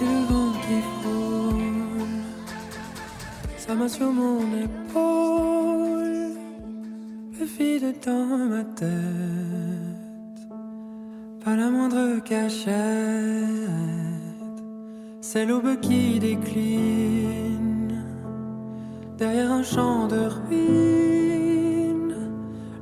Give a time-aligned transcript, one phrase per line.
[0.00, 2.20] Le vent qui frôle
[3.56, 6.36] Sa main sur mon épaule.
[7.38, 8.88] Me vide dans ma tête
[11.44, 12.74] Pas la moindre cachette.
[15.20, 18.04] C'est l'aube qui décline
[19.18, 22.16] Derrière un champ de ruines.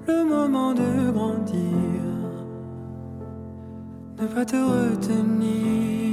[0.06, 1.59] Le moment de grandir
[4.21, 6.07] Ne pas te retenir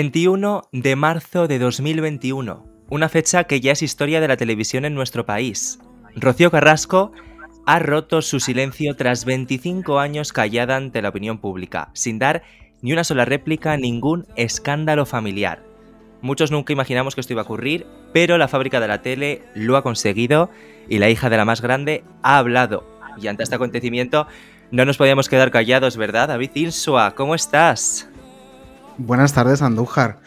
[0.00, 4.94] 21 de marzo de 2021, una fecha que ya es historia de la televisión en
[4.94, 5.80] nuestro país.
[6.14, 7.10] Rocío Carrasco
[7.66, 12.44] ha roto su silencio tras 25 años callada ante la opinión pública, sin dar
[12.80, 15.64] ni una sola réplica a ningún escándalo familiar.
[16.22, 19.76] Muchos nunca imaginamos que esto iba a ocurrir, pero la fábrica de la tele lo
[19.76, 20.48] ha conseguido
[20.88, 22.86] y la hija de la más grande ha hablado.
[23.20, 24.28] Y ante este acontecimiento
[24.70, 26.28] no nos podíamos quedar callados, ¿verdad?
[26.28, 28.08] David Insua, ¿cómo estás?
[28.98, 30.18] Buenas tardes, Andújar.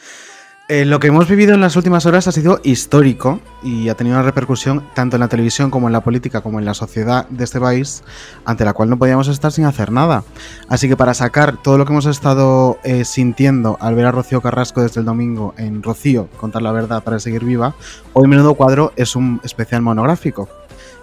[0.70, 4.16] Eh, lo que hemos vivido en las últimas horas ha sido histórico y ha tenido
[4.16, 7.44] una repercusión tanto en la televisión como en la política como en la sociedad de
[7.44, 8.06] este país,
[8.46, 10.24] ante la cual no podíamos estar sin hacer nada.
[10.70, 14.40] Así que para sacar todo lo que hemos estado eh, sintiendo al ver a Rocío
[14.40, 17.76] Carrasco desde el domingo en Rocío, contar la verdad para seguir viva,
[18.14, 20.48] hoy Menudo Cuadro es un especial monográfico.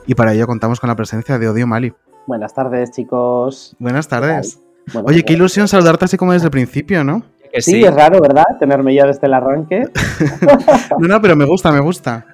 [0.07, 1.93] Y para ello contamos con la presencia de Odio Mali.
[2.27, 3.77] Buenas tardes, chicos.
[3.79, 4.59] Buenas tardes.
[4.95, 7.23] Oye, pues, qué ilusión saludarte así como desde el principio, ¿no?
[7.53, 8.45] Que Sí, es raro, ¿verdad?
[8.59, 9.85] Tenerme ya desde el arranque.
[10.99, 12.27] No, no, pero me gusta, me gusta.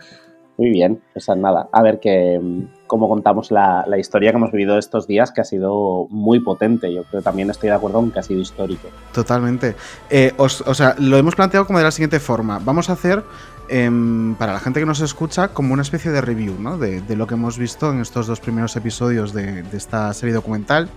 [0.56, 1.68] Muy bien, pues nada.
[1.72, 2.40] A ver que
[2.86, 6.92] cómo contamos la, la historia que hemos vivido estos días, que ha sido muy potente.
[6.94, 8.88] Yo creo que también estoy de acuerdo en que ha sido histórico.
[9.12, 9.74] Totalmente.
[10.10, 12.60] Eh, os- o sea, lo hemos planteado como de la siguiente forma.
[12.64, 13.24] Vamos a hacer,
[13.68, 16.78] em, para la gente que nos escucha, como una especie de review, ¿no?
[16.78, 20.34] De, de lo que hemos visto en estos dos primeros episodios de, de esta serie
[20.36, 20.88] documental.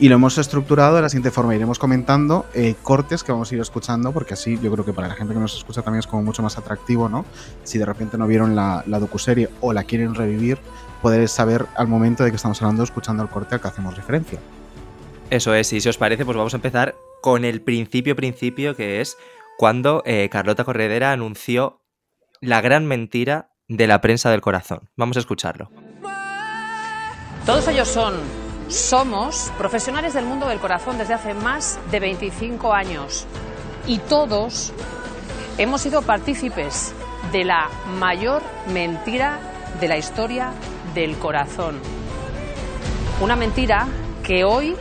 [0.00, 1.54] Y lo hemos estructurado de la siguiente forma.
[1.54, 5.08] Iremos comentando eh, cortes que vamos a ir escuchando, porque así yo creo que para
[5.08, 7.26] la gente que nos escucha también es como mucho más atractivo, ¿no?
[7.64, 10.58] Si de repente no vieron la, la docuserie o la quieren revivir,
[11.02, 14.38] poder saber al momento de que estamos hablando, escuchando el corte al que hacemos referencia.
[15.28, 19.02] Eso es, y si os parece, pues vamos a empezar con el principio principio, que
[19.02, 19.18] es
[19.58, 21.82] cuando eh, Carlota Corredera anunció
[22.40, 24.88] la gran mentira de la prensa del corazón.
[24.96, 25.70] Vamos a escucharlo.
[27.44, 28.14] Todos ellos son,
[28.70, 33.26] somos profesionales del mundo del corazón desde hace más de 25 años
[33.86, 34.72] y todos
[35.58, 36.94] hemos sido partícipes
[37.32, 38.42] de la mayor
[38.72, 39.40] mentira
[39.80, 40.52] de la historia
[40.94, 41.80] del corazón.
[43.20, 43.88] Una mentira
[44.22, 44.76] que hoy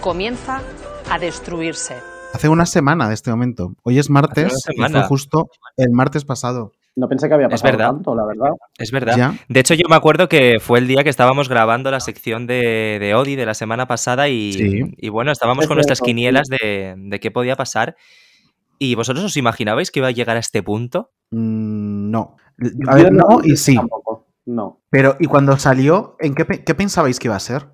[0.00, 0.60] comienza
[1.08, 1.96] a destruirse.
[2.34, 3.74] Hace una semana de este momento.
[3.82, 5.46] Hoy es martes y fue justo
[5.76, 6.72] el martes pasado.
[7.00, 7.90] No pensé que había Es pasado verdad.
[7.92, 8.50] tanto, la verdad.
[8.78, 9.16] Es verdad.
[9.16, 9.34] Ya.
[9.48, 12.98] De hecho, yo me acuerdo que fue el día que estábamos grabando la sección de,
[13.00, 14.82] de Odi de la semana pasada y, Sí.
[14.98, 17.96] y bueno, estábamos Es con nuestras quinielas de, de qué podía pasar.
[18.78, 21.10] ¿Y vosotros os imaginabais que iba a llegar a este punto?
[21.30, 22.36] Mm, no.
[22.86, 23.76] A ver, no y sí.
[23.76, 24.26] Tampoco.
[24.44, 24.80] No.
[24.90, 27.66] Pero, ¿y cuando salió, en qué, qué pensabais que iba a ser?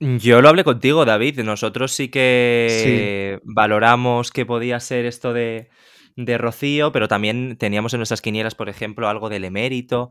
[0.00, 1.40] Yo lo hablé contigo, David.
[1.42, 5.68] Nosotros sí que valoramos que podía ser esto de,
[6.16, 10.10] de Rocío, pero también teníamos en nuestras quinielas, por ejemplo, algo del emérito.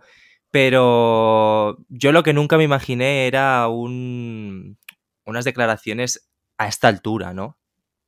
[0.52, 4.78] Pero yo lo que nunca me imaginé era un,
[5.26, 7.58] unas declaraciones a esta altura, ¿no?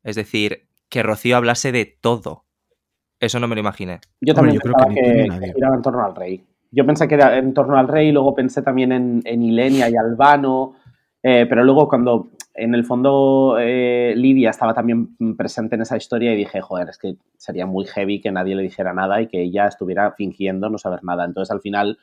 [0.03, 2.45] Es decir, que Rocío hablase de todo.
[3.19, 4.01] Eso no me lo imaginé.
[4.19, 6.43] Yo Hombre, también yo creo pensaba que que, giraba en torno al rey.
[6.71, 9.95] Yo pensé que era en torno al rey, luego pensé también en, en Ilenia y
[9.95, 10.75] Albano,
[11.21, 16.33] eh, pero luego cuando en el fondo eh, Lidia estaba también presente en esa historia
[16.33, 19.41] y dije, joder, es que sería muy heavy que nadie le dijera nada y que
[19.41, 21.25] ella estuviera fingiendo no saber nada.
[21.25, 21.97] Entonces al final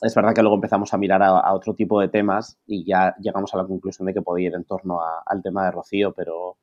[0.00, 3.52] es verdad que luego empezamos a mirar a, otro tipo de temas y ya llegamos
[3.54, 6.56] a la conclusión de que podía ir en torno al tema de Rocío, pero,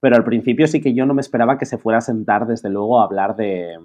[0.00, 2.68] pero al principio sí que yo no me esperaba que se fuera a sentar desde
[2.68, 3.78] luego a hablar de,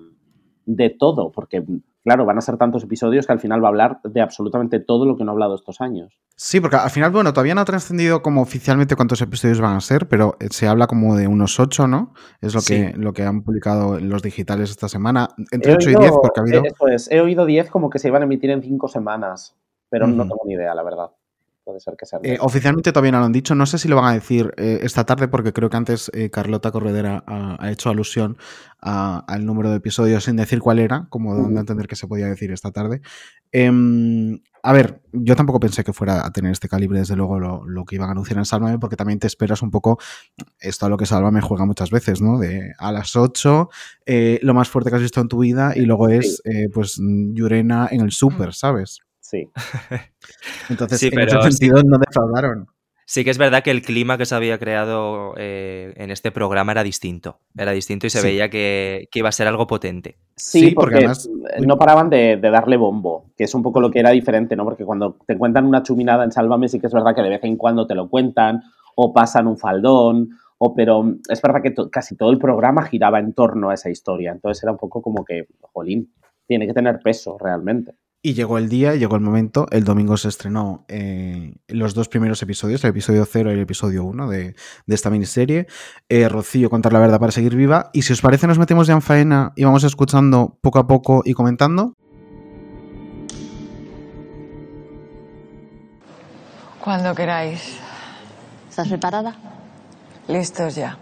[0.66, 1.64] de todo, porque
[2.04, 5.06] claro, van a ser tantos episodios que al final va a hablar de absolutamente todo
[5.06, 6.20] lo que no ha hablado estos años.
[6.36, 9.82] Sí, porque al final, bueno, todavía no ha trascendido como oficialmente cuántos episodios van a
[9.82, 12.14] ser, pero eh, se habla como de unos 8, ¿no?
[12.42, 15.30] Es lo que, lo que han publicado en los digitales esta semana.
[15.52, 16.64] Entre He 8 y oído- 10, porque ha habido.
[16.64, 19.56] eh, Eso es, he oído 10 como que se iban a emitir en 5 semanas,
[19.90, 21.12] pero no tengo ni idea, la verdad.
[21.64, 22.20] Puede ser que sea.
[22.24, 23.56] Eh, oficialmente todavía no lo han dicho.
[23.56, 26.30] No sé si lo van a decir eh, esta tarde, porque creo que antes eh,
[26.30, 28.38] Carlota Corredera ha, ha hecho alusión
[28.82, 32.28] al número de episodios sin decir cuál era, como dando a entender que se podía
[32.28, 33.02] decir esta tarde.
[33.54, 37.66] Em, a ver, yo tampoco pensé que fuera a tener este calibre, desde luego, lo,
[37.66, 40.00] lo que iban a anunciar en Sálvame, porque también te esperas un poco
[40.60, 42.40] esto a lo que Sálvame juega muchas veces, ¿no?
[42.40, 43.70] De a las 8,
[44.06, 46.42] eh, lo más fuerte que has visto en tu vida, y luego es,
[46.74, 49.00] pues, Yurena en el súper, ¿sabes?
[49.34, 49.50] Sí.
[50.70, 51.58] Entonces, Sí, en pero ese sí.
[51.58, 52.68] sentido, no defraudaron.
[53.06, 56.72] Sí que es verdad que el clima que se había creado eh, en este programa
[56.72, 57.40] era distinto.
[57.58, 58.28] Era distinto y se Sí.
[58.28, 60.16] veía que, que iba a ser algo potente.
[60.38, 61.30] Sí, Sí, porque porque, además-
[61.68, 64.64] no paraban de, de darle bombo, que es un poco lo que era diferente, ¿no?
[64.64, 67.44] Porque cuando te cuentan una chuminada en Sálvame sí que es verdad que de vez
[67.44, 68.62] en cuando te lo cuentan
[68.96, 70.30] o pasan un faldón,
[70.60, 73.90] o, pero es verdad que to- casi todo el programa giraba en torno a esa
[73.90, 74.32] historia.
[74.32, 76.14] Entonces era un poco como que, jolín,
[76.48, 77.96] tiene que tener peso realmente.
[78.26, 79.68] Y llegó el día, llegó el momento.
[79.70, 84.06] El domingo se estrenó eh, los dos primeros episodios, el episodio 0 y el episodio
[84.06, 84.56] 1 de,
[84.86, 85.68] de esta miniserie.
[86.08, 87.90] Eh, Rocío, contar la verdad para seguir viva.
[87.92, 91.22] Y si os parece, nos metemos ya en faena y vamos escuchando poco a poco
[91.26, 91.98] y comentando.
[96.80, 97.78] Cuando queráis.
[98.70, 99.36] ¿Estás preparada?
[100.30, 100.98] Listos ya.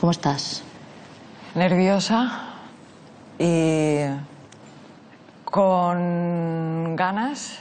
[0.00, 0.64] ¿Cómo estás?
[1.54, 2.48] Nerviosa
[3.38, 4.29] y
[5.50, 7.58] con ganas,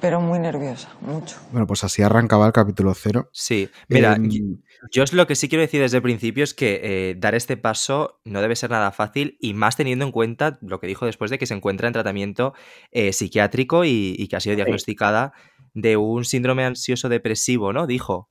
[0.00, 1.36] pero muy nerviosa, mucho.
[1.52, 3.28] Bueno, pues así arrancaba el capítulo 0.
[3.32, 4.42] Sí, mira, Em, yo-
[4.90, 7.56] yo es lo que sí quiero decir desde el principio es que eh, dar este
[7.56, 11.30] paso no debe ser nada fácil y más teniendo en cuenta lo que dijo después
[11.30, 12.54] de que se encuentra en tratamiento
[12.90, 15.32] eh, psiquiátrico y, y que ha sido diagnosticada
[15.74, 17.86] de un síndrome ansioso depresivo, ¿no?
[17.86, 18.28] Dijo,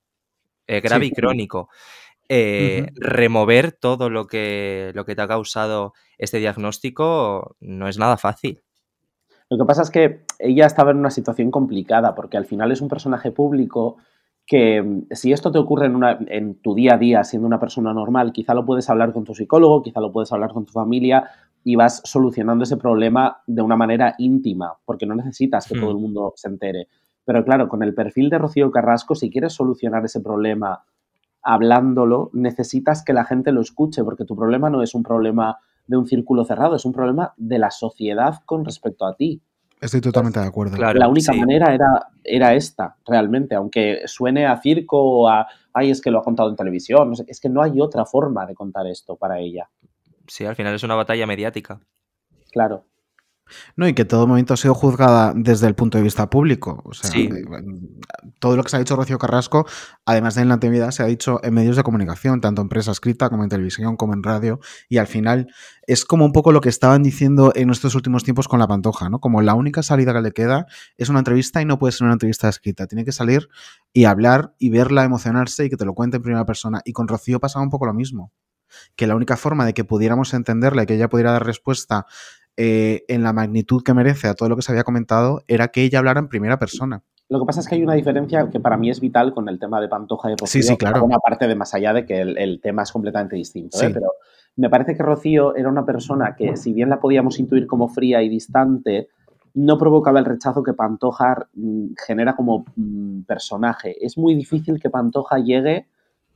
[0.68, 1.12] eh, grave Sí.
[1.12, 1.70] y crónico.
[2.34, 2.88] Eh.
[2.96, 8.62] Remover todo lo que, lo que te ha causado este diagnóstico no es nada fácil.
[9.52, 12.80] Lo que pasa es que ella estaba en una situación complicada porque al final es
[12.80, 13.98] un personaje público
[14.48, 17.60] que mm, si esto te ocurre en, una- en tu día a día siendo una
[17.60, 20.72] persona normal, quizá lo puedes hablar con tu psicólogo, quizá lo puedes hablar con tu
[20.72, 21.30] familia
[21.66, 25.80] y vas solucionando ese problema de una manera íntima, porque no necesitas que Hmm.
[25.82, 26.88] todo el mundo se entere.
[27.26, 30.86] Pero claro, con el perfil de Rocío Carrasco, si quieres solucionar ese problema
[31.44, 35.58] hablándolo, necesitas que la gente lo escuche, porque tu problema no es un problema
[35.92, 39.42] de un círculo cerrado, es un problema de la sociedad con respecto a ti.
[39.82, 40.78] Estoy totalmente de acuerdo.
[40.78, 41.40] Claro, la única sí.
[41.40, 46.20] manera era, era esta, realmente, aunque suene a circo o a, ay, es que lo
[46.20, 49.18] ha contado en televisión, no sé, es que no hay otra forma de contar esto
[49.18, 49.70] para ella,
[50.28, 51.82] Sí, al final es una batalla mediática.
[52.52, 52.86] claro.
[53.76, 56.82] No, y que todo momento ha sido juzgada desde el punto de vista público.
[56.86, 57.30] O sea, Sí.
[57.32, 57.44] eh,
[58.40, 59.66] todo lo que se ha dicho Rocío Carrasco,
[60.06, 62.92] además de en la actividad, se ha dicho en medios de comunicación, tanto en prensa
[62.92, 64.60] escrita como en televisión, como en radio.
[64.90, 65.48] Y al final
[65.88, 69.10] es como un poco lo que estaban diciendo en estos últimos tiempos con la pantoja,
[69.10, 69.20] ¿no?
[69.20, 70.66] Como la única salida que le queda
[70.98, 72.88] es una entrevista y no puede ser una entrevista escrita.
[72.88, 73.50] Tiene que salir
[73.94, 76.82] y hablar y verla emocionarse y que te lo cuente en primera persona.
[76.86, 78.32] Y con Rocío pasaba un poco lo mismo.
[78.96, 82.06] Que la única forma de que pudiéramos entenderla y que ella pudiera dar respuesta
[82.58, 85.84] eh, en la magnitud que merece a todo lo que se había comentado era que
[85.84, 87.04] ella hablara en primera persona.
[87.30, 89.58] Lo que pasa es que hay una diferencia que para mí es vital con el
[89.58, 90.62] tema de Pantoja y Rocío.
[90.62, 91.06] Sí, sí, claro.
[91.06, 93.82] Una parte de más allá de que el, el tema es completamente distinto.
[93.82, 93.90] ¿eh?
[93.94, 94.12] Pero
[94.58, 98.22] me parece que Rocío era una persona que, si bien la podíamos intuir como fría
[98.22, 99.08] y distante,
[99.54, 103.96] no provocaba el rechazo que Pantoja mm, genera como mm, personaje.
[104.06, 105.88] Es muy difícil que Pantoja llegue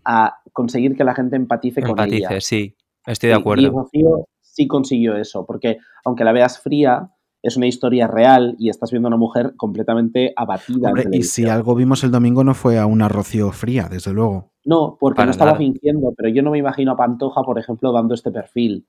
[0.05, 2.15] a conseguir que la gente empatice con ella.
[2.29, 3.69] Empatice, sí, estoy de Y- Y acuerdo.
[3.72, 7.12] Rocío sí consiguió eso, porque aunque la veas fría,
[7.43, 10.89] es una historia real y estás viendo a una mujer completamente abatida.
[10.89, 14.51] Hombre, y si algo vimos el domingo no fue a una Rocío fría, desde luego.
[14.63, 15.59] No, porque Para no estaba nada.
[15.59, 18.88] fingiendo, pero yo no me imagino a Pantoja, por ejemplo, dando este perfil.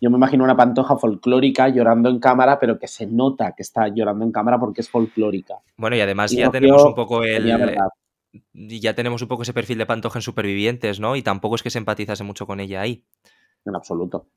[0.00, 3.88] Yo me imagino una Pantoja folclórica llorando en cámara, pero que se nota que está
[3.88, 5.56] llorando en cámara porque es folclórica.
[5.76, 7.50] Bueno, y además Y ya tenemos un poco el.
[8.52, 11.16] Ya tenemos un poco ese perfil de Pantoja en Supervivientes, ¿no?
[11.16, 13.04] Y tampoco es que se empatizase mucho con ella ahí.
[13.64, 14.28] En absoluto.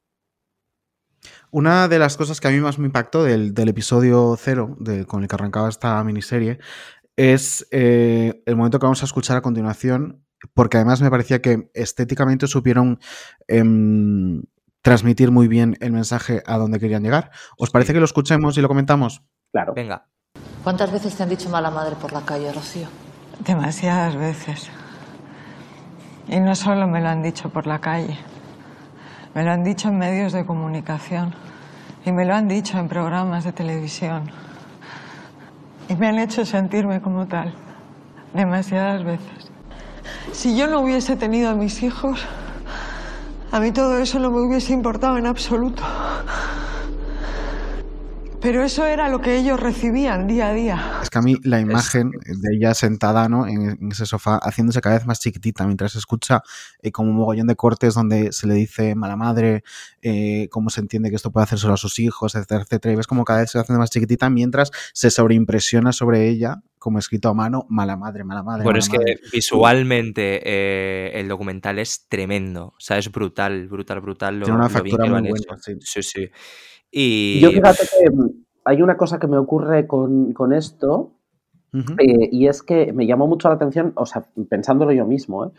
[1.52, 5.06] Una de las cosas que a mí más me impactó del, del episodio cero, de-
[5.06, 6.60] con el que arrancaba esta miniserie,
[7.16, 10.24] es eh, el momento que vamos a escuchar a continuación,
[10.54, 13.00] porque además me parecía que estéticamente supieron
[13.48, 14.42] em,
[14.82, 17.30] transmitir muy bien el mensaje a donde querían llegar.
[17.58, 19.22] ¿Os parece que lo escuchemos y lo comentamos?
[19.52, 19.74] Claro.
[19.76, 20.08] Venga.
[20.64, 22.88] ¿Cuántas veces te han dicho mala madre por la calle, Rocío?
[23.46, 24.70] Demasiadas veces.
[26.28, 28.18] Y no solo me lo han dicho por la calle,
[29.34, 31.34] me lo han dicho en medios de comunicación
[32.06, 34.30] y me lo han dicho en programas de televisión.
[35.88, 37.54] Y me han hecho sentirme como tal,
[38.34, 39.52] demasiadas veces.
[40.32, 42.26] Si yo no hubiese tenido a mis hijos,
[43.52, 45.84] a mí todo eso no me hubiese importado en absoluto.
[48.42, 51.00] Pero eso era lo que ellos recibían día a día.
[51.04, 53.46] Es que a mí la imagen de ella sentada ¿no?
[53.46, 56.42] en, en ese sofá, haciéndose cada vez más chiquitita, mientras escucha
[56.82, 59.64] eh, como un mogollón de cortes donde se le dice mala madre,
[60.02, 62.94] eh, cómo se entiende que esto puede hacer solo a sus hijos, etcétera, etcétera.
[62.94, 66.64] Y ves como cada vez se va haciendo más chiquitita mientras se sobreimpresiona sobre ella,
[66.80, 68.64] como escrito a mano, mala madre, mala madre.
[68.64, 69.20] Bueno, mala es que madre.
[69.32, 72.74] visualmente eh, el documental es tremendo.
[72.76, 74.40] O sea, es brutal, brutal, brutal.
[74.40, 75.58] Lo, Tiene una lo bien factura muy buena.
[75.80, 76.28] Sí, sí.
[76.92, 78.30] Y Yo fíjate que mm,
[78.66, 81.14] hay una cosa que me ocurre con, con esto,
[81.74, 85.50] eh, y es que me llamó mucho la atención, o sea, pensándolo yo mismo, ¿eh?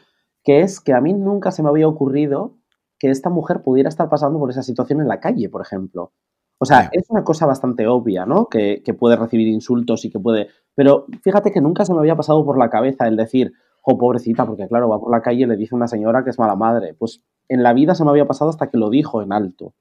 [0.44, 2.58] que es que a mí nunca se me había ocurrido
[2.98, 6.12] que esta mujer pudiera estar pasando por esa situación en la calle, por ejemplo.
[6.58, 8.46] O sea, es una cosa bastante obvia, ¿no?
[8.46, 10.48] Que, que puede recibir insultos y que puede...
[10.76, 14.46] Pero fíjate que nunca se me había pasado por la cabeza el decir, oh, pobrecita,
[14.46, 16.54] porque claro, va por la calle y le dice a una señora que es mala
[16.54, 16.94] madre.
[16.94, 19.74] Pues en la vida se me había pasado hasta que lo dijo en alto.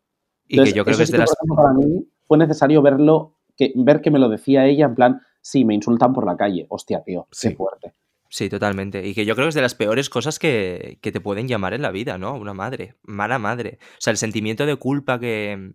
[0.52, 4.02] Y que yo creo que es de las para mí fue necesario verlo, que, ver
[4.02, 6.66] que me lo decía ella en plan, sí, me insultan por la calle.
[6.70, 7.50] Hostia, tío, Sí.
[7.50, 7.94] qué fuerte.
[8.30, 9.06] Sí, totalmente.
[9.06, 11.74] Y que yo creo que es de las peores cosas que, que te pueden llamar
[11.74, 12.36] en la vida, ¿no?
[12.36, 13.80] Una madre, mala madre.
[13.82, 15.74] O sea, el sentimiento de culpa que,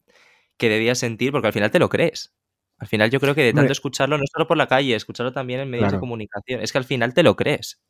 [0.57, 2.35] que debías sentir, porque al final te lo crees.
[2.79, 3.73] Al final yo creo que de tanto Hombre.
[3.73, 6.85] escucharlo, no solo por la calle, escucharlo también en medios de comunicación, es que al
[6.85, 7.83] final te lo crees.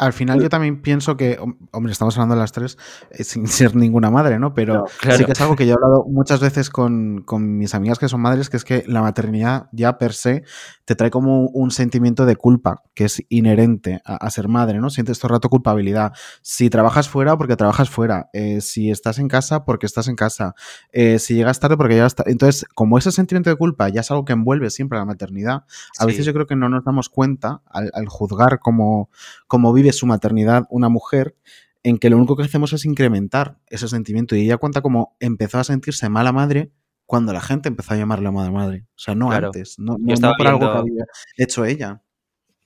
[0.00, 2.78] Al final yo también pienso que, hom- hombre, estamos hablando de las tres
[3.10, 4.54] eh, sin ser ninguna madre, ¿no?
[4.54, 5.18] Pero No, claro.
[5.18, 8.08] sí que es algo que yo he hablado muchas veces con, con mis amigas que
[8.08, 10.42] son madres, que es que la maternidad ya per se
[10.86, 14.90] te trae como un sentimiento de culpa que es inherente a, a ser madre, ¿no?
[14.90, 16.12] Sientes todo el rato culpabilidad.
[16.42, 18.28] Si trabajas fuera, porque trabajas fuera.
[18.32, 20.54] Eh, si estás en casa, porque estás en casa.
[20.92, 22.32] Eh, si llegas tarde, porque llegas tarde.
[22.32, 25.64] Entonces, como ese sentimiento de culpa ya es algo que envuelve siempre a la maternidad,
[25.98, 29.10] a veces yo creo que no nos damos cuenta al, al juzgar cómo,
[29.46, 31.36] cómo vive su maternidad una mujer,
[31.82, 34.36] en que lo único que hacemos es incrementar ese sentimiento.
[34.36, 36.72] Y ella cuenta cómo empezó a sentirse mala madre
[37.06, 38.84] cuando la gente empezó a llamarle mala madre.
[38.94, 39.46] O sea, no Claro.
[39.48, 41.04] antes, no, Yo no- por algo que viendo- había
[41.38, 42.02] hecho ella.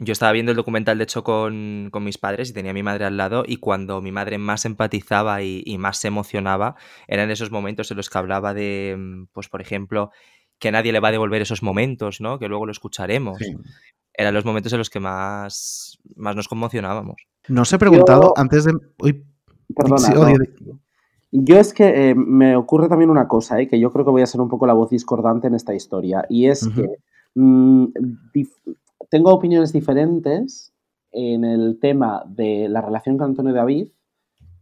[0.01, 2.83] Yo estaba viendo el documental, de hecho, con, con mis padres y tenía a mi
[2.83, 6.75] madre al lado y cuando mi madre más empatizaba y, y más se emocionaba,
[7.07, 10.11] eran esos momentos en los que hablaba de, pues, por ejemplo,
[10.59, 12.41] que nadie le va a devolver esos momentos, ¿no?
[12.41, 13.39] Que luego lo escucharemos.
[13.39, 13.55] Sí.
[14.17, 17.17] Eran los momentos en los que más, más nos conmocionábamos.
[17.49, 18.73] Nos he preguntado Yo- antes de.
[19.03, 19.25] Uy,
[19.75, 19.99] Perdona.
[19.99, 20.79] sí, no.
[21.37, 24.23] Yo es que eh, me ocurre también una cosa, eh, que yo creo que voy
[24.23, 26.87] a ser un poco la voz discordante en esta historia, y es que
[27.35, 27.87] mm,
[29.11, 30.73] tengo opiniones diferentes
[31.11, 33.89] en el tema de la relación con Antonio David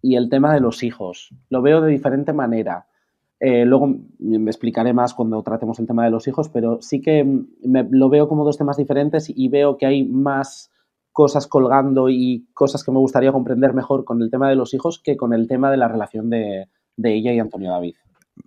[0.01, 1.35] y el tema de los hijos.
[1.51, 2.87] Lo veo de diferente manera.
[3.45, 7.25] Eh, luego me explicaré más cuando tratemos el tema de los hijos, pero sí que
[7.25, 10.71] me- lo veo como dos temas diferentes y veo que hay más
[11.11, 15.01] cosas colgando y cosas que me gustaría comprender mejor con el tema de los hijos
[15.03, 16.69] que con el tema de la relación de
[17.03, 17.97] ella y Antonio David.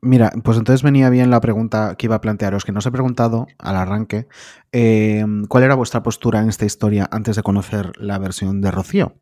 [0.02, 3.46] Mira, pues entonces venía bien la pregunta que iba a plantearos, que nos he preguntado
[3.60, 4.28] al arranque,
[4.72, 9.14] eh, ¿cuál era vuestra postura en esta historia antes de conocer la versión de Rocío?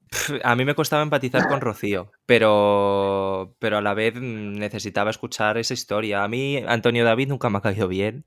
[0.44, 5.58] A mí me costaba empatizar con Rocío, pero, pero a la vez mm, necesitaba escuchar
[5.58, 6.24] esa historia.
[6.24, 8.26] A mí Antonio David nunca me ha caído bien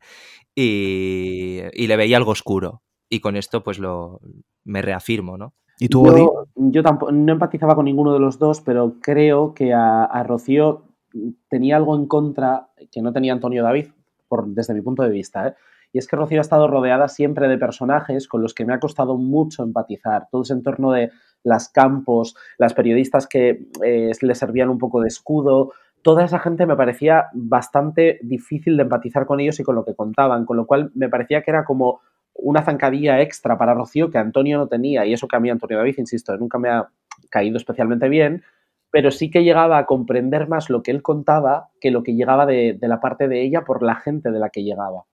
[0.55, 2.83] y, y le veía algo oscuro.
[3.09, 4.21] Y con esto pues lo
[4.65, 5.55] me reafirmo, ¿no?
[5.79, 6.21] ¿Y tú, Odi?
[6.21, 10.23] Yo, yo tampoco, no empatizaba con ninguno de los dos, pero creo que a, a
[10.23, 10.86] Rocío
[11.49, 13.89] tenía algo en contra que no tenía Antonio David,
[14.29, 15.49] por, desde mi punto de vista.
[15.49, 15.55] ¿eh?
[15.93, 18.81] Y es que Rocío ha estado rodeada siempre de personajes con los que me ha
[18.81, 20.29] costado mucho empatizar.
[20.31, 21.11] Todo ese entorno de
[21.43, 25.73] las campos, las periodistas que eh, le servían un poco de escudo.
[26.03, 29.95] Toda esa gente me parecía bastante difícil de empatizar con ellos y con lo que
[29.95, 32.01] contaban, con lo cual me parecía que era como
[32.35, 35.07] una zancadilla extra para Rocío que Antonio no tenía.
[35.07, 36.89] Y eso que a mí Antonio David, insisto, nunca me ha
[37.31, 38.43] caído especialmente bien,
[38.97, 42.47] pero sí que llegaba a comprender más lo que él contaba que lo que llegaba
[42.47, 45.05] de, de la parte de ella por la gente de la que llegaba.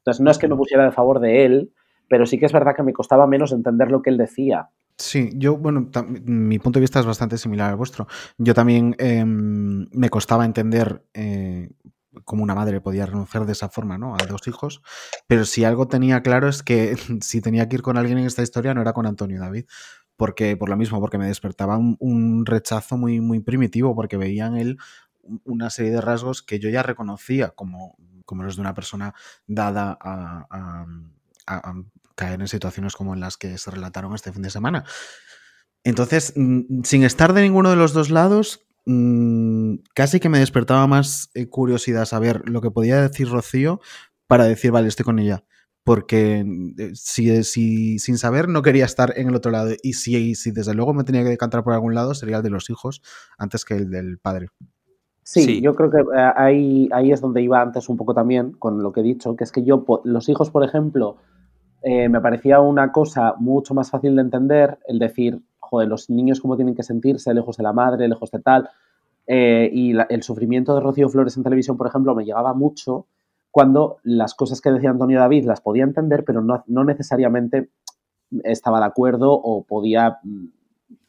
[0.00, 1.72] Entonces, no es que me pusiera de favor de él,
[2.10, 4.68] pero sí que es verdad que me costaba menos entender lo que él decía.
[4.98, 5.88] Sí, yo, bueno,
[6.26, 8.06] mi punto de vista es bastante similar al vuestro.
[8.36, 11.70] Yo también eh, me costaba entender eh,
[12.26, 14.14] cómo una madre podía renunciar de esa forma, ¿no?
[14.14, 14.82] A dos hijos.
[15.26, 18.42] Pero si algo tenía claro es que si tenía que ir con alguien en esta
[18.42, 19.64] historia no era con Antonio David.
[20.16, 24.56] Porque, por lo mismo, porque me despertaba un, rechazo muy, muy primitivo, porque veía en
[24.56, 24.78] él
[25.44, 29.14] una serie de rasgos que yo ya reconocía como, como los de una persona
[29.46, 31.74] dada a- a
[32.14, 34.84] caer en situaciones como en las que se relataron este fin de semana.
[35.84, 40.86] Entonces, mm, sin estar de ninguno de los dos lados, mm, casi que me despertaba
[40.86, 43.80] más eh, curiosidad saber lo que podía decir Rocío
[44.26, 45.44] para decir, vale, estoy con ella.
[45.86, 46.44] Porque
[46.78, 50.50] eh, si, si sin saber no quería estar en el otro lado y si, si
[50.50, 53.02] desde luego me tenía que decantar por algún lado sería el de los hijos
[53.38, 54.48] antes que el del padre.
[55.22, 55.60] Sí, Sí.
[55.60, 58.90] yo creo que eh, ahí, ahí es donde iba antes un poco también con lo
[58.90, 61.18] que he dicho, que es que yo, los hijos, por ejemplo,
[61.82, 66.40] eh, me parecía una cosa mucho más fácil de entender el decir, joder, los niños
[66.40, 68.68] cómo tienen que sentirse lejos de la madre, lejos de tal.
[69.28, 73.06] Eh, y la- el sufrimiento de Rocío Flores en televisión, por ejemplo, me llegaba mucho
[73.56, 77.70] cuando las cosas que decía Antonio David las podía entender, pero no, no necesariamente
[78.44, 80.44] estaba de acuerdo o podía mm,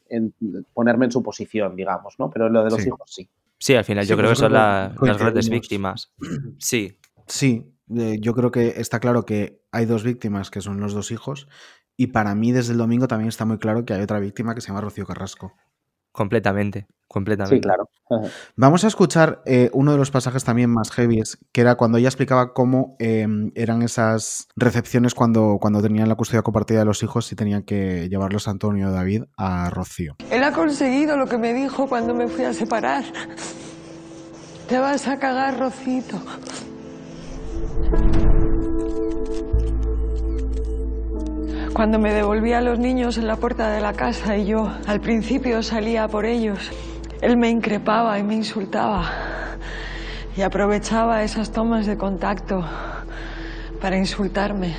[0.08, 0.34] en-
[0.72, 2.30] ponerme en su posición, digamos, ¿no?
[2.30, 2.88] Pero lo de los Sí.
[2.88, 3.28] hijos sí.
[3.58, 6.10] Sí, al final Sí, yo creo que son la- las grandes víctimas.
[6.58, 10.94] Sí, Sí, eh, yo creo que está claro que hay dos víctimas que son los
[10.94, 11.48] dos hijos
[11.98, 14.62] y para mí desde el domingo también está muy claro que hay otra víctima que
[14.62, 15.52] se llama Rocío Carrasco.
[16.18, 17.58] Completamente, completamente.
[17.58, 17.84] Sí, claro.
[18.56, 21.22] Vamos a escuchar eh, uno de los pasajes también más heavy,
[21.52, 26.42] que era cuando ella explicaba cómo eh, eran esas recepciones cuando, cuando tenían la custodia
[26.42, 30.16] compartida de los hijos y tenían que llevarlos a Antonio David a Rocío.
[30.28, 33.04] Él ha conseguido lo que me dijo cuando me fui a separar.
[34.68, 36.18] Te vas a cagar, Rocito.
[41.72, 45.00] Cuando me devolvía a los niños en la puerta de la casa y yo al
[45.00, 46.70] principio salía por ellos,
[47.20, 49.10] él me increpaba y me insultaba
[50.36, 52.64] y aprovechaba esas tomas de contacto
[53.80, 54.74] para insultarme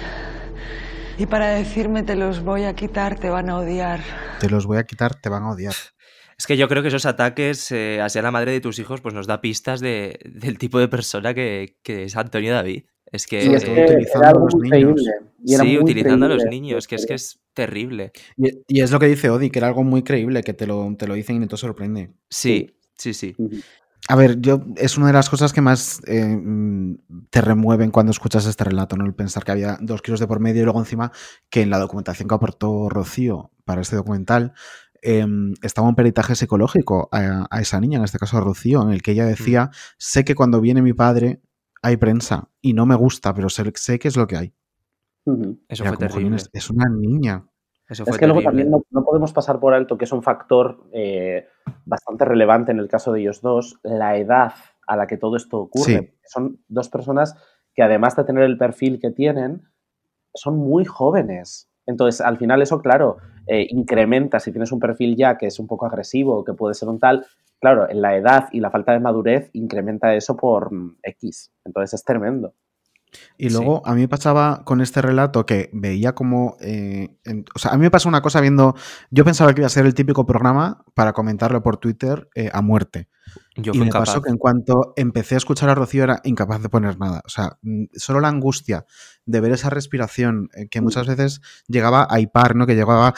[1.17, 3.99] y para decirme te los voy a quitar, te van a odiar.
[4.39, 5.75] Te los voy a quitar, te van a odiar.
[6.37, 9.13] Es que yo creo que esos ataques eh, hacia la madre de tus hijos pues
[9.13, 12.85] nos da pistas de, del tipo de persona que, que es Antonio David.
[13.11, 14.69] Es que, es que utilizando era a los niños.
[14.69, 15.11] creíble.
[15.43, 18.11] Y era sí, muy utilizando a los niños, que es que es terrible.
[18.37, 20.95] Y, y es lo que dice Odi, que era algo muy creíble, que te lo,
[20.97, 22.11] te lo dicen y no te sorprende.
[22.29, 23.35] Sí, sí, sí.
[24.07, 26.97] A ver, yo es una de las cosas que más eh, mm,
[27.29, 29.05] te remueven cuando escuchas este relato, ¿no?
[29.05, 31.11] El pensar que había dos kilos de por medio y luego encima
[31.49, 34.53] que en la documentación que aportó Rocío para este documental
[35.01, 35.25] eh,
[35.61, 39.01] estaba un peritaje psicológico a, a esa niña, en este caso a Rocío, en el
[39.01, 41.41] que ella decía, sé que cuando viene mi padre
[41.81, 44.53] hay prensa y no me gusta, pero sé, sé que es lo que hay.
[45.67, 46.23] Eso fue terrible.
[46.23, 47.45] "Jolines, es una niña.
[47.87, 50.23] Eso fue Es que luego también no, no podemos pasar por alto que es un
[50.23, 51.47] factor eh,
[51.85, 54.53] bastante relevante en el caso de ellos dos, la edad
[54.87, 55.83] a la que todo esto ocurre.
[55.83, 56.13] Sí.
[56.25, 57.35] Son dos personas
[57.73, 59.67] que además de tener el perfil que tienen,
[60.33, 61.68] son muy jóvenes.
[61.89, 65.65] Entonces, al final eso, claro, eh, incrementa, si tienes un perfil ya que es un
[65.65, 67.25] poco agresivo, que puede ser un tal,
[67.59, 71.51] claro, en la edad y la falta de madurez incrementa eso por mm, X.
[71.65, 72.53] Entonces es tremendo.
[73.37, 73.55] Y Sí.
[73.55, 76.57] luego a mí me pasaba con este relato que veía como...
[76.61, 78.75] eh, en- o sea, a mí me pasó una cosa viendo...
[79.11, 82.61] Yo pensaba que iba a ser el típico programa para comentarlo por Twitter eh, a
[82.61, 83.07] muerte.
[83.55, 84.09] Yo y me incapaz.
[84.09, 87.21] pasó que en cuanto empecé a escuchar a Rocío era incapaz de poner nada.
[87.25, 88.85] O sea, mm, solo la angustia
[89.25, 92.65] de ver esa respiración eh, que muchas veces llegaba a hipar, ¿no?
[92.65, 93.13] Que llegaba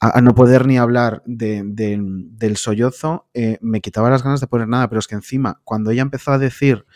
[0.00, 3.28] a, a no poder ni hablar de- de- del sollozo,
[3.60, 4.88] me quitaba las ganas de poner nada.
[4.88, 6.86] Pero es que encima, cuando ella empezó a decir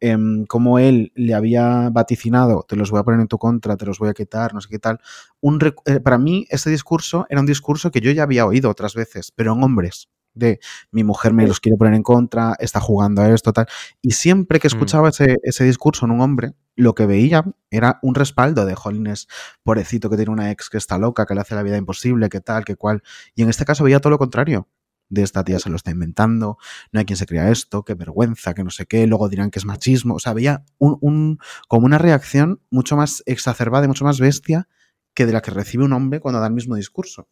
[0.00, 3.86] em, cómo él le había vaticinado, te los voy a poner en tu contra, te
[3.86, 4.98] los voy a quitar, no sé qué tal.
[5.40, 8.94] Un eh, para mí, ese discurso era un discurso que yo ya había oído otras
[8.94, 10.08] veces, pero en hombres.
[10.36, 10.58] De
[10.90, 13.66] mi mujer me los quiere poner en contra, está jugando a esto, tal.
[14.02, 14.70] Y siempre que Mm.
[14.72, 19.28] escuchaba ese, ese discurso en un hombre, lo que veía era un respaldo de Jolines,
[19.62, 22.40] pobrecito que tiene una ex que está loca, que le hace la vida imposible, que
[22.40, 23.02] tal, que cual.
[23.36, 24.66] Y en este caso veía todo lo contrario.
[25.08, 26.56] De esta tía se lo está inventando,
[26.92, 29.58] no hay quien se crea esto, qué vergüenza, que no sé qué, luego dirán que
[29.58, 30.14] es machismo.
[30.14, 31.38] O sea, veía un, un-
[31.68, 34.68] como una reacción mucho más exacerbada y mucho más bestia
[35.14, 37.28] que de la que recibe un hombre cuando da el mismo discurso.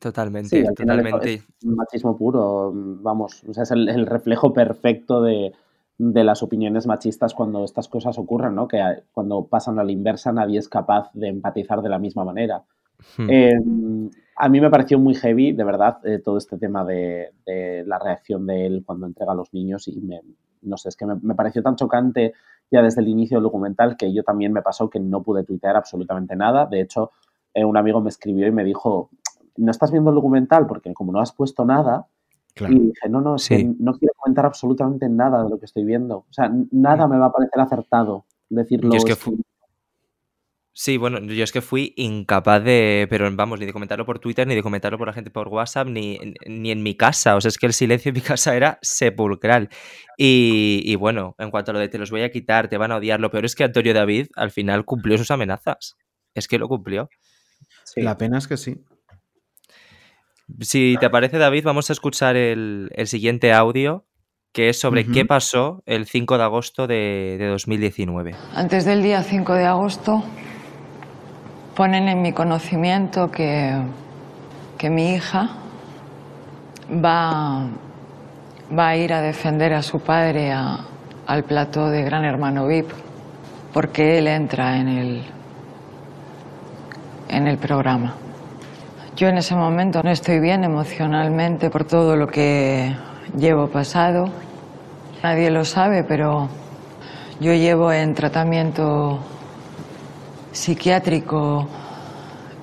[0.00, 1.34] Totalmente, Sí, totalmente.
[1.34, 5.54] es machismo puro, vamos, o sea, es el, el reflejo perfecto de,
[5.96, 8.68] de las opiniones machistas cuando estas cosas ocurren, ¿no?
[8.68, 8.78] Que
[9.12, 12.64] cuando pasan a la inversa nadie es capaz de empatizar de la misma manera.
[13.16, 13.26] Hmm.
[13.30, 13.52] Eh,
[14.36, 17.98] a mí me pareció muy heavy, de verdad, eh, todo este tema de, de la
[17.98, 20.20] reacción de él cuando entrega a los niños y me,
[20.62, 22.34] no sé, es que me, me pareció tan chocante
[22.70, 25.76] ya desde el inicio del documental que yo también me pasó que no pude tuitear
[25.76, 26.66] absolutamente nada.
[26.66, 27.12] De hecho,
[27.54, 29.10] eh, un amigo me escribió y me dijo,
[29.56, 32.06] no estás viendo el documental porque como no has puesto nada,
[32.56, 32.72] Claro.
[32.72, 35.84] Y dije, no, no, es que no quiero comentar absolutamente nada de lo que estoy
[35.84, 36.20] viendo.
[36.20, 38.92] O sea, nada me va a parecer acertado decirlo.
[38.92, 39.38] Yo es que fu-
[40.78, 44.46] Sí, bueno, yo es que fui incapaz de, pero vamos, ni de comentarlo por Twitter,
[44.46, 47.34] ni de comentarlo por la gente por WhatsApp, ni, ni en mi casa.
[47.34, 49.70] O sea, es que el silencio en mi casa era sepulcral.
[50.18, 52.92] Y, y bueno, en cuanto a lo de te los voy a quitar, te van
[52.92, 55.96] a odiar, lo peor es que Antonio David al final cumplió sus amenazas.
[56.34, 57.08] Es que lo cumplió.
[57.84, 58.02] Sí.
[58.02, 58.84] La pena es que sí.
[60.60, 64.04] Si te parece, David, vamos a escuchar el, el siguiente audio,
[64.52, 68.34] que es sobre qué pasó el 5 de agosto de, de 2019.
[68.54, 70.22] Antes del día 5 de agosto
[71.76, 73.70] ponen en mi conocimiento que,
[74.78, 75.50] que mi hija
[76.90, 77.66] va,
[78.76, 82.90] va a ir a defender a su padre al plató de Gran Hermano VIP
[83.74, 85.22] porque él entra en el,
[87.28, 88.14] en el programa.
[89.14, 92.96] Yo en ese momento no estoy bien emocionalmente por todo lo que
[93.36, 94.30] llevo pasado.
[95.22, 96.48] Nadie lo sabe, pero
[97.38, 99.20] yo llevo en tratamiento
[100.56, 101.68] psiquiátrico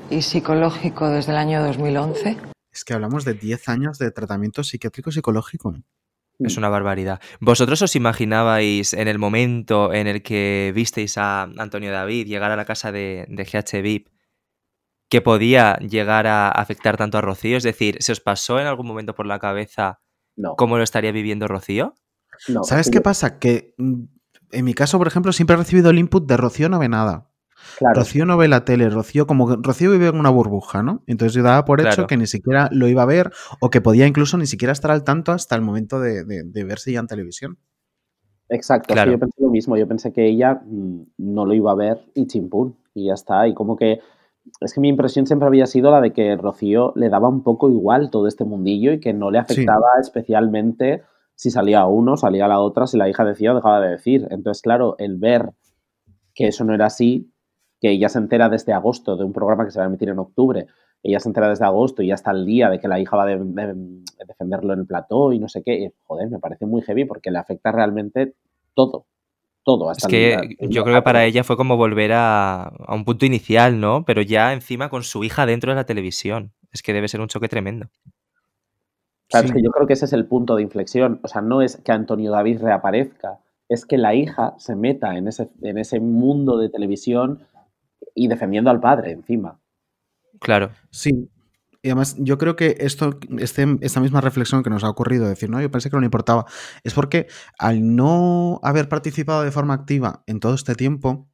[0.09, 2.37] y psicológico desde el año 2011.
[2.71, 5.75] Es que hablamos de 10 años de tratamiento psiquiátrico psicológico.
[6.39, 7.21] Es una barbaridad.
[7.39, 12.55] ¿Vosotros os imaginabais en el momento en el que visteis a Antonio David llegar a
[12.55, 14.07] la casa de, de GH VIP
[15.09, 17.55] que podía llegar a afectar tanto a Rocío?
[17.55, 20.01] Es decir, ¿se os pasó en algún momento por la cabeza
[20.35, 21.93] No, cómo lo estaría viviendo Rocío?
[22.49, 22.63] no.
[22.63, 23.37] ¿Sabes qué pasa?
[23.37, 24.03] Que mm,
[24.51, 27.29] en mi caso, por ejemplo, siempre he recibido el input de Rocío no ve nada.
[27.77, 31.03] Claro, Rocío no ve la tele, Rocío como que Rocío vive en una burbuja, ¿no?
[31.07, 32.07] Entonces yo daba por hecho Claro.
[32.07, 35.03] que ni siquiera lo iba a ver o que podía incluso ni siquiera estar al
[35.03, 37.57] tanto hasta el momento de, de- de verse ya en televisión.
[38.49, 39.11] Exacto, es que Claro.
[39.13, 42.27] yo pensé lo mismo, yo pensé que ella mm, no lo iba a ver y
[42.27, 43.99] chimpún, y ya está, y como que
[44.59, 47.69] es que mi impresión siempre había sido la de que Rocío le daba un poco
[47.69, 49.43] igual todo este mundillo y que no le Sí.
[49.53, 51.03] afectaba especialmente
[51.35, 54.27] si salía uno, salía la otra, si la hija decía o dejaba de decir.
[54.29, 55.51] Entonces, claro, el ver
[56.35, 57.32] que eso no era así,
[57.83, 60.17] que ella se entera desde agosto de un programa que se va a emitir en
[60.17, 60.67] octubre,
[61.03, 63.23] ella se entera desde agosto y ya está el día de que la hija va
[63.23, 66.65] a de- de- defenderlo en el plató y no sé qué, y, joder, me parece
[66.65, 68.35] muy heavy porque le afecta realmente
[68.73, 69.05] todo,
[69.65, 69.91] todo.
[69.91, 72.95] Es Hasta que el- el- yo creo que para ella fue como volver a, a
[72.95, 74.05] un punto inicial, ¿no?
[74.05, 76.53] Pero ya encima con su hija dentro de la televisión.
[76.71, 77.87] Es que debe ser un choque tremendo.
[79.29, 81.19] Claro, es que yo creo que ese es el punto de inflexión.
[81.23, 85.27] O sea, no es que Antonio David reaparezca, es que la hija se meta en
[85.27, 87.39] ese, en ese mundo de televisión
[88.15, 89.59] y defendiendo al padre encima.
[90.39, 90.71] Claro.
[90.91, 91.29] Sí.
[91.81, 95.49] Y además, yo creo que esto, este, esta misma reflexión que nos ha ocurrido, decir,
[95.49, 96.45] no, yo pensé que no le importaba,
[96.83, 97.27] es porque
[97.59, 101.29] al no haber participado de forma activa en todo este tiempo,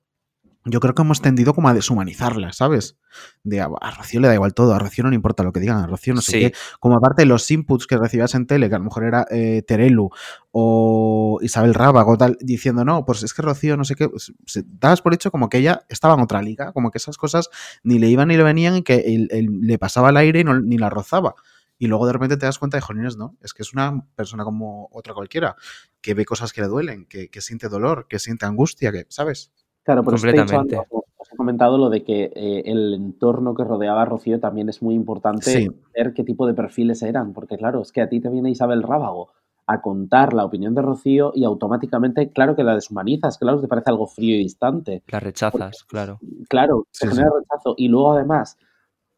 [0.65, 2.97] yo creo que hemos tendido como a deshumanizarla, ¿sabes?
[3.43, 5.59] De a, a Rocío le da igual todo, a Rocío no le importa lo que
[5.59, 6.53] digan, a Rocío no sé qué.
[6.79, 10.09] Como aparte los inputs que recibías en tele, que a lo mejor era eh, Terelu
[10.51, 14.33] o Isabel Rábago, tal, diciendo, no, pues es que Rocío no sé qué, pues,
[14.65, 17.49] dabas por hecho como que ella estaba en otra liga, como que esas cosas
[17.83, 20.43] ni le iban ni le venían y que él- él le pasaba el aire y
[20.43, 21.35] no- ni la rozaba.
[21.77, 24.43] Y luego de repente te das cuenta de, jolines, no, es que es una persona
[24.43, 25.55] como otra cualquiera,
[26.01, 29.51] que ve cosas que le duelen, que, que siente dolor, que siente angustia, que, ¿sabes?
[29.89, 30.55] Claro, dicho Completamente.
[30.75, 34.69] antes, os- he comentado lo de que eh, el entorno que rodeaba a Rocío también
[34.69, 35.67] es muy importante Sí.
[35.95, 38.83] ver qué tipo de perfiles eran, porque claro, es que a ti te viene Isabel
[38.83, 39.29] Rábago
[39.67, 43.67] a contar la opinión de Rocío y automáticamente, claro que la deshumanizas, claro que te
[43.67, 45.03] parece algo frío y distante.
[45.07, 46.19] La rechazas, claro.
[46.47, 47.75] Claro, se Sí, genera rechazo.
[47.77, 48.57] Y luego además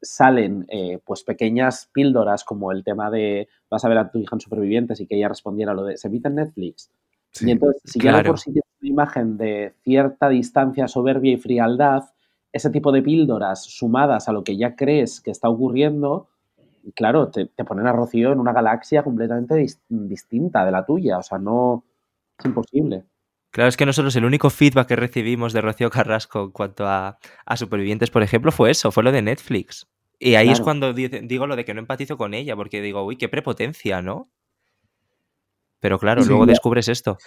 [0.01, 4.36] salen eh, pues pequeñas píldoras como el tema de vas a ver a tu hija
[4.36, 6.91] en Supervivientes y que ella respondiera lo de se emite en Netflix.
[7.31, 7.47] Sí.
[7.47, 8.31] Y entonces, si ya Claro.
[8.31, 8.51] por sí
[8.82, 12.04] imagen de cierta distancia, soberbia y frialdad,
[12.52, 16.28] ese tipo de píldoras sumadas a lo que ya crees que está ocurriendo,
[16.96, 21.20] claro, te, te ponen a Rocío en una galaxia completamente dis- distinta de la tuya.
[21.20, 21.84] O sea, no
[22.38, 23.06] es imposible.
[23.52, 27.17] Claro, es que nosotros el único feedback que recibimos de Rocío Carrasco en cuanto a,
[27.46, 29.88] a Supervivientes, por ejemplo, fue eso, fue lo de Netflix.
[30.20, 33.17] Y ahí es cuando digo lo de que no empatizo con ella, porque digo, uy,
[33.17, 34.30] qué prepotencia, ¿no?
[35.80, 36.30] Pero claro, Sí.
[36.30, 37.17] luego descubres esto.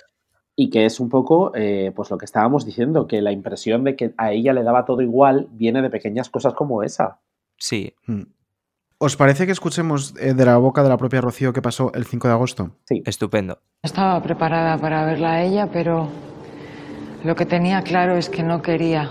[0.57, 3.97] Y que es un poco, eh, pues lo que estábamos diciendo, que la impresión de
[3.97, 7.19] que a ella le daba todo igual viene de pequeñas cosas como esa.
[7.59, 8.23] Sí, Mm.
[8.99, 12.05] ¿Os parece que escuchemos eh, de la boca de la propia Rocío qué pasó el
[12.07, 12.71] 5 de agosto?
[12.89, 13.59] estupendo.
[13.83, 16.09] Estaba preparada para verla a ella, pero
[17.25, 19.11] lo que tenía claro es que no quería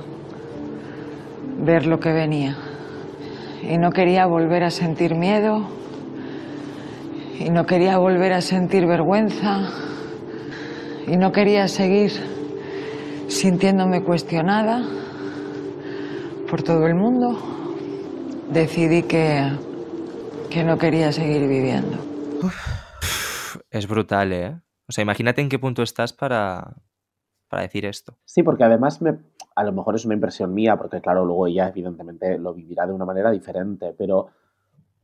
[1.59, 2.55] ver lo que venía.
[3.69, 5.67] Y no quería volver a sentir miedo.
[7.39, 9.69] Y no quería volver a sentir vergüenza.
[11.07, 12.11] Y no quería seguir
[13.27, 14.83] sintiéndome cuestionada
[16.49, 17.37] por todo el mundo.
[18.51, 19.51] Decidí que,
[20.49, 21.97] que no quería seguir viviendo.
[23.69, 24.61] Es brutal, ¿eh?
[24.87, 26.75] O sea, imagínate en qué punto estás para,
[27.49, 28.17] para decir esto.
[28.25, 29.17] Sí, porque además me,
[29.55, 32.93] a lo mejor es una impresión mía, porque claro, luego ella evidentemente lo vivirá de
[32.93, 34.27] una manera diferente, pero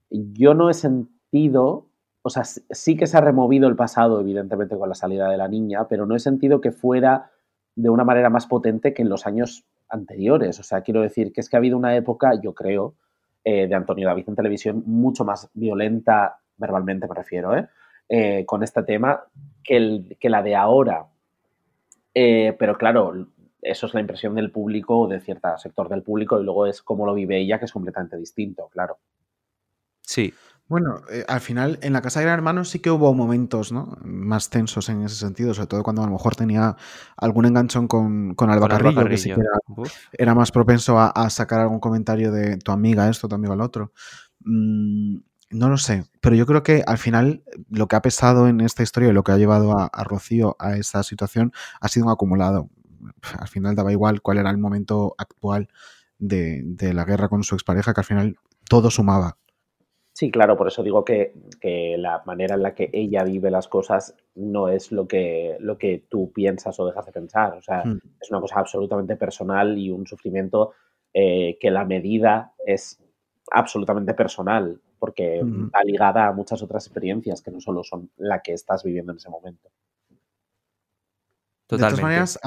[0.09, 1.88] yo no he sentido,
[2.21, 5.47] o sea, sí- que se ha removido el pasado, evidentemente, con la salida de la
[5.47, 7.31] niña, pero no he sentido que fuera
[7.75, 10.59] de una manera más potente que en los años anteriores.
[10.59, 12.95] O sea, quiero decir que es que ha habido una época, yo creo,
[13.43, 17.67] eh, de Antonio David en televisión mucho más violenta, verbalmente me refiero, ¿eh?
[18.09, 19.23] Eh, con este tema,
[19.63, 21.05] que, que la de ahora.
[22.13, 23.27] Pero claro,
[23.61, 26.81] eso es la impresión del público o de cierto sector del público y luego es
[26.81, 28.97] cómo lo vive ella, que es completamente distinto, claro.
[30.01, 30.33] Sí,
[30.69, 33.97] Bueno, eh, al final en la casa de Gran Hermano sí que hubo momentos ¿no?
[34.03, 36.77] más tensos en ese sentido, sobre todo cuando a lo mejor tenía
[37.17, 39.41] algún enganchón con, con Alba con Alba Carrillo, que sí que
[40.11, 43.61] era, más propenso a, a sacar algún comentario de tu amiga esto, tu amigo el
[43.61, 43.93] otro.
[44.41, 45.17] Mm,
[45.49, 48.83] no lo sé, pero yo creo que al final lo que ha pesado en esta
[48.83, 51.51] historia y lo que ha llevado a, a Rocío a esa situación
[51.81, 52.69] ha sido un acumulado.
[53.39, 55.69] Al final daba igual cuál era el momento actual
[56.19, 58.37] de, de la guerra con su expareja, que al final
[58.69, 59.39] todo sumaba.
[60.19, 63.69] Sí, claro, por eso digo que, que la manera en la que ella vive las
[63.69, 67.53] cosas no es lo que, lo que tú piensas o dejas de pensar.
[67.53, 67.99] O sea, Mm.
[68.19, 70.73] es una cosa absolutamente personal y un sufrimiento
[71.13, 73.01] eh, que la medida es
[73.49, 75.71] absolutamente personal, porque Ujú.
[75.73, 79.19] va ligada a muchas otras experiencias que no solo son la que estás viviendo en
[79.19, 79.69] ese momento.
[81.69, 82.37] De todas maneras,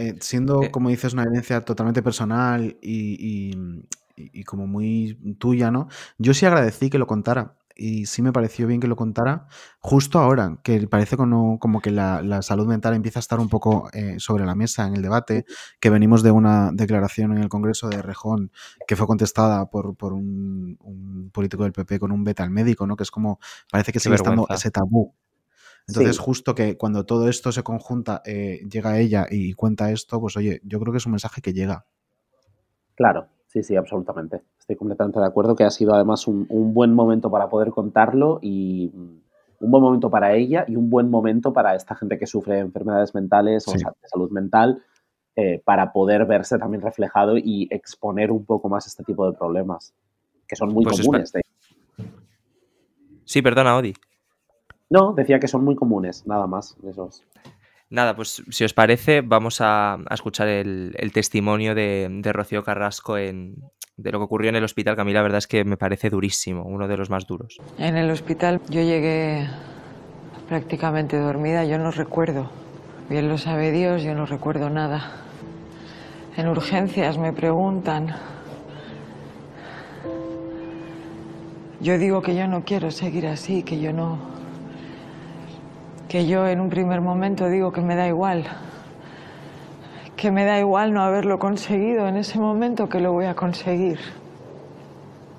[0.00, 0.70] eh, siendo, Eh.
[0.72, 3.84] como dices, una evidencia totalmente personal y, y-
[4.16, 5.88] y- y como muy tuya, ¿no?
[6.18, 7.56] Yo sí agradecí que lo contara.
[7.82, 9.46] Y sí me pareció bien que lo contara
[9.78, 13.48] justo ahora, que parece como, como que la, la salud mental empieza a estar un
[13.48, 15.46] poco eh, sobre la mesa en el debate,
[15.80, 18.52] que venimos de una declaración en el Congreso de Rejón
[18.86, 22.86] que fue contestada por, por un, un político del PP con un beta al médico,
[22.86, 22.96] ¿no?
[22.96, 23.38] Que es como,
[23.70, 25.14] parece que Qué sigue estando ese tabú
[25.88, 26.22] entonces, Sí.
[26.22, 30.60] justo que cuando todo esto se conjunta, eh, llega ella y cuenta esto, pues oye,
[30.64, 31.84] yo creo que es un mensaje que llega.
[32.94, 34.42] Claro, sí, sí, absolutamente.
[34.58, 38.38] Estoy completamente de acuerdo que ha sido además un, un buen momento para poder contarlo
[38.42, 39.20] y mm,
[39.64, 42.60] un buen momento para ella y un buen momento para esta gente que sufre de
[42.60, 44.82] enfermedades mentales o de salud mental
[45.36, 49.92] eh, para poder verse también reflejado y exponer un poco más este tipo de problemas,
[50.46, 51.32] que son muy Pues comunes.
[51.32, 51.42] de-
[53.24, 53.94] Sí, perdona, Odi.
[54.88, 56.76] No, decía que son muy comunes, nada más.
[56.82, 57.22] Esos.
[57.90, 63.18] Nada, pues si os parece, vamos a, escuchar el, el testimonio de, de Rocío Carrasco
[63.18, 63.56] en,
[64.02, 65.76] de lo que ocurrió en el hospital, que a mí la verdad es que me
[65.76, 67.58] parece durísimo, uno de los más duros.
[67.78, 69.48] En el hospital yo llegué
[70.48, 72.50] prácticamente dormida, yo no recuerdo.
[73.08, 75.16] Bien lo sabe Dios, yo no recuerdo nada.
[76.36, 78.14] En urgencias me preguntan.
[81.80, 84.39] Yo digo que yo no quiero seguir así, que yo no...
[86.10, 88.44] Que yo en un primer momento digo que me da igual.
[90.16, 94.00] Que me da igual no haberlo conseguido en ese momento, que lo voy a conseguir.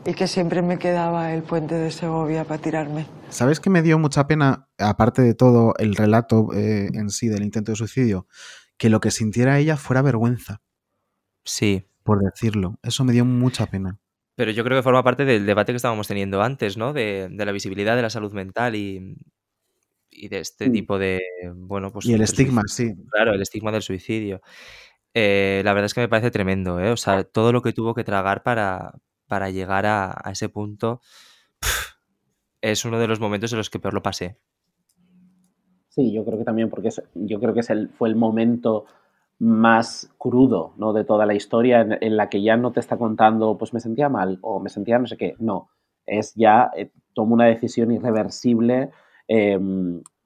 [0.06, 3.06] Y que siempre me quedaba el puente de Segovia para tirarme.
[3.28, 7.44] ¿Sabes que me dio mucha pena, aparte de todo el relato eh, en sí del
[7.44, 8.26] intento de suicidio,
[8.78, 10.62] que lo que sintiera ella fuera vergüenza,
[11.44, 12.80] Sí, por decirlo?
[12.82, 14.00] Eso me dio mucha pena.
[14.36, 16.94] pero yo creo que forma parte del debate que estábamos teniendo antes, ¿no?
[16.94, 19.18] De, de la visibilidad de la salud mental y,
[20.12, 20.74] y de este Mm.
[20.74, 21.22] tipo de,
[21.56, 22.06] bueno, pues...
[22.06, 22.96] Y el estigma, suicidio.
[23.04, 23.10] sí.
[23.12, 24.42] Claro, el estigma del suicidio.
[25.14, 26.92] Eh, la verdad es que me parece tremendo, ¿eh?
[26.92, 28.94] O sea, todo lo que tuvo que tragar para,
[29.28, 31.02] para llegar a, a ese punto
[32.62, 34.38] es uno de los momentos en los que peor lo pasé.
[35.90, 38.86] Sí, yo creo que también, porque es- yo creo que es el, fue el momento
[39.40, 40.94] más crudo ¿no?
[40.94, 43.80] de toda la historia en, en la que ya no te está contando, pues me
[43.80, 45.36] sentía mal o me sentía no sé qué.
[45.40, 45.70] No,
[46.06, 48.92] es ya, eh, toma una decisión irreversible,
[49.34, 49.58] eh,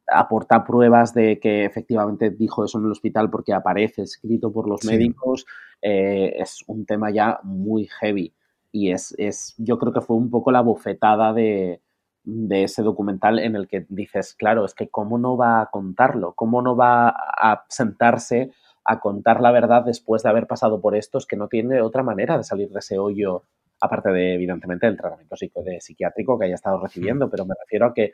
[0.08, 4.82] aporta pruebas de que efectivamente dijo eso en el hospital porque aparece escrito por los
[4.82, 4.88] Sí.
[4.88, 5.46] médicos.
[5.82, 8.34] eh, es un tema ya muy heavy
[8.72, 11.82] y es, es, yo creo que fue un poco la bofetada de,
[12.24, 16.34] de ese documental en el que dices, claro, es que cómo no va a contarlo,
[16.34, 18.52] cómo no va a sentarse
[18.84, 22.02] a contar la verdad después de haber pasado por esto, es que no tiene otra
[22.04, 23.44] manera de salir de ese hoyo,
[23.82, 27.88] aparte de, evidentemente, del tratamiento psico- de psiquiátrico que haya estado recibiendo, pero me refiero
[27.88, 28.14] a que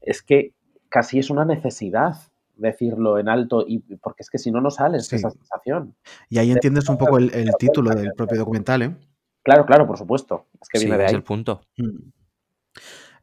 [0.00, 0.52] es que
[0.88, 2.16] casi es una necesidad
[2.56, 5.12] decirlo en alto, y porque es que si no, no sales Sí.
[5.12, 5.94] de esa sensación.
[6.28, 8.96] Y ahí De- entiendes un poco el, el título del propio documental, ¿eh?
[9.42, 11.16] Claro, claro, por supuesto, es que Sí, viene de es ahí.
[11.16, 11.62] el punto.
[11.78, 12.10] Mm.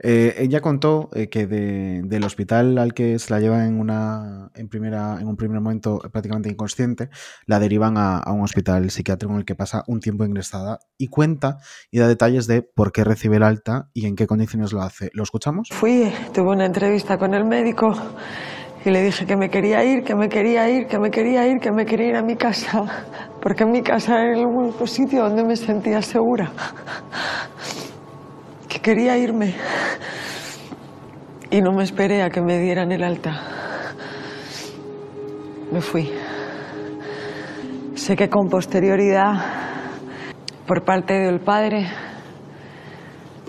[0.04, 4.50] Eh, ella contó eh, que de- del hospital al que se la lleva en una
[4.56, 7.10] en primera en un primer momento prácticamente inconsciente,
[7.46, 11.08] la derivan a, a un hospital psiquiátrico en el que pasa un tiempo ingresada y
[11.08, 11.58] cuenta
[11.92, 15.10] y da detalles de por qué recibe el alta y en qué condiciones lo hace.
[15.14, 15.70] ¿Lo escuchamos?
[15.72, 17.94] Fui, tuve una entrevista con el médico
[18.86, 21.60] y le dije que me quería ir, que me quería ir, que me quería ir,
[21.60, 22.86] que me quería ir a mi casa,
[23.42, 26.52] porque en mi casa era el único sitio donde me sentía segura.
[28.68, 29.56] Que quería irme.
[31.50, 33.42] Y no me esperé a que me dieran el alta.
[35.72, 36.12] Me fui.
[37.96, 39.34] Sé que con posterioridad,
[40.66, 41.88] por parte del padre,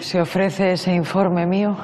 [0.00, 1.76] se ofrece ese informe mío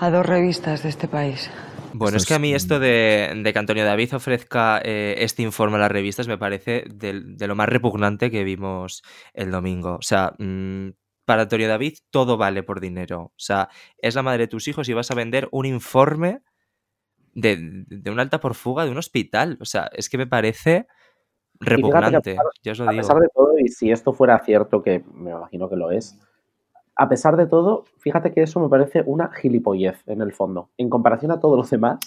[0.00, 1.50] a dos revistas de este país.
[1.94, 5.76] Bueno, es que a mí esto de, de que Antonio David ofrezca eh, este informe
[5.76, 9.02] a las revistas me parece de, lo más repugnante que vimos
[9.34, 9.96] el domingo.
[9.96, 10.90] O sea, mm,
[11.24, 13.22] para Antonio David todo vale por dinero.
[13.22, 16.42] O sea, es la madre de tus hijos y vas a vender un informe
[17.34, 19.58] de, de un alta por fuga de un hospital.
[19.60, 20.86] O sea, es que me parece
[21.60, 22.30] fíjate a repugnante.
[22.32, 23.02] pesar- Ya os lo A digo.
[23.02, 26.18] pesar de todo, y si esto fuera cierto, que me imagino que lo es,
[27.02, 30.68] a pesar de todo, fíjate que eso me parece una gilipollez en el fondo.
[30.76, 31.98] En comparación a todos los demás,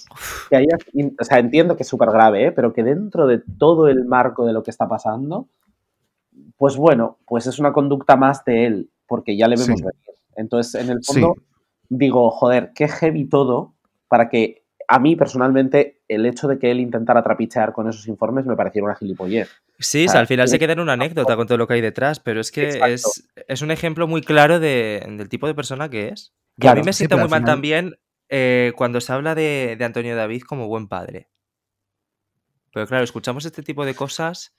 [0.52, 0.78] que haya,
[1.20, 2.52] o sea, entiendo que es súper grave, ¿eh?
[2.52, 5.48] pero que dentro de todo el marco de lo que está pasando,
[6.58, 9.84] pues bueno, pues es una conducta más de él, porque ya le vemos Sí.
[9.84, 10.20] venir.
[10.36, 11.14] Entonces, en el Sí.
[11.22, 11.38] fondo,
[11.90, 13.74] digo, joder, qué heavy todo
[14.08, 14.63] para que
[14.96, 18.86] a mí personalmente el hecho de que él intentara trapichear con esos informes me pareciera
[18.86, 19.50] una gilipollez.
[19.80, 21.74] Sí, o sea, sea, al final se queda en una anécdota con todo lo que
[21.74, 25.56] hay detrás, pero es que es, es un ejemplo muy claro de- del tipo de
[25.56, 26.34] persona que es.
[26.58, 27.96] Y a mí me sí, pero muy al mal final- también
[28.30, 31.28] eh, cuando se habla de, de Antonio David como buen padre.
[32.72, 34.56] Pero claro, escuchamos este tipo de cosas.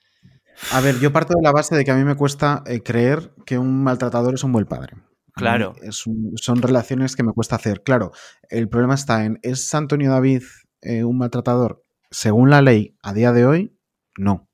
[0.71, 3.31] A ver, yo parto de la base de que a mí me cuesta eh, creer
[3.45, 4.95] que un maltratador es un buen padre.
[5.35, 5.73] Claro.
[6.07, 7.83] un- son relaciones que me cuesta hacer.
[7.83, 8.11] Claro,
[8.49, 10.43] el problema está en, ¿es Antonio David
[10.81, 11.83] eh, un maltratador?
[12.11, 13.77] Según la ley, a día de hoy,
[14.17, 14.47] no.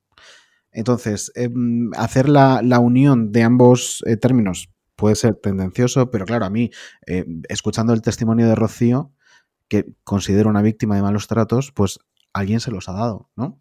[0.71, 6.45] Entonces, em, hacer la, la unión de ambos eh, términos puede ser tendencioso, pero claro,
[6.45, 6.71] a mí,
[7.07, 9.13] eh, escuchando el testimonio de Rocío,
[9.69, 11.99] que considero una víctima de malos tratos, pues
[12.33, 13.60] alguien se los ha dado, ¿no?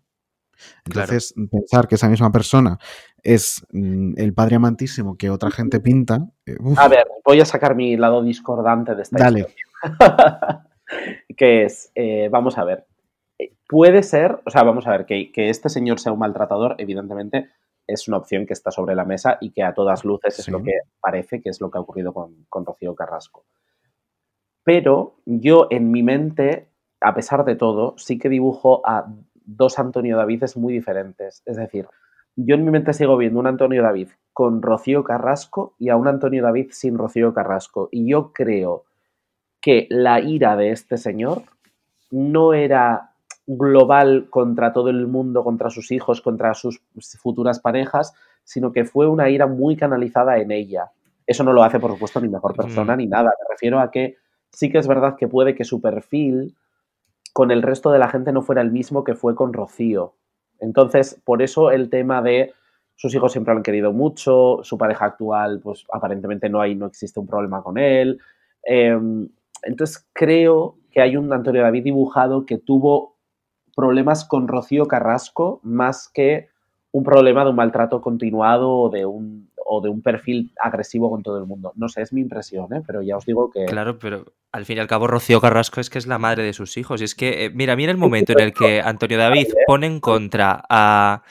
[0.84, 1.12] Claro.
[1.12, 2.78] Entonces, pensar que esa misma persona
[3.22, 6.26] es mm, el padre amantísimo que otra gente pinta.
[6.46, 9.40] eh, A ver, voy a sacar mi lado discordante de esta Dale.
[9.40, 9.64] historia.
[11.36, 12.86] que es, eh, vamos a ver,
[13.38, 16.74] eh, puede ser, o sea, vamos a ver, que, que este señor sea un maltratador,
[16.78, 17.48] evidentemente
[17.86, 20.62] es una opción que está sobre la mesa y que a todas luces es lo
[20.62, 23.44] que parece que es lo que ha ocurrido con, con Rocío Carrasco.
[24.62, 26.68] Pero yo en mi mente,
[27.00, 29.12] a pesar de todo, sí que dibujo a
[29.56, 31.42] dos Antonio Davides muy diferentes.
[31.46, 31.86] Es decir,
[32.36, 36.08] yo en mi mente sigo viendo un Antonio David con Rocío Carrasco y a un
[36.08, 37.88] Antonio David sin Rocío Carrasco.
[37.90, 38.84] Y yo creo
[39.60, 41.42] que la ira de este señor
[42.10, 43.10] no era
[43.46, 46.80] global contra todo el mundo, contra sus hijos, contra sus
[47.20, 50.90] futuras parejas, sino que fue una ira muy canalizada en ella.
[51.26, 52.98] Eso no lo hace, por supuesto, ni mejor persona Mm.
[52.98, 53.24] ni nada.
[53.38, 54.16] Me refiero a que
[54.52, 56.54] sí que es verdad que puede que su perfil
[57.40, 60.12] con el resto de la gente no fuera el mismo que fue con Rocío.
[60.58, 62.52] Entonces, por eso el tema de
[62.96, 66.84] sus hijos siempre lo han querido mucho, su pareja actual, pues aparentemente no hay, no
[66.84, 68.20] existe un problema con él.
[68.62, 68.94] Eh,
[69.62, 73.16] entonces creo que hay un Antonio David dibujado que tuvo
[73.74, 76.48] problemas con Rocío Carrasco más que
[76.92, 81.22] un problema de un maltrato continuado o de un, o de un perfil agresivo con
[81.22, 81.72] todo el mundo.
[81.76, 82.82] No sé, es mi impresión, ¿eh?
[82.84, 83.66] pero ya os digo que...
[83.66, 86.52] Claro, pero al fin y al cabo Rocío Carrasco es que es la madre de
[86.52, 87.00] sus hijos.
[87.00, 90.00] Y es que, eh, mira, mira el momento en el que Antonio David pone en
[90.00, 91.22] contra a,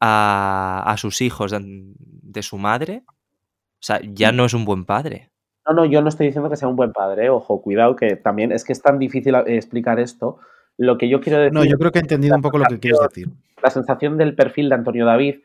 [0.00, 1.60] a, a sus hijos de,
[1.98, 3.04] de su madre.
[3.06, 5.30] O sea, ya no es un buen padre.
[5.68, 7.30] No, no, yo no estoy diciendo que sea un buen padre, ¿eh?
[7.30, 10.38] ojo, cuidado, que también es que es tan difícil eh, explicar esto.
[10.76, 12.80] Lo que yo quiero decir, No, yo creo que he entendido un poco lo que
[12.80, 13.28] quieres decir.
[13.62, 15.36] la sensación del perfil de Antonio David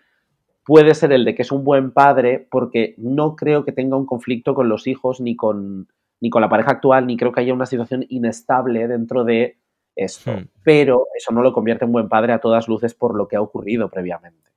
[0.66, 4.06] puede ser el de que es un buen padre porque no creo que tenga un
[4.06, 5.88] conflicto con los hijos ni con,
[6.20, 9.58] ni con la pareja actual, ni creo que haya una situación inestable dentro de
[9.96, 10.32] esto.
[10.32, 10.48] Hmm.
[10.64, 13.42] Pero eso no lo convierte en buen padre a todas luces por lo que ha
[13.42, 14.52] ocurrido previamente.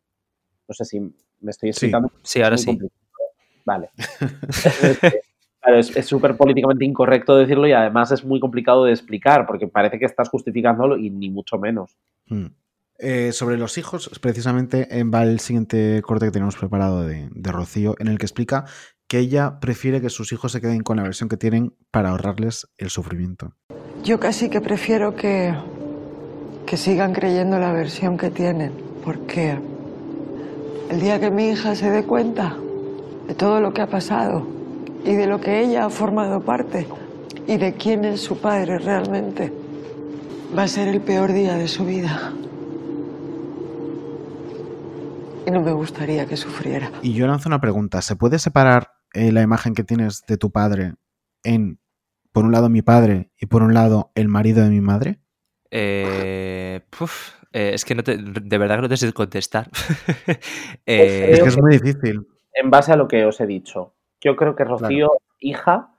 [0.68, 2.10] No sé si me estoy explicando.
[2.22, 2.66] Sí, ahora sí.
[2.66, 3.00] complicado.
[3.64, 3.90] Vale.
[5.64, 9.66] Claro, es es súper políticamente incorrecto decirlo y además es muy complicado de explicar porque
[9.66, 11.96] parece que estás justificándolo y ni mucho menos.
[12.26, 12.48] Mm.
[13.06, 17.52] Eh, sobre los hijos, precisamente eh, va el siguiente corte que tenemos preparado de, de
[17.52, 18.64] Rocío, en el que explica
[19.06, 22.66] que ella prefiere que sus hijos se queden con la versión que tienen para ahorrarles
[22.78, 23.52] el sufrimiento.
[24.02, 25.54] Yo casi que prefiero que,
[26.64, 28.72] que sigan creyendo la versión que tienen,
[29.04, 29.58] porque
[30.88, 32.56] el día que mi hija se dé cuenta
[33.28, 34.46] de todo lo que ha pasado
[35.04, 36.86] y de lo que ella ha formado parte
[37.46, 39.52] y de quién es su padre realmente.
[40.56, 42.32] Va a ser el peor día de su vida.
[45.46, 46.90] Y no me gustaría que sufriera.
[47.02, 48.00] Y yo lanzo una pregunta.
[48.02, 50.94] ¿Se puede separar eh, la imagen que tienes de tu padre
[51.42, 51.78] en,
[52.32, 55.20] por un lado, mi padre y por un lado, el marido de mi madre?
[55.70, 59.68] Eh, puf, eh, es que no te- de verdad que no te sé contestar.
[60.86, 62.26] Eh, Es que es muy difícil.
[62.54, 65.90] En base a lo que os he dicho, yo creo que Rocío, hija,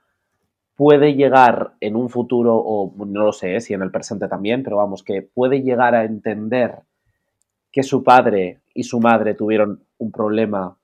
[0.74, 4.78] puede llegar en un futuro, o no lo sé si en el presente también, pero
[4.78, 6.80] vamos, que puede llegar a entender
[7.76, 10.78] que su padre y su madre tuvieron un problema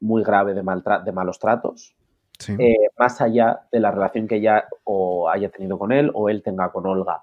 [0.00, 1.96] muy grave de, malos tratos,
[2.38, 2.52] Sí.
[2.58, 6.42] eh, más allá de la relación que ella o haya tenido con él o él
[6.42, 7.22] tenga con Olga.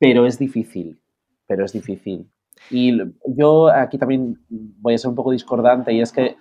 [0.00, 1.00] Pero es difícil,
[1.46, 2.28] pero es difícil.
[2.70, 6.36] Y yo aquí también voy a ser un poco discordante y es que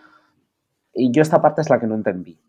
[0.96, 2.40] y yo esta parte es la que no entendí.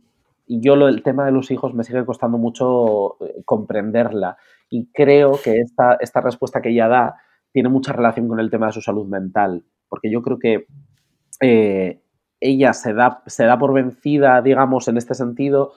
[0.46, 4.38] Y yo lo, el tema de los hijos me sigue costando mucho eh, comprenderla.
[4.70, 7.16] Y creo que esta, esta respuesta que ella da
[7.54, 9.62] tiene mucha relación con el tema de su salud mental.
[9.88, 10.66] Porque yo creo que
[11.40, 12.02] eh,
[12.40, 15.72] ella se da, se da por vencida, digamos, en este sentido,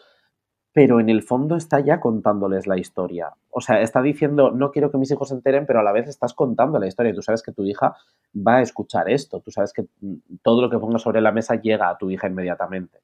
[0.74, 3.32] pero en el fondo está ya contándoles la historia.
[3.52, 6.08] O sea, está diciendo, no quiero que mis hijos se enteren, pero a la vez
[6.08, 7.14] estás contando la historia.
[7.14, 7.96] Tú sabes que tu hija
[8.36, 9.40] va a escuchar esto.
[9.40, 12.26] Tú sabes que mm, todo lo que pongas sobre la mesa llega a tu hija
[12.26, 13.02] inmediatamente.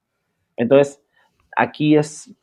[0.57, 0.99] Entonces,
[1.55, 2.34] aquí es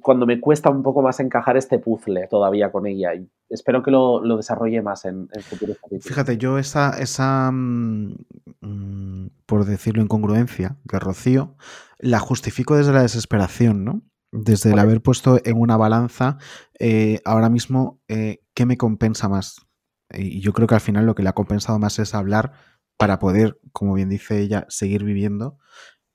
[0.00, 3.14] cuando me cuesta un poco más encajar este puzzle todavía con ella.
[3.14, 6.04] Y espero que lo, lo desarrolle más en, en futuros capítulos.
[6.04, 8.14] Fíjate, yo esa, esa mm,
[8.60, 11.56] mm, por decirlo, incongruencia de Rocío,
[11.98, 14.02] la justifico desde la desesperación, ¿no?
[14.32, 16.36] Desde el haber puesto en una balanza
[16.78, 19.66] eh, ahora mismo eh, qué me compensa más.
[20.10, 22.52] Y yo creo que al final lo que le ha compensado más es hablar
[22.96, 25.58] para poder, como bien dice ella, seguir viviendo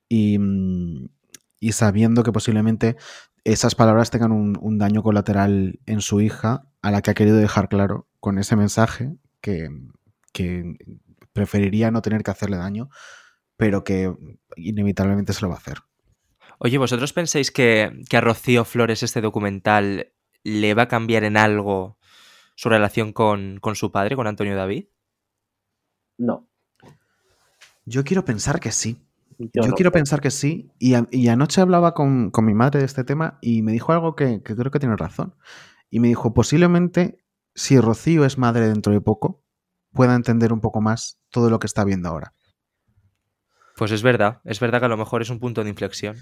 [0.10, 1.10] y, mm,
[1.60, 2.98] y sabiendo que posiblemente
[3.44, 7.38] esas palabras tengan un, un daño colateral en su hija, a la que ha querido
[7.38, 9.70] dejar claro con ese mensaje que,
[10.34, 10.76] que
[11.34, 12.90] preferiría no tener que hacerle daño,
[13.58, 14.14] pero que
[14.56, 15.80] inevitablemente se lo va a hacer.
[16.58, 20.14] Oye, ¿vosotros pensáis que, que a Rocío Flores este documental
[20.44, 21.98] le va a cambiar en algo
[22.56, 24.86] su relación con, con su padre, con Antonio David?
[26.18, 26.48] No.
[27.86, 29.00] Yo quiero pensar que sí.
[29.54, 29.76] Yo, Yo, no.
[29.76, 30.72] quiero pensar que sí.
[30.80, 33.92] Y, a- y anoche hablaba con, con mi madre de este tema y me dijo
[33.92, 35.36] algo que, que creo que tiene razón.
[35.90, 37.18] Y me dijo, posiblemente,
[37.56, 39.44] si Rocío es madre dentro de poco,
[39.94, 42.34] pueda entender un poco más todo lo que está viendo ahora.
[43.78, 46.16] Pues es verdad, es verdad que a lo mejor es un punto de inflexión.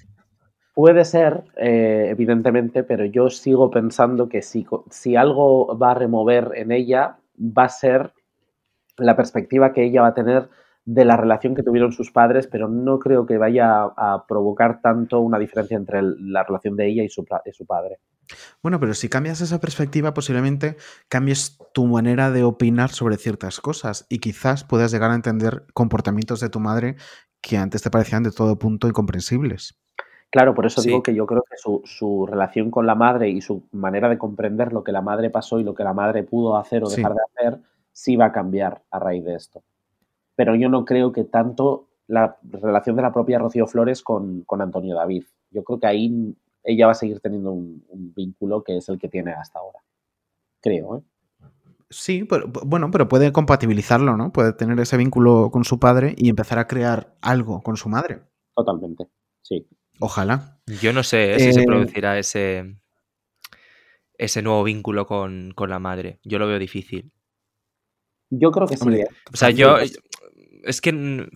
[0.74, 6.52] Puede ser, eh, evidentemente, pero yo sigo pensando que si, si algo va a remover
[6.56, 8.14] en ella, va a ser
[8.98, 10.50] la perspectiva que ella va a tener
[10.86, 14.82] de la relación que tuvieron sus padres, pero no creo que vaya a, a provocar
[14.82, 18.00] tanto una diferencia entre el- la relación de ella y su, pra- y su padre.
[18.62, 20.78] Bueno, pero si cambias esa perspectiva, posiblemente
[21.08, 26.40] cambies tu manera de opinar sobre ciertas cosas y quizás puedas llegar a entender comportamientos
[26.40, 26.96] de tu madre
[27.42, 29.80] que antes te parecían de todo punto incomprensibles.
[30.32, 30.90] Claro, por eso Sí.
[30.90, 34.20] digo que yo creo que su, su relación con la madre y su manera de
[34.20, 36.98] comprender lo que la madre pasó y lo que la madre pudo hacer o Sí.
[36.98, 37.60] dejar de hacer,
[37.92, 39.64] sí va a cambiar a raíz de esto.
[40.40, 44.62] Pero yo no creo que tanto la relación de la propia Rocío Flores con, con
[44.62, 45.26] Antonio David.
[45.52, 46.34] Yo creo que ahí
[46.64, 49.80] ella va a seguir teniendo un, un vínculo que es el que tiene hasta ahora.
[50.62, 51.02] Creo, ¿eh?
[51.90, 54.32] Sí, pero, bueno, pero puede compatibilizarlo, ¿no?
[54.32, 58.22] Puede tener ese vínculo con su padre y empezar a crear algo con su madre.
[58.56, 59.10] Totalmente.
[59.42, 59.68] Sí.
[60.00, 60.62] Ojalá.
[60.82, 61.40] Yo no sé ¿eh?
[61.42, 62.78] si se Eh, producirá ese,
[64.18, 66.22] ese nuevo vínculo con, con la madre.
[66.24, 67.12] Yo lo veo difícil.
[68.32, 68.84] Yo creo que sí.
[68.84, 69.08] Hombre, ¿eh?
[69.34, 69.76] O sea, yo.
[70.64, 71.28] Es que.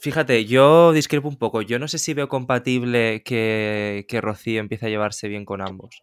[0.00, 1.62] Fíjate, yo discrepo un poco.
[1.62, 6.02] Yo no sé si veo compatible que, que Rocío empiece a llevarse bien con ambos.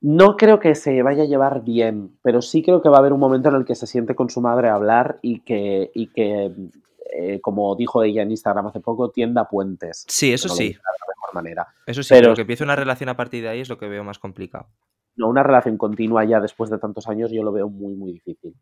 [0.00, 3.14] No creo que se vaya a llevar bien, pero sí creo que va a haber
[3.14, 6.08] un momento en el que se siente con su madre a hablar y que, y
[6.08, 6.52] que
[7.16, 10.04] eh, como dijo ella en Instagram hace poco, tienda puentes.
[10.08, 10.64] Sí, eso sí.
[10.64, 11.68] dice de la mejor manera.
[11.86, 14.04] Eso sí, pero que empiece una relación a partir de ahí es lo que veo
[14.04, 14.66] más complicado.
[15.16, 18.54] No, una relación continua ya después de tantos años yo lo veo muy, muy difícil.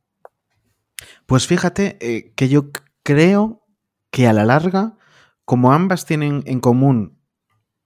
[1.27, 2.71] Pues fíjate eh, que yo
[3.03, 3.65] creo
[4.11, 4.97] que a la larga,
[5.45, 7.19] como ambas tienen en común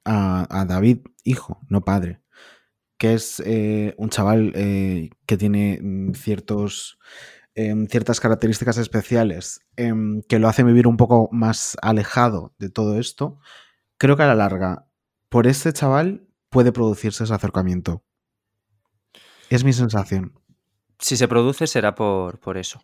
[0.05, 2.23] a, David, hijo, no padre,
[2.99, 6.99] que es eh, un chaval eh, que tiene mm, ciertas
[8.21, 13.41] características especiales em, que lo hacen vivir un poco más alejado de todo esto,
[13.99, 14.87] creo que a la larga,
[15.29, 18.05] por este chaval puede producirse ese acercamiento.
[19.51, 20.41] Es mi sensación.
[20.99, 22.81] Si se produce será por eso.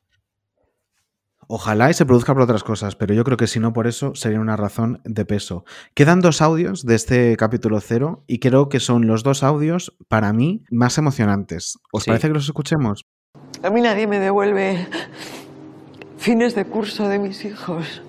[1.55, 4.15] Ojalá y se produzca por otras cosas, pero yo creo que si no por eso
[4.15, 5.67] sería una razón de peso.
[5.93, 10.33] Quedan dos audios de este capítulo cero y creo que son los dos audios para
[10.33, 11.77] mí más emocionantes.
[11.93, 12.11] ¿Os Sí.
[12.11, 13.05] parece que los escuchemos?
[13.63, 14.87] A mí nadie me devuelve
[16.17, 18.01] fines de curso de mis hijos.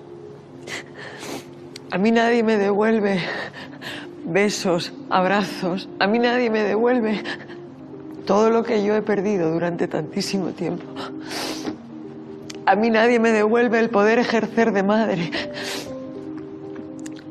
[1.90, 3.20] A mí nadie me devuelve
[4.24, 5.90] besos, abrazos.
[6.00, 7.22] A mí nadie me devuelve
[8.24, 10.84] todo lo que yo he perdido durante tantísimo tiempo.
[12.66, 15.30] A mí nadie me devuelve el poder ejercer de madre.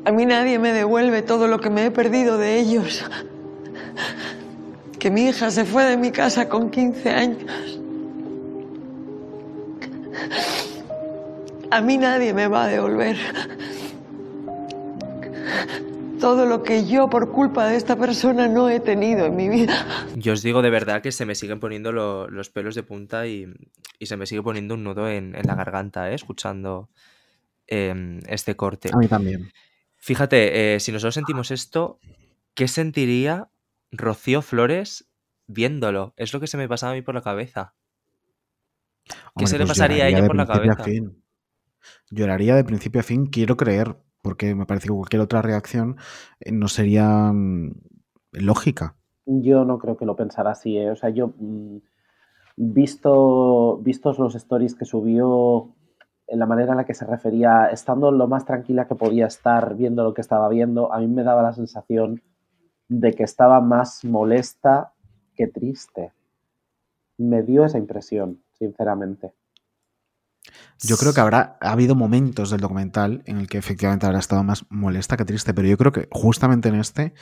[0.05, 3.03] A mí nadie me devuelve todo lo que me he perdido de ellos.
[4.99, 7.79] Que mi hija se fue de mi casa con 15 años.
[11.71, 13.17] A mí nadie me va a devolver
[16.23, 19.75] todo lo que yo por culpa de esta persona no he tenido en mi vida.
[20.15, 23.27] Yo os digo de verdad que se me siguen poniendo lo- los pelos de punta
[23.27, 23.45] y,
[23.99, 26.13] y se me sigue poniendo un nudo en, en la garganta, ¿eh?
[26.15, 26.87] escuchando
[27.67, 28.89] em, este corte.
[28.93, 29.51] A mí también.
[29.97, 31.99] Fíjate, eh, si nosotros sentimos esto,
[32.53, 33.49] ¿qué sentiría
[33.91, 35.09] Rocío Flores
[35.47, 36.13] viéndolo?
[36.15, 37.73] Es lo que se me pasaba a mí por la cabeza.
[39.05, 40.83] ¿Qué Hombre, se le pues pasaría a ella de por la principio a cabeza?
[40.85, 41.23] fin.
[42.11, 45.97] Lloraría de principio a fin, quiero creer, porque me parece que cualquier otra reacción
[46.39, 47.73] eh, no sería mm,
[48.31, 48.95] lógica.
[49.25, 50.89] Yo no creo que lo pensara así, ¿eh?
[50.89, 51.77] O sea, yo, mm,
[52.55, 55.75] visto, vistos los stories que subió,
[56.27, 59.75] en la manera en la que se refería, estando lo más tranquila que podía estar
[59.75, 62.21] viendo lo que estaba viendo, a mí me daba la sensación
[62.87, 64.93] de que estaba más molesta
[65.35, 66.13] que triste.
[67.17, 69.33] Me dio esa impresión, sinceramente.
[70.81, 74.43] Yo creo que habrá ha habido momentos del documental en el que efectivamente habrá estado
[74.43, 77.13] más molesta que triste, pero yo creo que justamente en este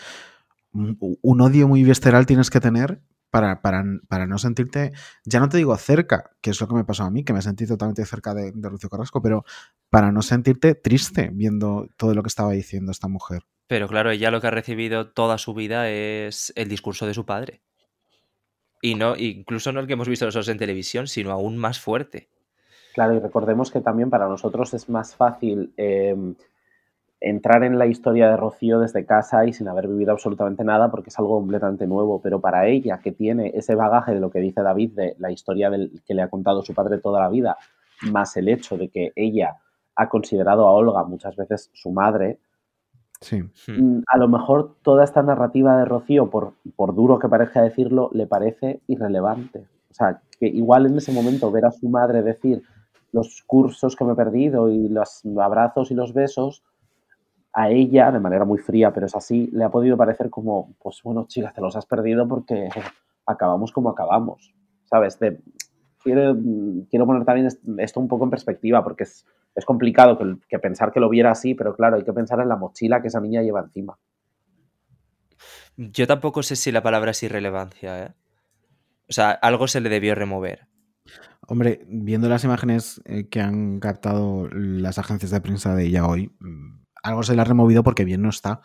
[0.74, 4.92] un, odio muy visceral tienes que tener para, para, para no sentirte,
[5.24, 7.42] ya no te digo cerca, que es lo que me pasó a mí, que me
[7.42, 9.46] sentí totalmente cerca de, de Carrasco, pero
[9.90, 13.44] para no sentirte triste viendo todo lo que estaba diciendo esta mujer.
[13.68, 17.26] Pero claro, ella lo que ha recibido toda su vida es el discurso de su
[17.26, 17.62] padre.
[18.82, 22.30] Y no, incluso no el que hemos visto nosotros en televisión, sino aún más fuerte.
[22.94, 26.16] Claro, y recordemos que también para nosotros es más fácil eh,
[27.22, 31.10] entrar en la historia de Rocío desde casa y sin haber vivido absolutamente nada porque
[31.10, 34.62] es algo completamente nuevo, pero para ella que tiene ese bagaje de lo que dice
[34.62, 37.58] David, de la historia del, que le ha contado su padre toda la vida,
[38.12, 39.58] más el hecho de que ella
[39.96, 42.40] ha considerado a Olga muchas veces su madre,
[43.22, 43.40] Sí.
[43.68, 43.98] Hmm.
[44.00, 48.10] mm, a lo mejor toda esta narrativa de Rocío, por, por duro que parezca decirlo,
[48.14, 49.68] le parece irrelevante.
[49.92, 52.64] O sea, que igual en ese momento ver a su madre decir
[53.12, 56.64] los cursos que me he perdido y los abrazos y los besos,
[57.54, 61.02] a ella, de manera muy fría, pero es así, le ha podido parecer como, pues
[61.04, 62.70] bueno, chicas, te los has perdido porque
[63.26, 64.54] acabamos como acabamos,
[64.86, 65.20] ¿sabes?
[66.04, 66.36] Quiero,
[66.90, 70.60] quiero poner también est- esto un poco en perspectiva porque es, es complicado que, que
[70.60, 73.22] pensar que lo viera así, pero claro, hay que pensar en la mochila que esa
[73.22, 73.98] niña lleva encima.
[75.78, 78.14] Yo tampoco sé si la palabra es irrelevancia, ¿eh?
[79.10, 80.68] O sea, algo se le debió remover.
[81.48, 86.32] Hombre, viendo las imágenes eh, que han captado las agencias de prensa de ella hoy,
[86.40, 88.62] mm, algo se le ha removido porque bien no está.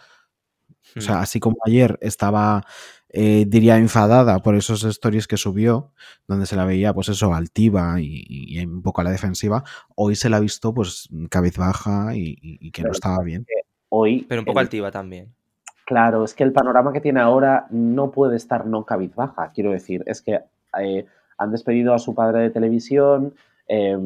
[0.96, 1.22] O sea, Hmm.
[1.22, 2.62] así como ayer estaba,
[3.08, 5.92] eh, diría, enfadada por esos stories que subió,
[6.28, 9.64] donde se la veía, pues eso, altiva y, y un poco a la defensiva,
[9.96, 13.46] hoy se la ha visto, pues, cabizbaja y, y- que no estaba bien.
[13.88, 15.34] Hoy, Pero un poco el- altiva también.
[15.86, 19.52] Claro, es que el panorama que tiene ahora no puede estar no cabizbaja.
[19.54, 20.40] Quiero decir, es que
[20.80, 21.06] eh,
[21.38, 23.34] han despedido a su padre de televisión,
[23.68, 23.98] eh,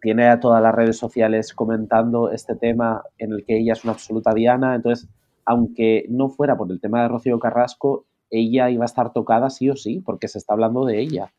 [0.00, 3.92] tiene a todas las redes sociales comentando este tema en el que ella es una
[3.92, 4.74] absoluta diana.
[4.74, 5.08] Entonces,
[5.44, 9.70] aunque no fuera por el tema de Rocío Carrasco, ella iba a estar tocada sí
[9.70, 11.32] o sí, porque se está hablando de ella.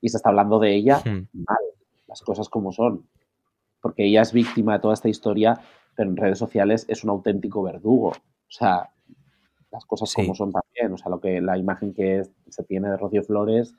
[0.00, 1.28] Y se está hablando de ella Hmm.
[1.34, 1.58] mal,
[2.08, 3.06] las cosas como son.
[3.82, 5.60] Porque ella es víctima de toda esta historia,
[5.94, 8.08] pero en redes sociales es un auténtico verdugo.
[8.08, 8.14] O
[8.52, 8.90] sea,
[9.70, 10.16] las cosas Sí.
[10.22, 10.92] como son también.
[10.92, 13.74] O sea, lo que la imagen que se tiene de Rocío Flores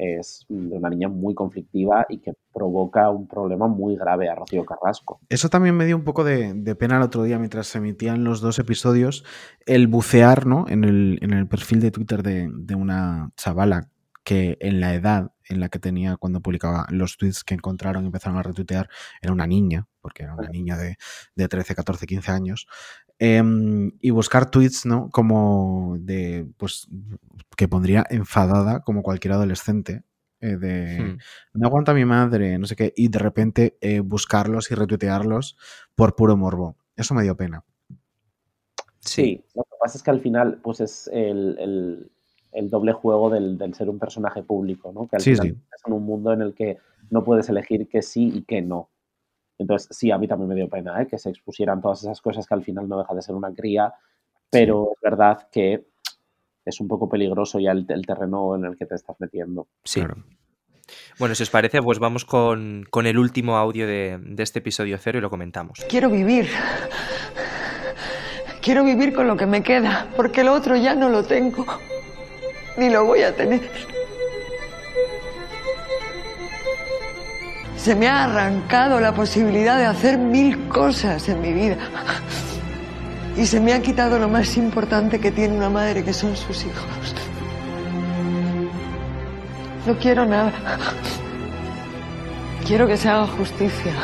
[0.00, 4.64] es de una niña muy conflictiva y que provoca un problema muy grave a Rocío
[4.64, 5.20] Carrasco.
[5.28, 8.24] Eso también me dio un poco de, de pena el otro día mientras se emitían
[8.24, 9.24] los dos episodios,
[9.66, 10.66] el bucear ¿no?
[10.68, 13.90] en, el, en el perfil de Twitter de, de una chavala
[14.24, 18.06] que en la edad en la que tenía cuando publicaba los tweets que encontraron y
[18.06, 18.88] empezaron a retuitear
[19.20, 20.96] era una niña, porque era una niña de,
[21.34, 22.66] de 13, 14, 15 años,
[23.20, 25.10] em, y buscar tweets ¿no?
[25.10, 26.88] como de, pues,
[27.56, 30.02] que pondría enfadada como cualquier adolescente.
[30.42, 31.18] eh, de Hmm.
[31.54, 35.56] no aguanta mi madre, no sé qué, y de repente eh, buscarlos y retuitearlos
[35.94, 36.76] por puro morbo.
[36.96, 37.62] Eso me dio pena.
[39.00, 42.10] Sí, lo que pasa es que al final, pues es el, el-
[42.52, 45.06] el doble juego del, del ser un personaje público, ¿no?
[45.06, 45.56] Que al Sí, final sí.
[45.62, 46.78] estás en un mundo en el que
[47.10, 48.88] no puedes elegir que sí y que no.
[49.60, 51.06] Entonces, sí, a mí también me dio pena ¿eh?
[51.06, 53.92] que se expusieran todas esas cosas que al final no deja de ser una cría,
[54.48, 55.86] pero es verdad que
[56.64, 59.68] es un poco peligroso ya el, el terreno en el que te estás metiendo.
[59.84, 60.00] Sí.
[60.00, 60.24] Claro.
[61.18, 64.96] Bueno, si os parece, pues vamos con, con el último audio de, de este episodio
[64.98, 65.84] cero y lo comentamos.
[65.90, 66.48] Quiero vivir.
[68.62, 71.66] Quiero vivir con lo que me queda, porque lo otro ya no lo tengo.
[72.78, 73.60] Ni lo voy a tener.
[77.80, 81.78] Se me ha arrancado la posibilidad de hacer mil cosas en mi vida.
[83.38, 86.62] Y se me ha quitado lo más importante que tiene una madre, que son sus
[86.66, 87.14] hijos.
[89.86, 90.52] No quiero nada.
[92.66, 93.94] Quiero que se haga justicia.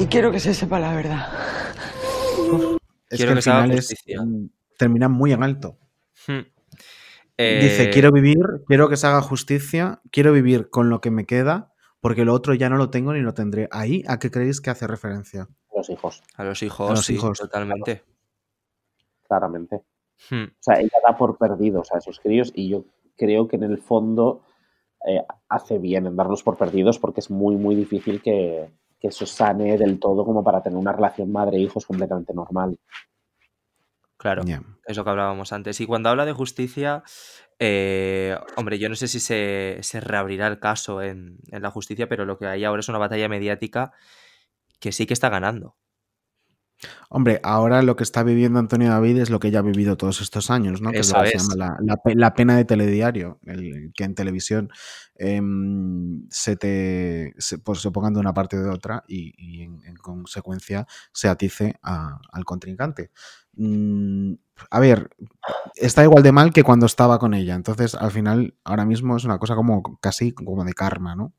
[0.00, 1.28] Y quiero que se sepa la verdad.
[3.08, 3.94] Es Quiero que que se haga es,
[4.88, 4.98] justicia.
[4.98, 5.78] mm, termina muy en alto.
[6.26, 6.40] Hmm.
[7.38, 11.24] Dice, Eh, quiero vivir, quiero que se haga justicia, quiero vivir con lo que me
[11.24, 13.68] queda, porque lo otro ya no lo tengo ni lo tendré.
[13.70, 15.48] Ahí, ¿a qué creéis que hace referencia?
[15.74, 17.38] Los hijos, A los hijos, a los sí, hijos.
[17.38, 18.02] totalmente.
[19.26, 19.82] claramente.
[20.28, 20.44] Hmm.
[20.44, 22.84] O sea, ella da por perdidos a esos críos y yo
[23.16, 24.42] creo que en el fondo
[25.08, 28.70] eh, hace bien en darlos por perdidos porque es muy, muy difícil que,
[29.00, 32.78] que eso sane del todo como para tener una relación madre-hijos completamente normal.
[34.20, 34.42] Claro.
[34.44, 34.62] Ya.
[34.86, 35.80] Es lo que hablábamos antes.
[35.80, 37.02] Y cuando habla de justicia,
[37.58, 42.06] eh, hombre, yo no sé si se, se reabrirá el caso en, en la justicia,
[42.06, 43.92] pero lo que hay ahora es una batalla mediática
[44.78, 45.76] que sí que está ganando.
[47.10, 50.22] Hombre, ahora lo que está viviendo Antonio David es lo que ya ha vivido todos
[50.22, 50.90] estos años, ¿no?
[50.92, 53.92] Que Eso es lo que se llama la, la pe- la pena de telediario, el,
[53.94, 54.70] que en televisión
[55.16, 59.62] em, se te se, pues, se pongan de una parte o de otra y, y
[59.62, 63.10] en, en consecuencia se atice a- al contrincante.
[63.54, 64.34] Mm,
[64.70, 65.10] a ver,
[65.74, 69.24] está igual de mal que cuando estaba con ella, entonces al final ahora mismo es
[69.24, 71.32] una cosa como casi como de karma, ¿no?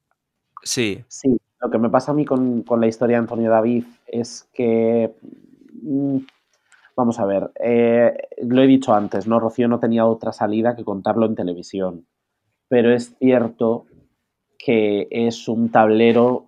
[0.64, 3.86] Sí, Sí, lo que me pasa a mí con, con la historia de Antonio David
[4.07, 5.16] es que,
[5.82, 6.18] mm,
[6.95, 9.39] vamos a ver, eh, lo he dicho antes, ¿no?
[9.39, 12.07] Rocío no tenía otra salida que contarlo en televisión,
[12.68, 13.86] pero es cierto
[14.57, 16.47] que es un tablero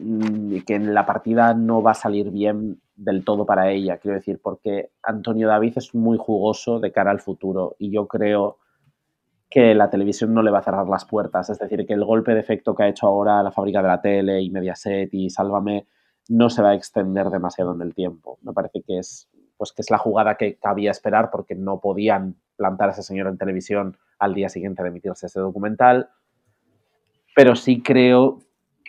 [0.00, 4.16] mm, que en la partida no va a salir bien del todo para ella, quiero
[4.16, 8.58] decir, porque Antonio David es muy jugoso de cara al futuro y yo creo
[9.50, 11.50] que la televisión no le va a cerrar las puertas.
[11.50, 14.00] Es decir, que el golpe de efecto que ha hecho ahora la fábrica de la
[14.00, 15.86] tele y Mediaset y Sálvame
[16.28, 18.38] no se va a extender demasiado en el tiempo.
[18.42, 22.36] Me parece que es, pues, que es la jugada que cabía esperar porque no podían
[22.56, 26.08] plantar a ese señor en televisión al día siguiente de emitirse ese documental.
[27.34, 28.40] Pero sí creo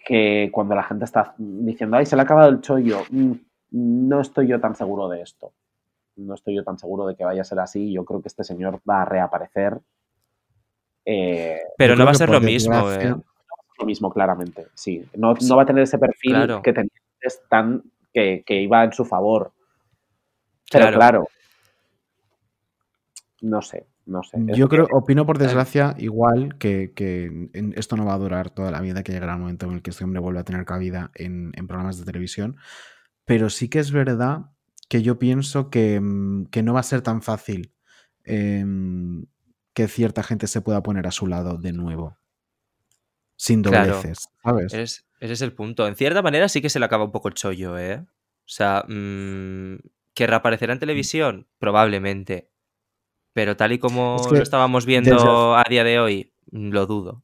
[0.05, 3.33] que cuando la gente está diciendo, ay, se le ha acabado el chollo, mm,
[3.71, 5.53] no estoy yo tan seguro de esto.
[6.15, 7.91] No estoy yo tan seguro de que vaya a ser así.
[7.91, 9.79] Yo creo que este señor va a reaparecer.
[11.05, 12.91] Eh, pero no va a ser lo mismo.
[12.91, 13.13] eh.
[13.79, 15.05] lo mismo, claramente, sí.
[15.15, 16.61] No, Sí, no va a tener ese perfil claro.
[16.63, 16.89] que tenía
[17.21, 19.51] antes tan que, que iba en su favor.
[20.71, 20.97] Pero Claro.
[20.97, 21.27] claro,
[23.41, 24.37] no sé, no sé.
[24.47, 28.17] Es Yo que- creo, opino por desgracia, igual que, que en- esto no va a
[28.17, 30.43] durar toda la vida, que llegará un momento en el que este hombre vuelva a
[30.45, 32.57] tener cabida en, en programas de televisión.
[33.27, 34.51] Pero sí que es verdad
[34.87, 37.73] que yo pienso que, mm, que no va a ser tan fácil
[38.23, 39.25] em,
[39.73, 42.17] que cierta gente se pueda poner a su lado de nuevo.
[43.35, 43.93] Sin Claro.
[43.93, 44.73] dobleces, ¿sabes?
[44.73, 45.87] Ese, ese es el punto.
[45.87, 47.99] En cierta manera sí que se le acaba un poco el chollo, ¿eh?
[47.99, 49.75] O sea, mm,
[50.13, 51.47] ¿que reaparecerá en televisión?
[51.59, 52.49] Probablemente.
[53.33, 57.23] Pero tal y como Es que lo estábamos viendo a día de hoy, lo dudo.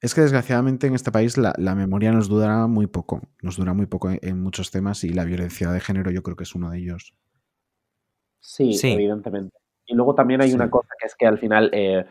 [0.00, 3.20] Es que desgraciadamente en este país la, la memoria nos dura muy poco.
[3.42, 6.36] Nos dura muy poco en, en muchos temas y la violencia de género yo creo
[6.36, 7.14] que es uno de ellos.
[8.40, 8.92] Sí, Sí.
[8.92, 9.56] evidentemente.
[9.86, 12.04] Y luego también hay una cosa que es que al final, eh,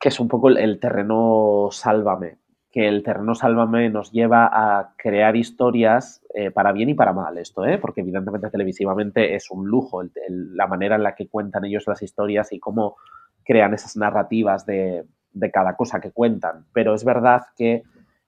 [0.00, 2.38] que es un poco el, el terreno sálvame,
[2.70, 7.36] que el terreno sálvame nos lleva a crear historias eh, para bien y para mal
[7.38, 7.78] esto, ¿eh?
[7.78, 11.84] porque evidentemente televisivamente es un lujo el- el- la manera en la que cuentan ellos
[11.86, 12.96] las historias y cómo
[13.44, 16.66] crean esas narrativas de, de cada cosa que cuentan.
[16.72, 17.82] Pero es verdad que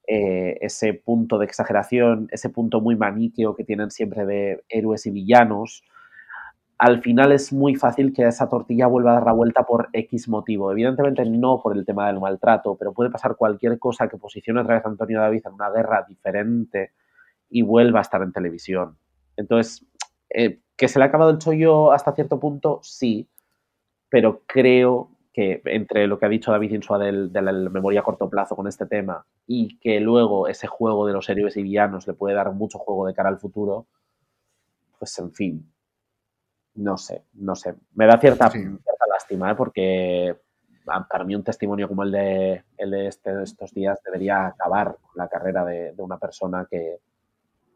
[0.07, 5.11] eh, ese punto de exageración, ese punto muy maniqueo que tienen siempre de héroes y
[5.11, 5.83] villanos,
[6.79, 10.29] al final es muy fácil que esa tortilla vuelva a dar la vuelta por X
[10.29, 10.71] motivo.
[10.73, 14.75] Evidentemente no por el tema del maltrato, pero puede pasar cualquier cosa que posicione otra
[14.75, 16.93] vez a Antonio David en una guerra diferente
[17.49, 18.99] y vuelva a estar en televisión.
[19.37, 19.87] Entonces,
[20.31, 22.81] eh, ¿que se le ha acabado el chollo hasta cierto punto?
[22.83, 23.29] Sí,
[24.09, 28.05] pero creo que entre lo que ha dicho David Insua del- de la memoria a
[28.05, 32.07] corto plazo con este tema y que luego ese juego de los héroes y villanos
[32.07, 33.87] le puede dar mucho juego de cara al futuro,
[34.99, 35.73] pues en fin,
[36.77, 37.75] no sé, no sé.
[37.95, 38.61] Me da cierta, Sí.
[38.61, 39.55] cierta lástima, ¿eh?
[39.55, 40.37] porque
[40.85, 45.13] para mí un testimonio como el de, el de este- estos días debería acabar con
[45.17, 46.99] la carrera de, de una persona que,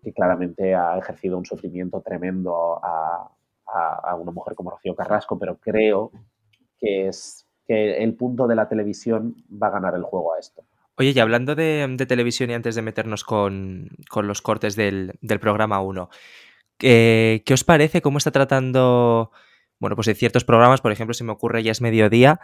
[0.03, 3.31] que claramente ha ejercido un sufrimiento tremendo a,
[3.67, 6.13] a- a una mujer como Rocío Carrasco, pero creo
[6.79, 10.65] que es que el punto de la televisión va a ganar el juego a esto.
[10.97, 15.39] Oye, y hablando de, televisión y antes de meternos con, con los cortes del, del
[15.39, 16.09] programa 1,
[16.77, 18.03] ¿qué, qué os parece?
[18.03, 19.31] ¿Cómo está tratando,
[19.79, 22.41] bueno, pues en ciertos programas, por ejemplo, se me ocurre ya es mediodía,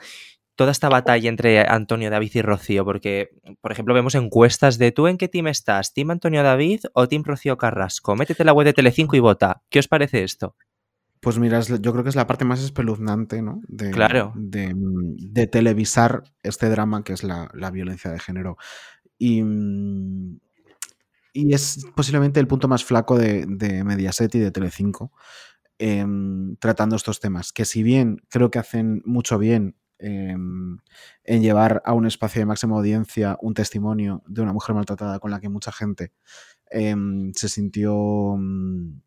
[0.54, 2.84] toda esta batalla entre Antonio David y Rocío?
[2.84, 5.92] Porque, por ejemplo, vemos encuestas de ¿tú en qué team estás?
[5.92, 8.14] ¿Team Antonio David o Team Rocío Carrasco?
[8.14, 9.62] Métete en la web de Telecinco y vota.
[9.68, 10.54] ¿Qué os parece esto?
[11.24, 13.62] Pues mira, yo creo que es la parte más espeluznante, ¿no?
[13.66, 14.32] De, Claro.
[14.36, 18.58] De, de televisar este drama que es la, la violencia de género.
[19.18, 19.42] Y,
[21.32, 25.12] y es posiblemente el punto más flaco de, de Mediaset y de Telecinco
[25.78, 27.52] em, tratando estos temas.
[27.52, 30.78] Que si bien creo que hacen mucho bien em,
[31.24, 35.30] en llevar a un espacio de máxima audiencia un testimonio de una mujer maltratada con
[35.30, 36.12] la que mucha gente
[36.70, 39.00] em, se sintió mm,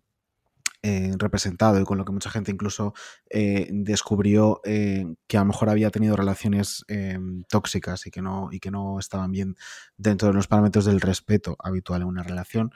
[0.83, 2.93] eh, representado y con lo que mucha gente incluso
[3.29, 7.19] eh, descubrió eh, que a lo mejor había tenido relaciones eh,
[7.49, 9.55] tóxicas y que, no, y que no estaban bien
[9.97, 12.71] dentro de los parámetros del respeto habitual en una relación.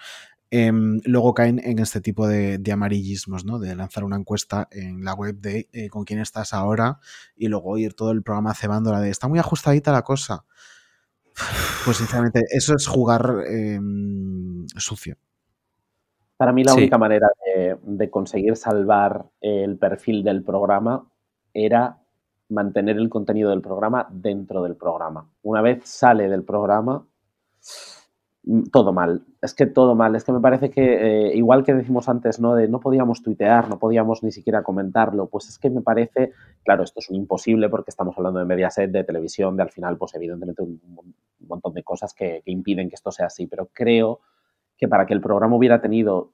[0.54, 3.58] Em, luego caen en este tipo de, de amarillismos, ¿no?
[3.58, 7.00] De lanzar una encuesta en la web de eh, con quién estás ahora
[7.38, 10.44] y luego ir todo el programa cebándola de está muy ajustadita la cosa.
[11.86, 15.16] Pues sinceramente, eso es jugar em, sucio.
[16.36, 16.80] Para mí la Sí.
[16.80, 17.28] única manera
[17.62, 21.06] de, de conseguir salvar el perfil del programa
[21.54, 22.02] era
[22.52, 25.28] mantener el contenido del programa dentro del programa.
[25.42, 27.06] Una vez sale del programa,
[28.44, 29.24] mm, todo mal.
[29.42, 30.16] Es que todo mal.
[30.16, 32.56] Es que me parece que, eh, igual que decimos antes, ¿no?
[32.56, 36.34] De no podíamos tuitear, no podíamos ni siquiera comentarlo, pues es que me parece,
[36.64, 39.98] claro, esto es un imposible porque estamos hablando de Mediaset, de televisión, de al final,
[39.98, 43.70] pues evidentemente un, un montón de cosas que, que impiden que esto sea así, pero
[43.74, 44.20] creo
[44.78, 46.32] que para que el programa hubiera tenido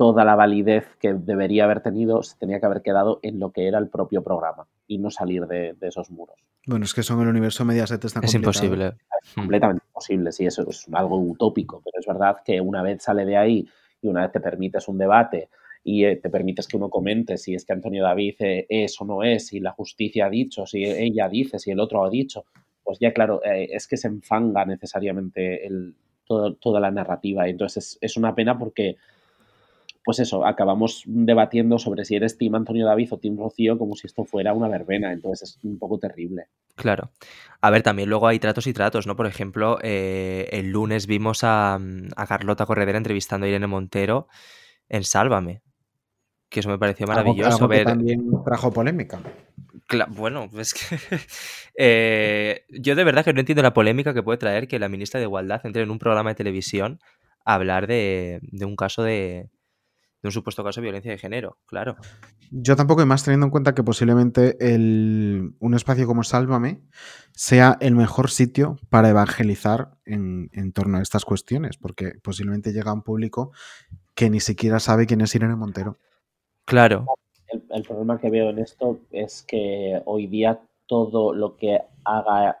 [0.00, 3.66] toda la validez que debería haber tenido, se tenía que haber quedado en lo que
[3.68, 6.36] era el propio programa y no salir de, de esos muros.
[6.66, 8.64] Bueno, es que eso en el universo Mediaset está Es complicado.
[8.64, 8.86] imposible.
[9.22, 13.26] Es completamente imposible, sí, eso es algo utópico, pero es verdad que una vez sale
[13.26, 13.68] de ahí
[14.00, 15.50] y una vez te permites un debate
[15.84, 19.04] y eh, te permites que uno comente si es que Antonio David eh, es o
[19.04, 22.46] no es, si la justicia ha dicho, si ella dice, si el otro ha dicho,
[22.82, 25.94] pues ya claro, eh, es que se enfanga necesariamente el,
[26.26, 27.46] todo- toda la narrativa.
[27.46, 28.96] Y entonces es, es una pena porque,
[30.04, 34.06] pues eso, acabamos debatiendo sobre si eres Team Antonio David o Team Rocío como si
[34.06, 35.12] esto fuera una verbena.
[35.12, 36.46] Entonces es un poco terrible.
[36.74, 37.10] Claro.
[37.60, 39.14] A ver, también luego hay tratos y tratos, ¿no?
[39.16, 44.28] Por ejemplo, eh, el lunes vimos a, a Carlota Corredera entrevistando a Irene Montero
[44.88, 45.62] en Sálvame.
[46.48, 47.84] Que eso me pareció maravilloso algo que ver.
[47.86, 49.20] también trajo polémica.
[49.86, 50.96] Cla- bueno, es que
[51.76, 55.20] eh, yo de verdad que no entiendo la polémica que puede traer que la ministra
[55.20, 56.98] de Igualdad entre en un programa de televisión
[57.44, 59.48] a hablar de, de un caso de,
[60.22, 61.96] de un supuesto caso de violencia de género, claro.
[62.50, 66.82] Yo tampoco, y más teniendo en cuenta que posiblemente el- un espacio como Sálvame
[67.32, 72.90] sea el mejor sitio para evangelizar en, en torno a estas cuestiones, porque posiblemente llega
[72.90, 73.52] a un público
[74.14, 75.96] que ni siquiera sabe quién es Irene Montero.
[76.66, 77.06] Claro,
[77.48, 82.58] El, el problema que veo en esto es que hoy día todo lo que haga,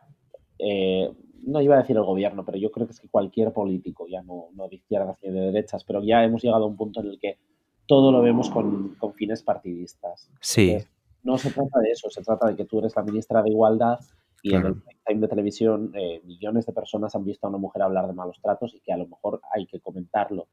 [0.58, 4.06] eh, no iba a decir el gobierno, pero yo creo que es que cualquier político,
[4.08, 7.00] ya no, no de izquierdas ni de derechas, pero ya hemos llegado a un punto
[7.00, 7.38] en el que
[7.86, 10.30] todo lo vemos con, con fines partidistas.
[10.40, 10.90] sí, Entonces,
[11.22, 13.98] no se trata de eso, se trata de que tú eres la ministra de Igualdad
[14.42, 17.82] y en el time de televisión eh, millones de personas han visto a una mujer
[17.82, 20.46] hablar de malos tratos y que a lo mejor hay que comentarlo.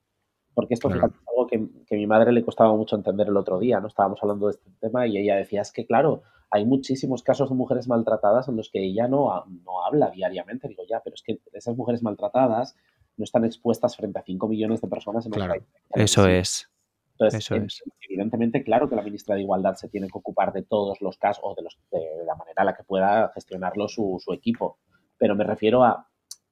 [0.54, 1.08] Porque esto Claro.
[1.08, 3.88] es algo que, que a mi madre le costaba mucho entender el otro día, ¿no?
[3.88, 7.56] Estábamos hablando de este tema y ella decía, es que claro, hay muchísimos casos de
[7.56, 10.68] mujeres maltratadas en los que ella no, no habla diariamente.
[10.68, 12.76] Digo, ya, pero es que esas mujeres maltratadas
[13.18, 15.54] no están expuestas frente a 5 millones de personas en Claro.
[15.54, 15.64] país.
[15.96, 16.70] eso es.
[17.14, 17.84] Entonces, Eso en- es.
[18.08, 21.44] evidentemente, claro que la ministra de Igualdad se tiene que ocupar de todos los casos
[21.44, 24.78] o de, los, de la manera en la que pueda gestionarlo su, su equipo.
[25.18, 26.08] Pero me refiero a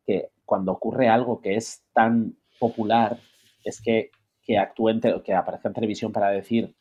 [0.06, 3.20] que cuando ocurre algo que es tan popular,
[3.64, 4.10] es que,
[4.42, 6.76] que actúe en que aparezca en televisión para decir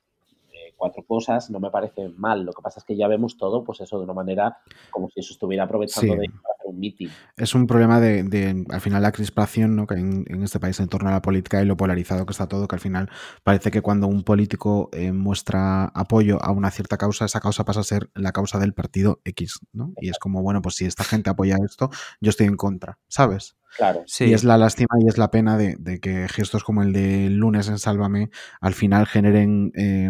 [0.77, 2.43] cuatro cosas no me parece mal.
[2.45, 4.59] Lo que pasa es que ya vemos todo, pues eso de una manera
[4.91, 6.19] como si eso estuviera aprovechando Sí.
[6.21, 6.27] de
[6.65, 7.09] un meeting.
[7.37, 9.87] Es un problema de, de, al final, la crispación ¿no?
[9.87, 12.49] que en, en este país en torno a la política y lo polarizado que está
[12.49, 13.11] todo, que al final
[13.43, 17.81] parece que cuando un político eh, muestra apoyo a una cierta causa, esa causa pasa
[17.81, 19.93] a ser la causa del partido X, ¿no?
[20.01, 21.91] Y es como, bueno, pues si esta gente apoya esto,
[22.21, 23.57] yo estoy en contra, ¿sabes?
[23.77, 24.03] Claro.
[24.07, 24.27] Sí.
[24.27, 27.29] Y es la lástima y es la pena de, de que gestos como el de
[27.29, 30.09] lunes en Sálvame al final generen eh,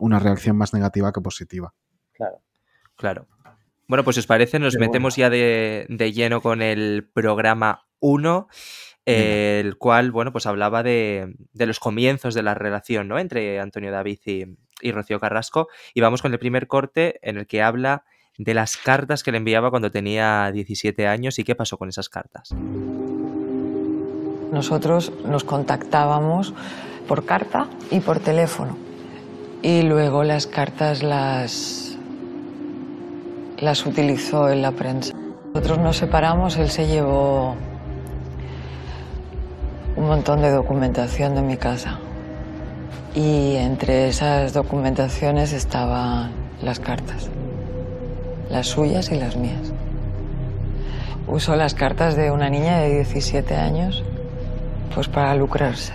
[0.00, 1.74] una reacción más negativa que positiva.
[2.12, 2.42] Claro.
[2.96, 3.28] Claro.
[3.88, 8.46] Bueno, pues si os parece, nos metemos ya de, de lleno con el programa 1,
[9.06, 13.18] eh, el cual, bueno, pues hablaba de, de los comienzos de la relación, ¿no?
[13.18, 14.44] Entre Antonio David y,
[14.82, 15.68] y Rocío Carrasco.
[15.94, 18.04] Y vamos con el primer corte en el que habla
[18.36, 22.10] de las cartas que le enviaba cuando tenía 17 años y qué pasó con esas
[22.10, 22.50] cartas.
[24.52, 26.52] Nosotros nos contactábamos
[27.08, 28.76] por carta y por teléfono.
[29.62, 31.87] Y luego las cartas las,
[33.60, 35.14] las utilizó en la prensa.
[35.54, 37.56] Nosotros nos separamos, él se llevó
[39.96, 41.98] un montón de documentación de mi casa.
[43.14, 46.30] Y entre esas documentaciones estaban
[46.62, 47.28] las cartas,
[48.50, 49.72] las suyas y las mías.
[51.26, 54.04] Usó las cartas de una niña de 17 años
[54.94, 55.92] pues para lucrarse.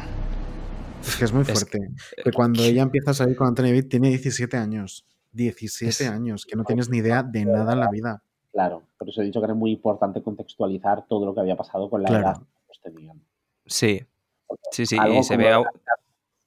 [1.05, 1.80] Es que es muy Es- fuerte.
[2.24, 5.05] Que cuando ella empieza a salir con Antonio David tiene 17 años.
[5.34, 8.21] 17 Es- años, que no tienes ni idea de nada en la vida.
[8.51, 8.84] Claro.
[8.97, 12.01] Por eso he dicho que era muy importante contextualizar todo lo que había pasado con
[12.03, 12.23] la Claro.
[12.27, 13.21] edad que ellos tenían.
[13.65, 14.05] Sí,
[14.71, 15.51] sí, sí, y se ve...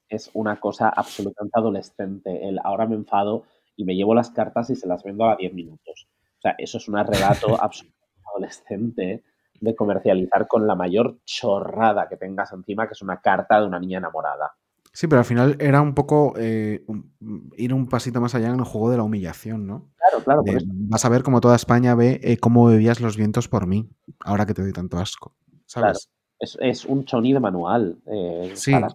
[0.08, 2.48] es una cosa absolutamente adolescente.
[2.48, 5.52] El ahora me enfado y me llevo las cartas y se las vendo a 10
[5.52, 6.06] minutos.
[6.38, 9.24] O sea, eso es un arrebato absolutamente adolescente
[9.60, 13.80] de comercializar con la mayor chorrada que tengas encima, que es una carta de una
[13.80, 14.54] niña enamorada.
[14.96, 17.12] Sí, pero al final era un poco eh, un-
[17.58, 19.90] ir un pasito más allá en el juego de la humillación, ¿no?
[19.98, 22.98] Claro, claro, por De, eso vas a ver cómo toda España ve eh, cómo bebías
[23.02, 23.90] los vientos por mí,
[24.20, 25.34] ahora que te doy tanto asco.
[25.66, 26.08] ¿Sabes?
[26.38, 27.98] es, es un choni de manual.
[28.06, 28.72] eh, Sí.
[28.72, 28.88] para-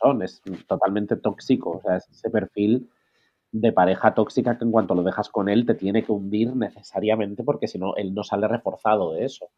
[0.00, 1.70] son, es totalmente tóxico.
[1.78, 2.88] O sea, es ese perfil
[3.50, 7.42] de pareja tóxica que en cuanto lo dejas con él te tiene que hundir necesariamente
[7.42, 9.48] porque si no, él no sale reforzado de eso.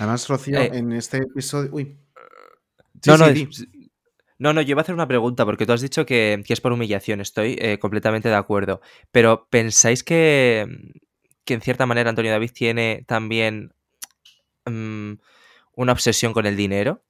[0.00, 0.70] Además, Rocío, Eh.
[0.74, 1.70] en este episodio.
[1.72, 1.96] Uy.
[3.00, 3.48] Sí, No, no, sí.
[4.40, 6.60] No, no, yo iba a hacer una pregunta porque tú has dicho que, que es
[6.62, 8.80] por humillación, estoy eh, completamente de acuerdo,
[9.12, 10.66] pero ¿pensáis que,
[11.44, 13.74] que en cierta manera Antonio David tiene también
[14.66, 15.12] mm,
[15.76, 17.02] una obsesión con el dinero?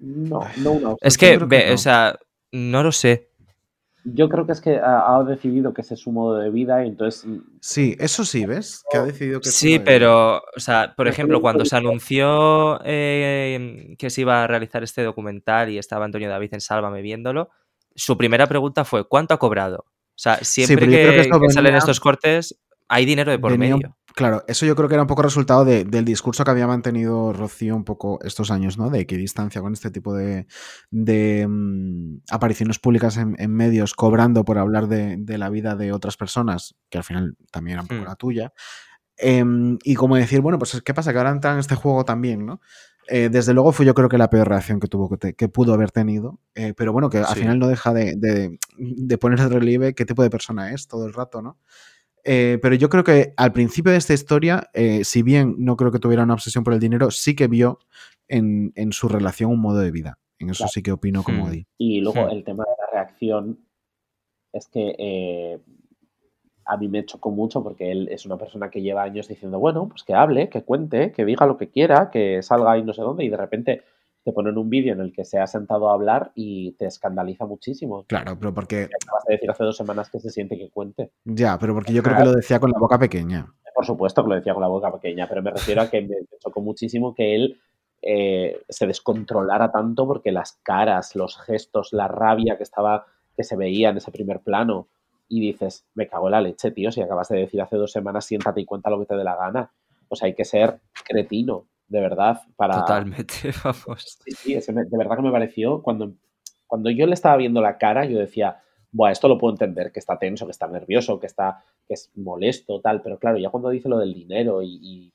[0.00, 1.30] No, no una Es obsesión.
[1.30, 1.74] que, creo que ve, no.
[1.74, 2.18] o sea,
[2.52, 3.30] no lo sé.
[4.14, 6.84] Yo creo que es que ha, ha decidido que ese es su modo de vida
[6.84, 8.82] y entonces mm, Sí, eso sí, ¿ves?
[8.90, 14.10] Que ha decidido que Sí, pero, o sea, por ejemplo, cuando se anunció eh, que
[14.10, 17.50] se iba a realizar este documental y estaba Antonio David en Sálvame viéndolo,
[17.94, 19.84] su primera pregunta fue ¿cuánto ha cobrado?
[19.86, 23.97] O sea, siempre que salen estos cortes hay dinero de por venía medio.
[24.18, 27.32] Claro, eso yo creo que era un poco resultado de- del discurso que había mantenido
[27.32, 28.90] Rocío un poco estos años, ¿no?
[28.90, 30.48] De equidistancia con este tipo de,
[30.90, 35.92] de, mm, apariciones públicas en, en medios, cobrando por hablar de, de la vida de
[35.92, 38.06] otras personas, que al final también era un poco Hmm.
[38.08, 38.52] la tuya.
[39.16, 41.12] Em, y como decir, bueno, pues ¿qué pasa?
[41.12, 42.60] Que ahora entra en este juego también, ¿no?
[43.06, 45.48] Eh, desde luego fue yo creo que la peor reacción que tuvo que, te- que
[45.48, 47.40] pudo haber tenido, eh, pero bueno, que al Sí.
[47.40, 51.12] final no deja de, de- de poner relieve qué tipo de persona es todo el
[51.14, 51.56] rato, ¿no?
[52.30, 55.90] Eh, pero yo creo que al principio de esta historia, eh, si bien no creo
[55.90, 57.78] que tuviera una obsesión por el dinero, sí que vio
[58.28, 60.18] en, en su relación un modo de vida.
[60.38, 60.70] En eso Claro.
[60.74, 61.50] sí que opino como Hmm.
[61.50, 61.66] Di.
[61.78, 62.30] Y luego Hmm.
[62.30, 63.58] el tema de la reacción
[64.52, 65.58] es que eh,
[66.66, 69.88] a mí me chocó mucho porque él es una persona que lleva años diciendo, bueno,
[69.88, 73.00] pues que hable, que cuente, que diga lo que quiera, que salga y no sé
[73.00, 73.82] dónde, y de repente
[74.28, 77.46] te ponen un vídeo en el que se ha sentado a hablar y te escandaliza
[77.46, 78.04] muchísimo.
[78.06, 78.82] Claro, pero porque.
[78.84, 81.12] Acabas de decir hace dos semanas que se siente que cuente.
[81.24, 83.46] Ya, pero porque yo creo que lo decía con la boca pequeña.
[83.74, 86.16] Por supuesto que lo decía con la boca pequeña, pero me refiero a que me
[86.40, 87.58] chocó muchísimo que él
[88.02, 93.56] eh, se descontrolara tanto porque las caras, los gestos, la rabia que estaba, que se
[93.56, 94.88] veía en ese primer plano,
[95.26, 98.26] y dices, me cago en la leche, tío, si acabas de decir hace dos semanas,
[98.26, 99.70] siéntate y cuenta lo que te dé la gana.
[100.08, 102.74] O sea, hay que ser cretino, de verdad, para...
[102.74, 103.34] Totalmente,
[103.64, 104.18] vamos.
[104.24, 106.12] Sí, sí, ese me- de verdad que me pareció, cuando,
[106.66, 108.60] cuando yo le estaba viendo la cara, yo decía,
[108.92, 112.10] Buah, esto lo puedo entender, que está tenso, que está nervioso, que está, que es
[112.16, 115.12] molesto, tal, pero claro, ya cuando dice lo del dinero y, y-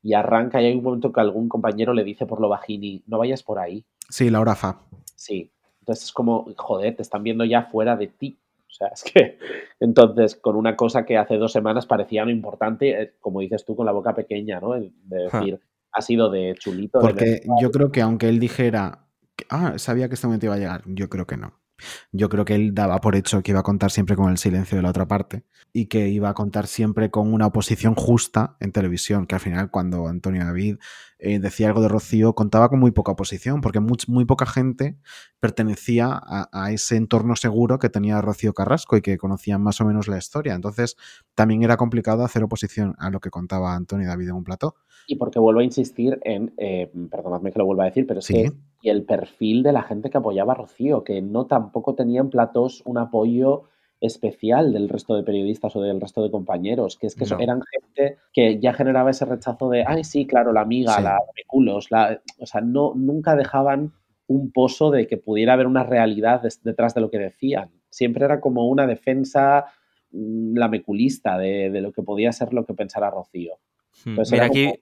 [0.00, 3.18] y arranca, y hay un momento que algún compañero le dice por lo bajini, no
[3.18, 3.84] vayas por ahí.
[4.08, 4.80] Sí, Laura Fa.
[5.16, 5.50] Sí.
[5.80, 8.38] Entonces es como, joder, te están viendo ya fuera de ti.
[8.68, 9.38] O sea, es que
[9.80, 13.74] entonces con una cosa que hace dos semanas parecía no importante, eh, como dices tú,
[13.74, 14.74] con la boca pequeña, ¿no?
[14.74, 15.60] De decir,
[15.92, 17.00] ha sido de chulito.
[17.00, 20.58] Porque yo creo que aunque él dijera, que, ah, sabía que este momento iba a
[20.58, 21.57] llegar, yo creo que no.
[22.12, 24.76] Yo creo que él daba por hecho que iba a contar siempre con el silencio
[24.76, 28.72] de la otra parte y que iba a contar siempre con una oposición justa en
[28.72, 30.76] televisión, que al final cuando Antonio David
[31.18, 34.96] eh, decía algo de Rocío contaba con muy poca oposición, porque muy poca gente
[35.40, 39.84] pertenecía a, a ese entorno seguro que tenía Rocío Carrasco y que conocían más o
[39.84, 40.54] menos la historia.
[40.54, 40.96] Entonces
[41.34, 44.76] también era complicado hacer oposición a lo que contaba Antonio David en un plató.
[45.06, 48.26] Y porque vuelvo a insistir en, eh, perdonadme que lo vuelva a decir, pero es
[48.26, 48.34] Sí.
[48.34, 52.30] que y el perfil de la gente que apoyaba a Rocío, que no tampoco tenían
[52.30, 53.64] platos un apoyo
[54.00, 57.40] especial del resto de periodistas o del resto de compañeros, que es que No.
[57.40, 61.02] eran gente que ya generaba ese rechazo de, ay, sí, claro, la amiga, Sí.
[61.02, 62.20] la de culos, la...
[62.38, 63.92] o sea, no, nunca dejaban
[64.28, 67.70] un pozo de que pudiera haber una realidad des- detrás de lo que decían.
[67.90, 69.66] Siempre era como una defensa
[70.12, 73.54] mm, lameculista de, de lo que podía ser lo que pensara Rocío.
[74.04, 74.72] Hmm, Mira, como- aquí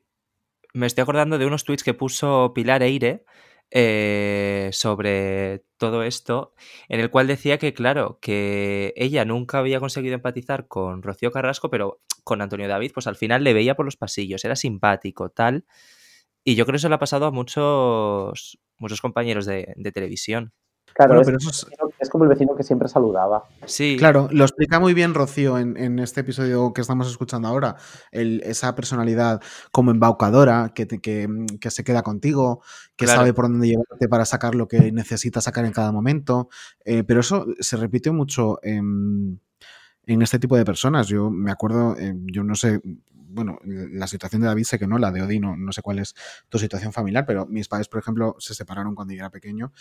[0.75, 3.25] me estoy acordando de unos tweets que puso Pilar Eire
[3.71, 6.55] eh, sobre todo esto,
[6.89, 11.71] en el cual decía que, claro, que ella nunca había conseguido empatizar con Rocío Carrasco,
[11.71, 15.65] pero con Antonio David, pues al final le veía por los pasillos, era simpático, tal.
[16.45, 20.53] Y yo creo que eso le ha pasado a muchos, muchos compañeros de, de televisión.
[20.95, 21.67] Claro, Bueno, pero eso es-
[21.99, 23.45] es como el vecino que siempre saludaba.
[23.67, 27.77] Sí, Claro, lo explica muy bien Rocío en, en este episodio que estamos escuchando ahora.
[28.11, 29.41] El- esa personalidad
[29.73, 31.29] como embaucadora que, te- que,
[31.61, 32.63] que se queda contigo,
[32.97, 33.21] que Claro.
[33.21, 36.49] sabe por dónde llevarte para sacar lo que necesita sacar en cada momento.
[36.85, 39.41] Eh, pero eso se repite mucho en,
[40.05, 41.09] en este tipo de personas.
[41.09, 42.81] Yo me acuerdo, eh, yo no sé,
[43.11, 45.99] bueno, la situación de David sé que no, la de Odi no, no sé cuál
[45.99, 46.15] es
[46.49, 49.73] tu situación familiar, pero mis padres, por ejemplo, se separaron cuando yo era pequeño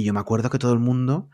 [0.00, 1.28] y yo me acuerdo que todo el mundo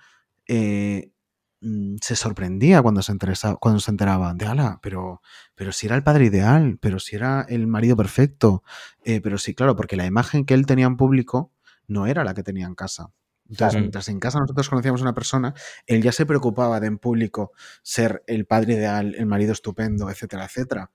[0.47, 1.13] eh,
[1.61, 5.21] mm, se sorprendía cuando se, interesa- cuando se enteraban de, ala, pero,
[5.55, 8.63] pero si era el padre ideal, pero si era el marido perfecto,
[9.05, 11.53] eh, pero sí, claro, porque la imagen que él tenía en público
[11.89, 13.11] no era la que tenía en casa.
[13.49, 13.81] Entonces, Claro.
[13.81, 15.55] mientras en casa nosotros conocíamos a una persona,
[15.87, 17.53] él ya se preocupaba de en público
[17.83, 20.91] ser el padre ideal, el marido estupendo, etcétera, etcétera.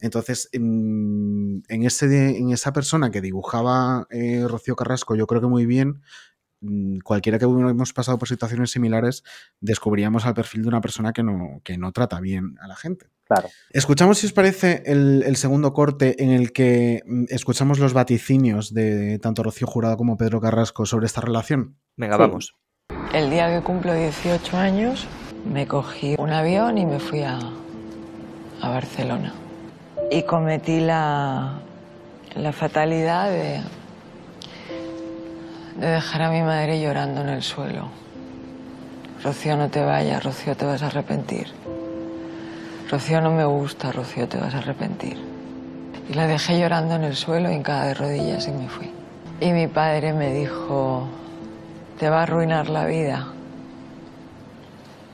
[0.00, 5.46] Entonces, en, en ese, en esa persona que dibujaba eh, Rocío Carrasco, yo creo que
[5.46, 6.02] muy bien, mm,
[7.04, 9.24] cualquiera que hubiéramos pasado por situaciones similares,
[9.60, 13.06] descubríamos al perfil de una persona que no, que no trata bien a la gente.
[13.24, 13.48] Claro.
[13.70, 18.74] Escuchamos, si os parece, el, el segundo corte en el que mm, escuchamos los vaticinios
[18.74, 21.76] de tanto Rocío Jurado como Pedro Carrasco sobre esta relación.
[21.96, 22.20] venga, Sí.
[22.20, 22.54] vamos.
[23.14, 25.06] El día que cumplo 18 años,
[25.50, 27.38] me cogí un avión y me fui a,
[28.60, 29.32] a Barcelona.
[30.10, 31.58] Y cometí la,
[32.34, 33.60] la fatalidad de,
[35.76, 37.88] de dejar a mi madre llorando en el suelo.
[39.22, 41.46] Rocío, no te vayas, Rocío, te vas a arrepentir.
[42.90, 45.16] Rocío, no me gusta, Rocío, te vas a arrepentir.
[46.08, 48.90] Y la dejé llorando en el suelo, hincada de rodillas, y me fui.
[49.40, 51.08] Y mi padre me dijo,
[51.98, 53.28] te va a arruinar la vida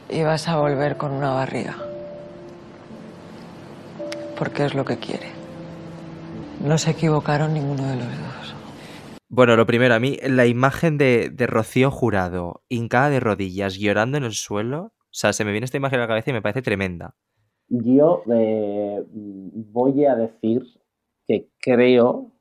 [0.09, 1.77] y vas a volver con una barriga.
[4.39, 5.31] Porque es lo que quiere.
[6.65, 8.55] No se equivocaron ninguno de los dos.
[9.31, 14.16] Bueno, lo primero, a mí la imagen de, de Rocío Jurado, hincada de rodillas, llorando
[14.16, 16.43] en el suelo, o sea, se me viene esta imagen a la cabeza y me
[16.43, 17.14] parece tremenda.
[17.68, 20.62] Yo eh, voy a decir
[21.26, 22.33] que creo,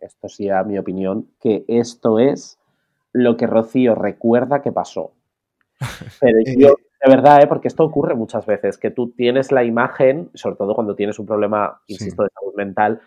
[0.00, 2.58] esto sí a mi opinión, que esto es
[3.12, 5.12] lo que Rocío recuerda que pasó.
[6.20, 7.46] Pero Eh, yo, de verdad, ¿eh?
[7.46, 11.26] porque esto ocurre muchas veces, que tú tienes la imagen, sobre todo cuando tienes un
[11.26, 11.94] problema, Sí.
[11.94, 13.00] insisto, de salud mental,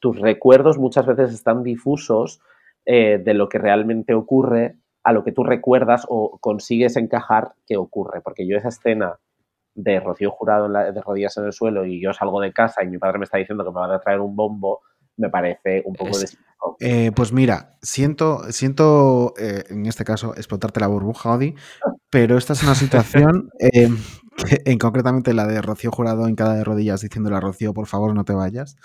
[0.00, 2.40] tus recuerdos muchas veces están difusos
[2.84, 7.76] eh, de lo que realmente ocurre a lo que tú recuerdas o consigues encajar que
[7.76, 8.20] ocurre.
[8.20, 9.18] Porque yo esa escena
[9.74, 12.82] de Rocío Jurado en la- de rodillas en el suelo y yo salgo de casa
[12.82, 14.80] y mi padre me está diciendo que me van a traer un bombo,
[15.16, 16.38] me parece un poco Es- de...
[16.80, 21.54] Eh, pues mira, siento, siento eh, en este caso explotarte la burbuja, Odi,
[22.10, 22.74] pero esta es una
[23.24, 23.88] situación, eh,
[24.36, 27.86] que- en concretamente la de Rocío Jurado en cada de rodillas diciéndole a Rocío, por
[27.86, 28.76] favor, no te vayas.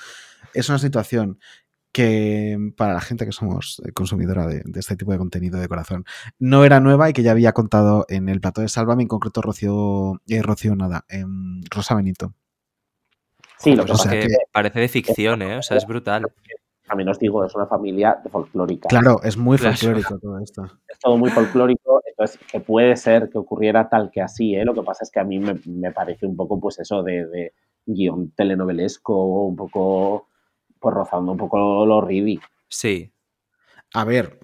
[0.54, 1.40] Es una situación
[1.94, 5.68] que para la gente que somos eh, consumidora de, de este tipo de contenido de
[5.68, 6.06] corazón
[6.40, 9.42] no era nueva y que ya había contado en el plato de Sálvame, en concreto
[9.42, 12.34] Rocío, eh, Rocío nada, em, Rosa Benito.
[13.60, 15.58] Sí, lo que Pues o es sea que que- parece de ficción, ¿eh?
[15.58, 16.26] O sea, es brutal.
[16.88, 18.90] también os digo, es una familia de folclórica.
[18.90, 19.78] Claro, es muy Claro.
[19.78, 20.66] folclórico todo esto.
[20.90, 24.66] Es todo muy folclórico, entonces que puede ser que ocurriera tal que así, ¿eh?
[24.66, 27.28] Lo que pasa es que a mí me, me parece un poco, pues eso, de,
[27.28, 27.54] de
[27.86, 30.28] guion telenovelesco, un poco,
[30.82, 32.40] pues rozando un poco lo ridi.
[32.68, 33.14] Sí.
[33.94, 34.40] A ver,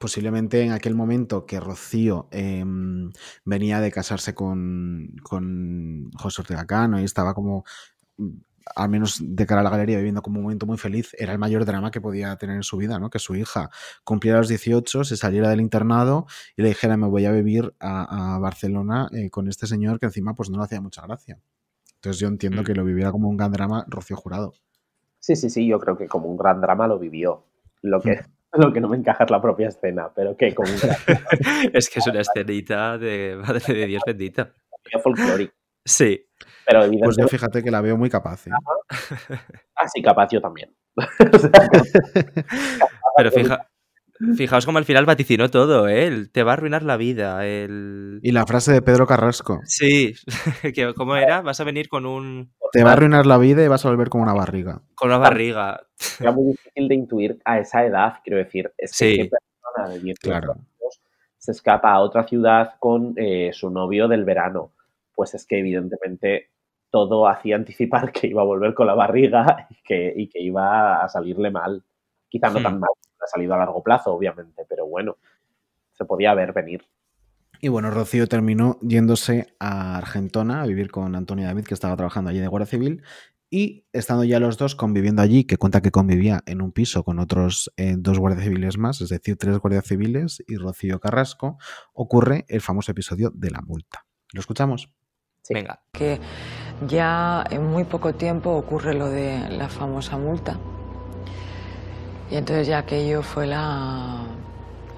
[0.00, 3.10] posiblemente en aquel momento que Rocío em,
[3.44, 7.64] venía de casarse con, con José Ortega Cano y estaba como
[8.18, 8.28] mm,
[8.76, 11.38] al menos de cara a la galería, viviendo como un momento muy feliz, era el
[11.38, 13.08] mayor drama que podía tener en su vida, ¿no?
[13.10, 13.70] Que su hija
[14.04, 16.26] cumpliera los 18, se saliera del internado
[16.56, 20.06] y le dijera, me voy a vivir a, a Barcelona eh, con este señor que
[20.06, 21.38] encima pues no le hacía mucha gracia.
[21.96, 22.64] Entonces yo entiendo Mm.
[22.64, 24.52] que lo viviera como un gran drama Rocío Jurado.
[25.20, 27.44] Sí, sí, sí, yo creo que como un gran drama lo vivió.
[27.82, 28.20] Lo que,
[28.52, 30.96] lo que no me encaja es la propia escena, pero que como un gran
[31.72, 34.54] es que es una escenita de madre de Dios bendita.
[35.84, 36.24] Sí.
[36.66, 38.46] Pero Pues yo fíjate que la veo muy capaz.
[38.46, 38.50] ¿eh?
[39.74, 40.74] así capaz yo también.
[43.16, 43.66] Pero fija,
[44.36, 46.06] fijaos como al final vaticinó todo, ¿eh?
[46.06, 47.46] El te va a arruinar la vida.
[47.46, 48.20] El...
[48.22, 50.14] Y la frase de Pedro Carrasco, Sí,
[50.74, 51.40] que, ¿cómo era?
[51.42, 54.08] Vas a venir con un te va a arruinar la vida y vas a volver
[54.10, 54.82] con una barriga.
[54.94, 55.80] con una barriga.
[56.20, 58.72] era muy difícil de intuir a esa edad, quiero decir.
[58.76, 59.16] Es que Sí.
[59.16, 60.52] qué persona de 18 Claro.
[60.52, 61.00] años
[61.38, 64.72] se escapa a otra ciudad con eh, su novio del verano.
[65.14, 66.50] Pues es que evidentemente
[66.90, 71.02] todo hacía anticipar que iba a volver con la barriga y que, y que iba
[71.02, 71.82] a salirle mal.
[72.28, 72.62] Quizá no Hmm.
[72.62, 75.16] tan mal, ha salido a largo plazo, obviamente, pero bueno,
[75.92, 76.84] se podía ver venir.
[77.60, 82.30] Y bueno, Rocío terminó yéndose a Argentona a vivir con Antonio David, que estaba trabajando
[82.30, 83.02] allí de Guardia Civil,
[83.50, 87.18] y estando ya los dos conviviendo allí, que cuenta que convivía en un piso con
[87.18, 91.56] otros eh, dos guardias civiles más, es decir, tres guardias civiles y Rocío Carrasco,
[91.94, 94.04] ocurre el famoso episodio de la multa.
[94.34, 94.90] ¿Lo escuchamos?
[95.42, 95.54] Sí.
[95.54, 95.80] Venga.
[95.92, 96.20] que
[96.86, 100.58] ya en muy poco tiempo ocurre lo de la famosa multa.
[102.30, 104.22] Y entonces ya aquello fue la,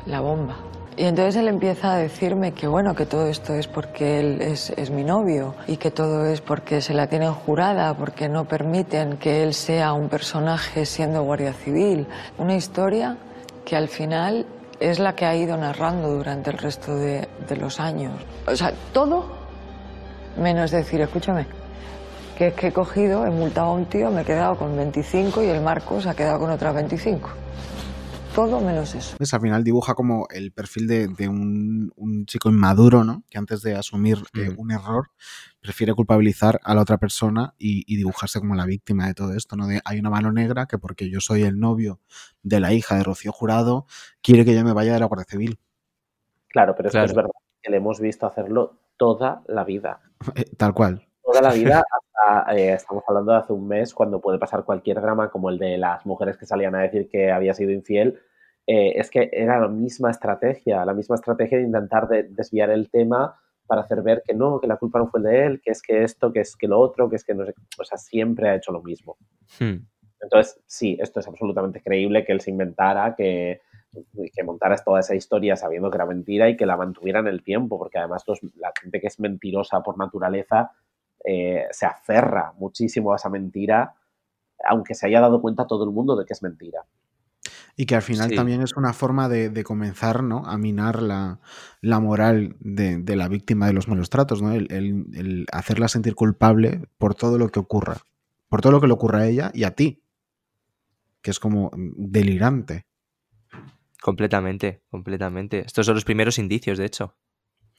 [0.07, 0.57] la bomba.
[0.97, 4.70] Y entonces él empieza a decirme que bueno, que todo esto es porque él es,
[4.70, 9.16] es mi novio y que todo es porque se la tienen jurada, porque no permiten
[9.16, 12.07] que él sea un personaje siendo guardia civil.
[12.37, 13.16] Una historia
[13.64, 14.45] que al final
[14.81, 18.12] es la que ha ido narrando durante el resto de, de los años.
[18.47, 19.24] O sea, todo
[20.37, 21.47] menos decir, escúchame,
[22.41, 25.43] que es que he cogido, he multado a un tío, me he quedado con 25
[25.43, 27.28] y el Marcos ha quedado con otras 25.
[28.34, 29.14] Todo menos eso.
[29.18, 33.24] Pues al final dibuja como el perfil de, de un, un chico inmaduro, ¿no?
[33.28, 34.59] Que antes de asumir eh, Mm.
[34.59, 35.09] un error
[35.61, 39.55] prefiere culpabilizar a la otra persona y, y dibujarse como la víctima de todo esto,
[39.57, 39.66] ¿no?
[39.66, 42.01] De hay una mano negra que porque yo soy el novio
[42.43, 43.84] de la hija de Rocío Jurado,
[44.22, 45.59] quiere que yo me vaya de la Guardia Civil.
[46.49, 47.11] Claro, pero es que Claro.
[47.11, 47.30] es verdad
[47.62, 50.01] que le hemos visto hacerlo toda la vida.
[50.36, 51.07] Eh, Tal cual.
[51.33, 51.83] Toda la vida,
[52.24, 55.59] hasta, eh, estamos hablando de hace un mes, cuando puede pasar cualquier drama como el
[55.59, 58.20] de las mujeres que salían a decir que había sido infiel.
[58.66, 62.89] eh, es que era la misma estrategia, la misma estrategia de intentar de- desviar el
[62.91, 63.35] tema
[63.66, 66.05] para hacer ver que no, que la culpa no fue de él, que es que
[66.05, 67.55] esto, que es que lo otro, que es que no sé.
[67.81, 69.16] O sea, siempre ha hecho lo mismo.
[69.59, 69.76] Hmm.
[70.20, 73.61] Entonces, sí, esto es absolutamente creíble que él se inventara, que,
[74.35, 77.43] que montara toda esa historia sabiendo que era mentira y que la mantuviera en el
[77.43, 80.70] tiempo, porque además los- la gente que es mentirosa por naturaleza
[81.25, 83.95] eh, se aferra muchísimo a esa mentira,
[84.68, 86.85] aunque se haya dado cuenta todo el mundo de que es mentira.
[87.77, 88.37] Y que al final Sí.
[88.37, 90.45] también es una forma de, de comenzar ¿no?
[90.45, 91.41] a minar la,
[91.81, 94.53] la moral de, de la víctima de los malos tratos, ¿no?
[94.53, 97.97] El, el- el hacerla sentir culpable por todo lo que ocurra.
[98.49, 100.03] Por todo lo que le ocurra a ella y a ti.
[101.23, 102.85] Que es como delirante.
[104.03, 105.61] Completamente, completamente.
[105.64, 107.14] Estos son los primeros indicios, de hecho.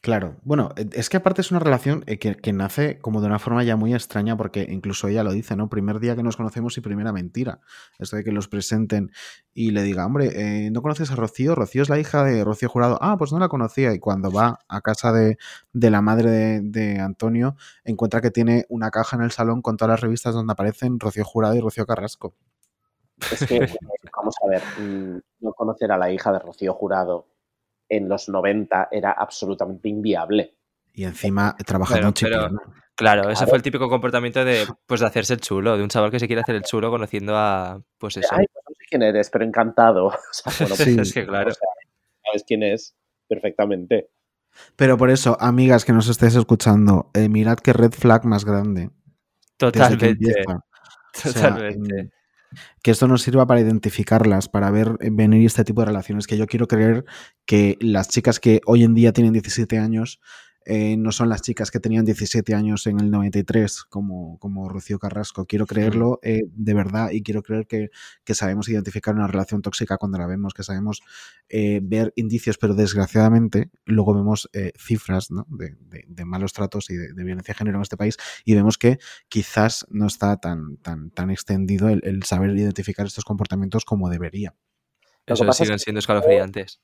[0.02, 0.36] Claro.
[0.44, 3.38] Bueno, eh, es que aparte es una relación eh, que, que nace como de una
[3.38, 5.70] forma ya muy extraña, porque incluso ella lo dice, ¿no?
[5.70, 7.60] Primer día que nos conocemos y primera mentira.
[8.00, 9.12] Esto de que los presenten
[9.54, 11.54] y le diga, hombre, eh, ¿no conoces a Rocío?
[11.54, 12.98] Rocío es la hija de Rocío Jurado.
[13.00, 13.94] Ah, pues no la conocía.
[13.94, 15.38] Y cuando va a casa de,
[15.72, 19.78] de la madre de, de Antonio, encuentra que tiene una caja en el salón con
[19.78, 22.34] todas las revistas donde aparecen Rocío Jurado y Rocío Carrasco.
[23.32, 23.60] Es que,
[24.18, 27.28] vamos a ver, mm, no conocer a la hija de Rocío Jurado
[27.92, 30.56] en los 90 era absolutamente inviable.
[30.94, 32.50] Y encima trabajando en Pero-.
[32.96, 33.50] Claro, ese Claro.
[33.50, 36.28] fue el típico comportamiento de, pues, de hacerse el chulo, de un chaval que se
[36.28, 38.28] quiere hacer el chulo conociendo a, pues eso.
[38.32, 40.08] Ay, pues no sé quién eres, pero encantado.
[40.10, 40.98] O sea, bueno, Sí.
[41.00, 41.50] es que claro.
[41.50, 41.68] o sea,
[42.26, 42.96] sabes quién es
[43.28, 44.10] perfectamente.
[44.76, 48.90] Pero por eso, amigas que nos estéis escuchando, eh, mirad qué red flag más grande.
[49.58, 50.10] Totalmente.
[50.10, 50.56] empieza.
[50.56, 50.62] O
[51.18, 52.12] sea, Totalmente.
[52.82, 56.38] Que esto nos sirva para identificarlas, para ver eh, venir este tipo de relaciones, que
[56.38, 57.06] yo quiero creer
[57.46, 60.20] que las chicas que hoy en día tienen 17 años
[60.66, 65.00] eh, no son las chicas que tenían 17 años en el 93, como, como Rocío
[65.00, 65.46] Carrasco.
[65.46, 67.90] Quiero creerlo eh, de verdad y quiero creer que,
[68.24, 71.02] que sabemos identificar una relación tóxica cuando la vemos, que sabemos
[71.50, 75.46] eh, ver indicios, pero desgraciadamente luego vemos eh, cifras ¿no?
[75.50, 78.54] de, de- de malos tratos y de, de violencia de género en este país y
[78.56, 83.84] vemos que quizás no está tan, tan, tan extendido el, el saber identificar estos comportamientos
[83.86, 84.54] como debería.
[85.36, 86.82] Eso siguen siendo escalofriantes.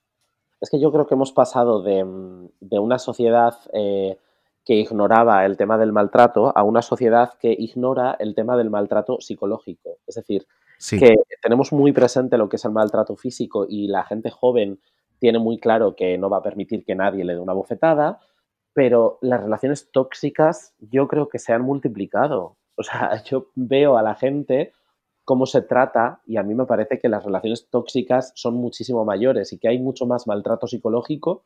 [0.61, 4.17] Es que yo creo que hemos pasado de, mm, de una sociedad eh,
[4.65, 9.19] que ignoraba el tema del maltrato a una sociedad que ignora el tema del maltrato
[9.21, 9.97] psicológico.
[10.07, 10.45] Es decir,
[10.79, 10.99] Sí.
[10.99, 14.79] que tenemos muy presente lo que es el maltrato físico y la gente joven
[15.19, 18.19] tiene muy claro que no va a permitir que nadie le dé una bofetada,
[18.73, 22.57] pero las relaciones tóxicas yo creo que se han multiplicado.
[22.75, 24.73] O sea, yo veo a la gente
[25.27, 29.51] cómo se trata y a mí me parece que las relaciones tóxicas son muchísimo mayores
[29.51, 31.45] y que hay mucho más maltrato psicológico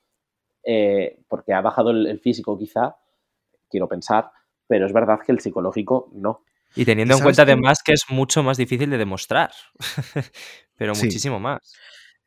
[0.63, 2.97] eh, porque ha bajado el, el físico quizá,
[3.71, 4.29] quiero pensar,
[4.67, 6.43] pero es verdad que el psicológico no.
[6.75, 9.49] Y teniendo en ¿Sabes cuenta además que es mucho más difícil de demostrar.
[10.77, 11.05] Pero Sí.
[11.07, 11.73] muchísimo más.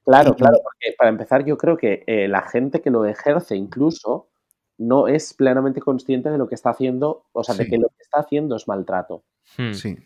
[0.05, 4.29] Claro, claro, porque para empezar yo creo que eh, la gente que lo ejerce incluso
[4.77, 8.03] no es plenamente consciente de lo que está haciendo, o sea, de que lo que
[8.03, 9.23] está haciendo es maltrato.
[9.57, 9.73] Hmm.
[9.73, 9.97] Sí.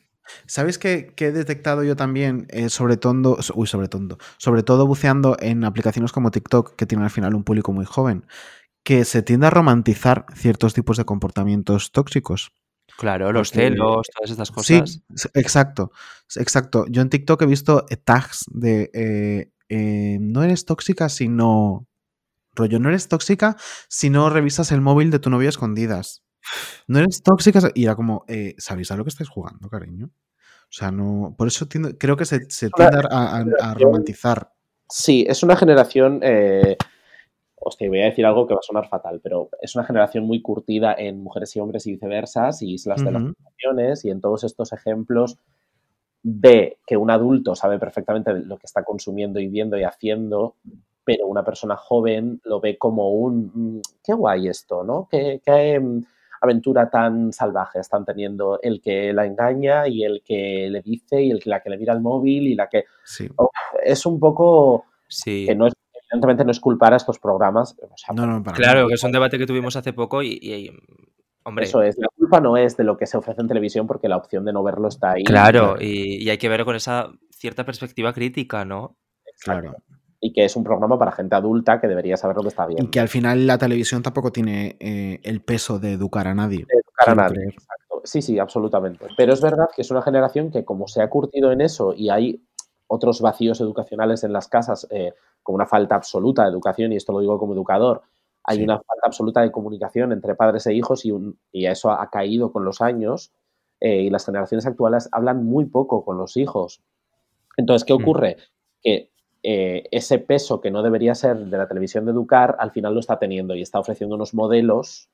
[0.46, 2.46] ¿Sabes qué, qué he detectado yo también?
[2.50, 7.04] Eh, sobre todo, uy, sobre todo, sobre todo buceando en aplicaciones como TikTok, que tienen
[7.04, 8.26] al final un público muy joven,
[8.84, 12.52] que se tiende a romantizar ciertos tipos de comportamientos tóxicos.
[12.96, 15.00] Claro, los Porque- celos, todas estas Sí, cosas.
[15.14, 15.92] s- exacto,
[16.36, 16.84] exacto.
[16.88, 21.86] Yo en TikTok he visto eh, tags de eh, eh, no eres tóxica si no...
[22.54, 23.56] Rollo, no eres tóxica
[23.88, 26.24] si no revisas el móvil de tu novia a escondidas.
[26.86, 27.68] No eres tóxica si-".
[27.74, 30.06] y era como, eh, ¿sabéis a lo que estáis jugando, cariño?
[30.06, 31.34] O sea, no...
[31.36, 34.52] Por eso tiendo- creo que se, tiende a, a- a generación- romantizar.
[34.90, 36.76] Sí, es una generación, eh,
[37.56, 40.40] hostia, voy a decir algo que va a sonar fatal, pero es una generación muy
[40.40, 44.44] curtida en mujeres y hombres y viceversas, y islas de las relaciones, y en todos
[44.44, 45.36] estos ejemplos
[46.22, 50.56] ve que un adulto sabe perfectamente lo que está consumiendo y viendo y haciendo,
[51.04, 55.08] pero una persona joven lo ve como un, mm, qué guay esto, ¿no?
[55.12, 55.98] Mm,
[56.40, 61.30] aventura tan salvaje están teniendo el que la engaña y el que le dice y
[61.30, 63.28] el que la que le mira el móvil y la que Sí.
[63.84, 65.46] es un poco Sí.
[65.46, 65.74] que no es,
[66.10, 67.76] evidentemente no es culpar a estos programas.
[67.82, 70.38] o sea, No, no, para Claro, que es un debate que tuvimos hace poco y,
[70.40, 70.70] y- y,
[71.44, 74.08] hombre, Eso es, la culpa no es de lo que se ofrece en televisión porque
[74.08, 75.24] la opción de no verlo está ahí.
[75.24, 78.96] claro, y, y hay que verlo con esa cierta perspectiva crítica, ¿no?
[79.40, 79.74] Claro.
[80.20, 82.84] Y que es un programa para gente adulta que debería saber lo que está bien.
[82.84, 86.58] Y que al final la televisión tampoco tiene eh, el peso de educar a nadie.
[86.68, 88.00] de educar a nadie, exacto.
[88.04, 89.06] Sí, sí, absolutamente.
[89.16, 92.08] Pero es verdad que es una generación que como se ha curtido en eso y
[92.10, 92.42] hay
[92.88, 95.12] otros vacíos educacionales en las casas, eh,
[95.42, 98.02] como una falta absoluta de educación, y esto lo digo como educador,
[98.44, 98.64] hay Sí.
[98.64, 102.50] una falta absoluta de comunicación entre padres e hijos y, un- y eso ha caído
[102.50, 103.30] con los años
[103.80, 106.82] eh, y las generaciones actuales hablan muy poco con los hijos.
[107.56, 108.02] Entonces, ¿qué Mm.
[108.02, 108.36] ocurre?
[108.82, 109.10] Que
[109.42, 113.00] eh, ese peso que no debería ser de la televisión de educar, al final lo
[113.00, 115.08] está teniendo y está ofreciendo unos modelos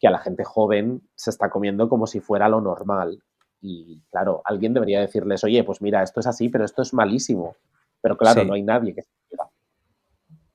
[0.00, 3.22] que a la gente joven se está comiendo como si fuera lo normal.
[3.60, 7.56] Y claro, alguien debería decirles, oye, pues mira, esto es así, pero esto es malísimo.
[8.02, 8.46] Pero claro, Sí.
[8.46, 9.48] no hay nadie que se diga.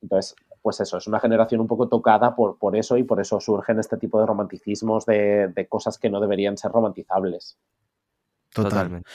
[0.02, 3.40] Entonces, pues eso, es una generación un poco tocada por, por eso y por eso
[3.40, 7.58] surgen este tipo de romanticismos de, de cosas que no deberían ser romantizables.
[8.54, 8.70] Total.
[8.72, 9.10] Totalmente.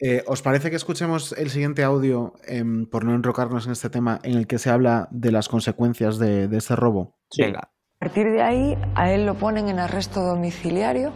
[0.00, 4.18] Eh, ¿Os parece que escuchemos el siguiente audio, em, por no enrocarnos en este tema,
[4.22, 7.18] en el que se habla de las consecuencias de, de ese robo?
[7.30, 7.42] Sí.
[7.42, 7.60] Venga.
[7.60, 11.12] A partir de ahí, a él lo ponen en arresto domiciliario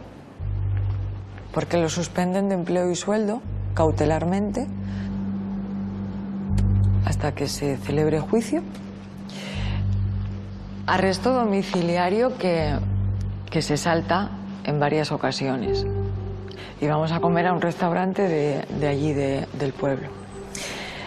[1.51, 3.41] porque lo suspenden de empleo y sueldo
[3.73, 4.67] cautelarmente
[7.05, 8.61] hasta que se celebre juicio.
[10.85, 12.77] Arresto domiciliario que,
[13.49, 14.29] que se salta
[14.63, 15.87] en varias ocasiones.
[16.81, 20.07] Íbamos a comer a un restaurante de, de allí, de- del pueblo.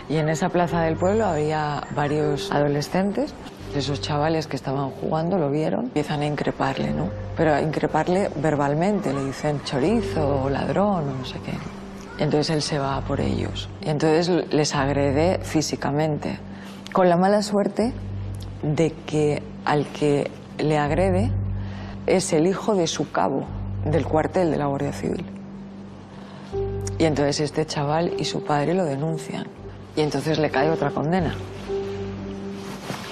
[0.08, 3.34] Y en esa plaza del pueblo había varios adolescentes.
[3.76, 7.10] Esos chavales que estaban jugando lo vieron, empiezan a increparle, ¿no?
[7.36, 11.52] Pero a increparle verbalmente, le dicen chorizo o ladrón o no sé qué.
[12.22, 13.68] Entonces él se va por ellos.
[13.82, 16.38] Y entonces les agrede físicamente.
[16.94, 17.92] Con la mala suerte
[18.62, 21.30] de que al que le agrede
[22.06, 23.44] es el hijo de su cabo
[23.84, 25.26] del cuartel de la Guardia Civil.
[26.98, 29.46] Y entonces este chaval y su padre lo denuncian.
[29.96, 31.34] Y entonces le cae otra condena.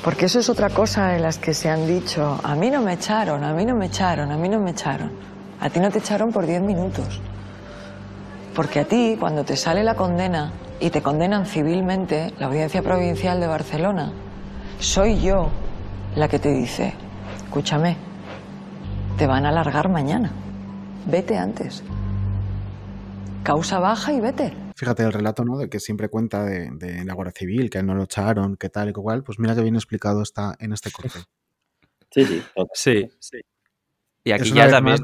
[0.02, 2.92] Porque eso es otra cosa de las que se han dicho, a mí no me
[2.92, 5.10] echaron, a mí no me echaron, a mí no me echaron.
[5.60, 7.20] A ti no te echaron por 10 minutos.
[8.54, 13.40] Porque a ti, cuando te sale la condena y te condenan civilmente, la Audiencia Provincial
[13.40, 14.12] de Barcelona,
[14.78, 15.48] soy yo
[16.14, 16.94] la que te dice,
[17.36, 17.96] escúchame,
[19.18, 20.30] te van a largar mañana,
[21.06, 21.82] vete antes.
[23.47, 24.52] Causa baja y vete.
[24.77, 25.56] Fíjate el relato, ¿no?
[25.59, 28.56] De que siempre cuenta de, de la Guardia Civil, que a él no lo echaron,
[28.56, 29.23] que tal y que cual.
[29.24, 31.18] Pues mira que bien explicado está en este corte.
[32.10, 32.24] Sí,
[32.73, 33.09] sí.
[33.18, 33.40] Sí.
[34.24, 34.97] Y aquí ya también.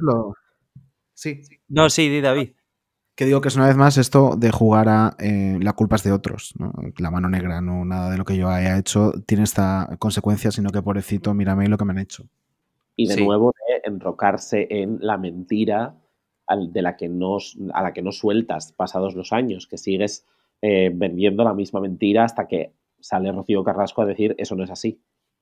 [1.15, 2.53] Sí, No, sí, di David.
[3.15, 6.05] que digo que es una vez más esto de jugar a eh, la culpa es
[6.05, 6.55] de otros.
[6.59, 6.73] ¿no?
[6.99, 10.71] La mano negra, no nada de lo que yo haya hecho tiene esta consecuencia, sino
[10.71, 12.25] que pobrecito, mírame lo que me han hecho.
[12.97, 13.25] y de Sí.
[13.25, 15.97] nuevo de enrocarse en la mentira
[16.53, 17.39] al- de la que no,
[17.75, 20.27] a la que no sueltas pasados los años, que sigues
[20.61, 24.71] eh, vendiendo la misma mentira hasta que sale Rocío Carrasco a decir eso no es
[24.71, 25.01] así.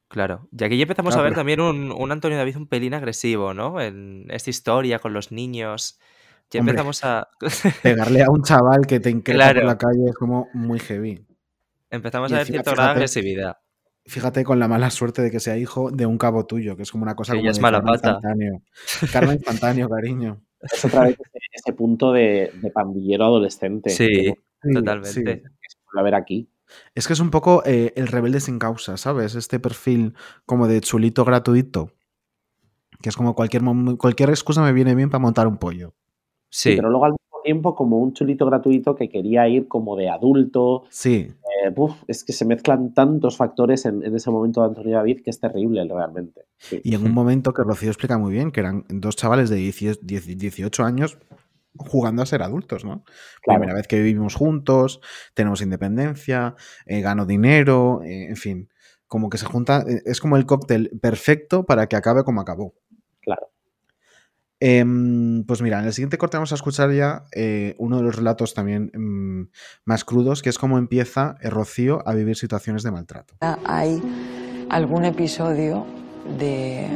[0.08, 0.48] Claro.
[0.58, 2.94] Y aquí ya empezamos Claro, a ver pero- también un, un Antonio David un pelín
[2.94, 3.80] agresivo, ¿no?
[3.80, 5.98] En esta historia con los niños.
[6.50, 6.72] Ya Hombre.
[6.72, 7.28] empezamos a.
[7.82, 9.60] Pegarle a un chaval que te increpa Claro.
[9.60, 11.24] por la calle es como muy heavy.
[11.90, 13.56] empezamos Y a ver encima, cierto grado de fíjate, agresividad.
[14.06, 16.90] Fíjate con la mala suerte de que sea hijo de un cabo tuyo, que es
[16.90, 17.92] como una cosa Que como ya es de mala pata.
[17.92, 18.62] instantáneo.
[19.12, 20.40] Karma instantáneo, cariño.
[20.60, 24.34] Es otra vez ese, ese punto de, de pandillero adolescente Sí, que
[24.74, 25.10] totalmente.
[25.10, 25.22] sí.
[25.94, 26.48] se ver aquí.
[26.94, 29.34] Es que es un poco eh, el rebelde sin causa, ¿sabes?
[29.34, 30.14] Este perfil
[30.46, 31.90] como de chulito gratuito.
[33.02, 33.62] Que es como cualquier,
[33.98, 35.94] cualquier excusa me viene bien para montar un pollo.
[36.50, 39.96] Sí, Sí, pero luego al mismo tiempo como un chulito gratuito que quería ir como
[39.96, 40.84] de adulto.
[40.90, 41.32] Sí,
[41.64, 41.74] Eh,
[42.08, 45.40] es que se mezclan tantos factores en, en ese momento de Antonio David que es
[45.40, 46.46] terrible realmente.
[46.58, 46.80] Sí.
[46.84, 50.00] y en un momento que Rocío explica muy bien, que eran dos chavales de 18,
[50.02, 51.18] 18 años
[51.76, 53.04] jugando a ser adultos, ¿no?
[53.42, 53.60] Claro.
[53.60, 55.00] Primera vez que vivimos juntos,
[55.34, 56.54] tenemos independencia,
[56.86, 58.68] eh, gano dinero, eh, en fin,
[59.06, 62.74] como que se junta, eh, es como el cóctel perfecto para que acabe como acabó.
[63.20, 63.50] Claro.
[64.62, 68.14] Em, pues mira, en el siguiente corte vamos a escuchar ya eh, uno de los
[68.14, 69.48] relatos también em,
[69.86, 73.34] más crudos, que es cómo empieza eh, Rocío a vivir situaciones de maltrato.
[73.64, 74.02] Hay
[74.68, 75.86] algún episodio
[76.38, 76.86] de,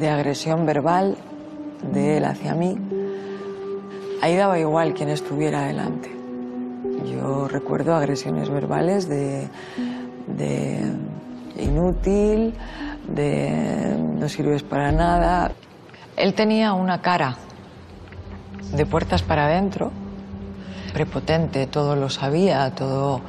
[0.00, 1.16] de agresión verbal
[1.92, 2.76] de él hacia mí.
[4.20, 6.10] Ahí daba igual quién estuviera delante.
[7.12, 9.48] Yo recuerdo agresiones verbales de,
[10.36, 10.82] de
[11.60, 12.54] inútil,
[13.08, 15.52] de no sirves para nada.
[16.16, 17.36] Él tenía una cara
[18.72, 19.90] de puertas para adentro,
[20.92, 23.20] prepotente, todo lo sabía, todo,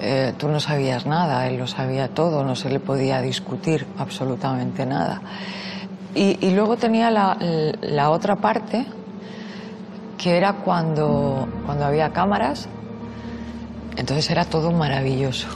[0.00, 4.86] eh, tú no sabías nada, él lo sabía todo, no se le podía discutir absolutamente
[4.86, 5.20] nada.
[6.14, 7.36] Y, y luego tenía la,
[7.82, 8.86] la otra parte,
[10.16, 12.68] que era cuando, cuando había cámaras,
[13.96, 15.48] entonces era todo maravilloso.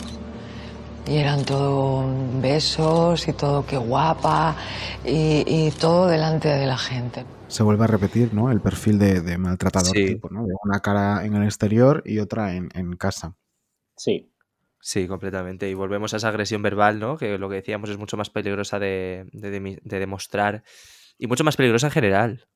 [1.07, 2.05] Y eran todo
[2.41, 4.57] besos y todo qué guapa
[5.05, 7.25] y, y todo delante de la gente.
[7.49, 8.51] Se vuelve a repetir, ¿no?
[8.51, 10.07] El perfil de, de maltratador Sí.
[10.07, 10.47] tipo, ¿no?
[10.47, 13.37] De una cara en el exterior y otra en, en casa.
[13.97, 14.33] Sí,
[14.81, 15.69] sí, completamente.
[15.69, 17.17] Y volvemos a esa agresión verbal, ¿no?
[17.19, 20.63] Que lo que decíamos es mucho más peligrosa de, de de demostrar
[21.19, 22.47] y mucho más peligrosa en general.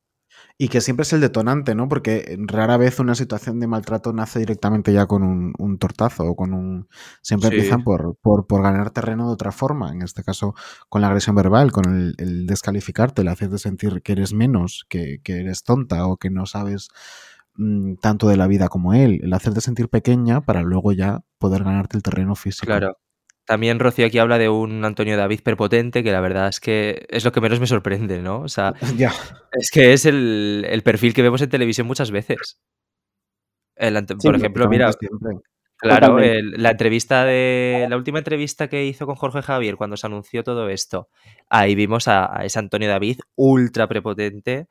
[0.59, 1.87] Y que siempre es el detonante, ¿no?
[1.89, 6.35] Porque rara vez una situación de maltrato nace directamente ya con un, un tortazo o
[6.37, 6.89] con un...
[7.20, 7.57] Siempre Sí.
[7.57, 9.93] empiezan por, por, por ganar terreno de otra forma.
[9.93, 10.55] En este caso,
[10.89, 15.19] con la agresión verbal, con el, el descalificarte, el hacerte sentir que eres menos, que,
[15.23, 16.89] que eres tonta o que no sabes
[17.57, 19.20] mm, tanto de la vida como él.
[19.23, 22.66] El hacerte sentir pequeña para luego ya poder ganarte el terreno físico.
[22.66, 22.97] Claro.
[23.47, 27.24] También Rocío aquí habla de un Antonio David prepotente, que la verdad es que es
[27.24, 28.40] lo que menos me sorprende, ¿no?
[28.40, 28.74] O sea,
[29.52, 32.59] es que es el, el perfil que vemos en televisión muchas veces.
[33.77, 35.36] El ante- Sí, por ejemplo, mira, Siempre.
[35.77, 40.06] claro, el- la entrevista de la última entrevista que hizo con Jorge Javier cuando se
[40.06, 41.09] anunció todo esto,
[41.48, 44.66] ahí vimos a, a ese Antonio David ultra prepotente.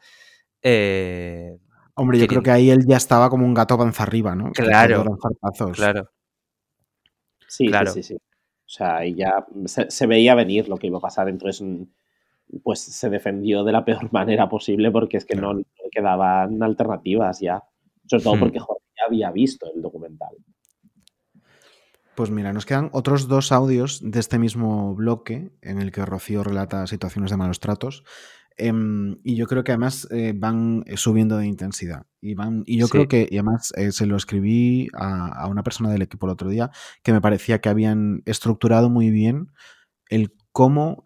[0.63, 1.57] eh,
[1.93, 4.51] Hombre, yo creo que ahí él ya estaba como un gato panza arriba, ¿no?
[4.51, 5.05] Claro.
[5.71, 6.09] claro,
[7.47, 7.91] sí, Claro.
[7.91, 8.21] sí, sí, sí.
[8.65, 11.83] O sea, ahí ya se, se veía venir lo que iba a pasar, entonces mm,
[12.63, 16.61] pues se defendió de la peor manera posible porque es que no, no le quedaban
[16.63, 17.63] alternativas ya.
[18.07, 18.39] Sobre todo Hmm.
[18.39, 20.35] porque Jorge ya había visto el documental.
[22.15, 26.43] Pues mira, nos quedan otros dos audios de este mismo bloque en el que Rocío
[26.43, 28.03] relata situaciones de malos tratos.
[28.57, 32.05] Em, y yo creo que además eh, van eh, subiendo de intensidad.
[32.21, 32.91] Y, van, y yo Sí.
[32.91, 36.33] creo que, y además eh, se lo escribí a, a una persona del equipo el
[36.33, 36.71] otro día,
[37.03, 39.51] que me parecía que habían estructurado muy bien
[40.09, 41.03] el cómo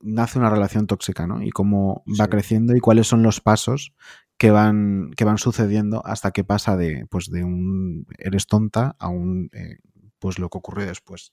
[0.00, 1.42] nace una relación tóxica, ¿no?
[1.42, 3.92] Y cómo va creciendo y cuáles son los pasos
[4.38, 9.08] que van, que van sucediendo hasta que pasa de, pues, de un eres tonta a
[9.08, 9.50] un
[10.18, 11.32] pues lo que ocurrió después.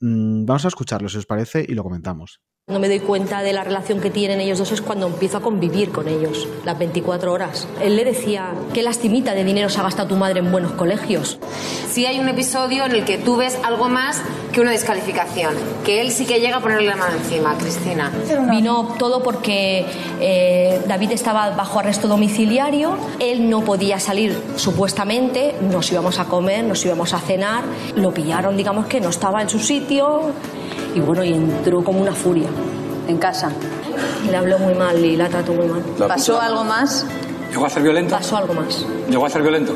[0.00, 2.40] Mm, vamos a escucharlo, si os parece, y lo comentamos.
[2.66, 5.42] No me doy cuenta de la relación que tienen ellos dos es cuando empiezo a
[5.42, 7.68] convivir con ellos, las 24 horas.
[7.82, 11.38] Él le decía, qué lastimita de dinero se ha gastado tu madre en buenos colegios.
[11.90, 15.52] Sí hay un episodio en el que tú ves algo más que una descalificación,
[15.84, 18.10] que él sí que llega a ponerle la mano encima, Cristina.
[18.50, 19.84] Vino todo porque
[20.20, 26.64] eh, David estaba bajo arresto domiciliario, él no podía salir supuestamente, nos íbamos a comer,
[26.64, 27.62] nos íbamos a cenar,
[27.94, 30.32] lo pillaron, digamos que no estaba en su sitio
[30.94, 32.48] y bueno, y entró como una furia.
[33.08, 33.50] En casa.
[34.30, 35.82] Le habló muy mal y la trató muy mal.
[36.08, 37.06] ¿Pasó algo más?
[37.50, 38.14] ¿Llegó a ser violento?
[38.16, 39.74] Pasó algo más, ¿Llegó a ser violento?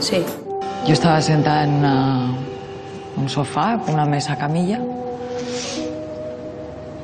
[0.00, 0.24] sí.
[0.86, 2.32] Yo estaba sentada en, una-
[3.18, 4.80] un sofá, con una mesa camilla.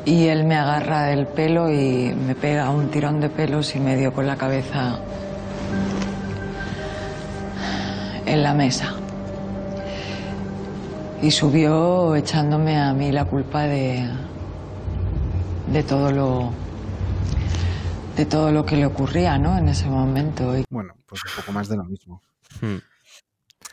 [0.06, 3.96] Y él me agarra el pelo y me pega un tirón de pelos y me
[3.96, 4.96] dio con la cabeza
[8.24, 8.94] en la mesa.
[11.22, 14.08] Y subió echándome a mí la culpa de,
[15.72, 16.50] de todo lo
[18.16, 19.58] de todo lo que le ocurría, ¿no?
[19.58, 20.56] En ese momento.
[20.56, 22.22] Y- Bueno, pues un poco más de lo mismo.
[22.60, 22.76] Hmm.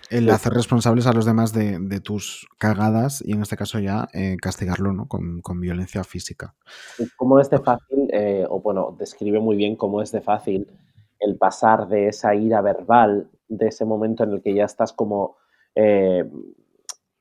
[0.09, 4.09] El hacer responsables a los demás de, de tus cagadas y en este caso ya
[4.13, 5.07] eh, castigarlo ¿no?
[5.07, 6.53] con, con violencia física.
[7.15, 10.67] cómo es de fácil, eh, o bueno, describe muy bien cómo es de fácil
[11.19, 15.37] el pasar de esa ira verbal, de ese momento en el que ya estás como
[15.73, 16.29] eh,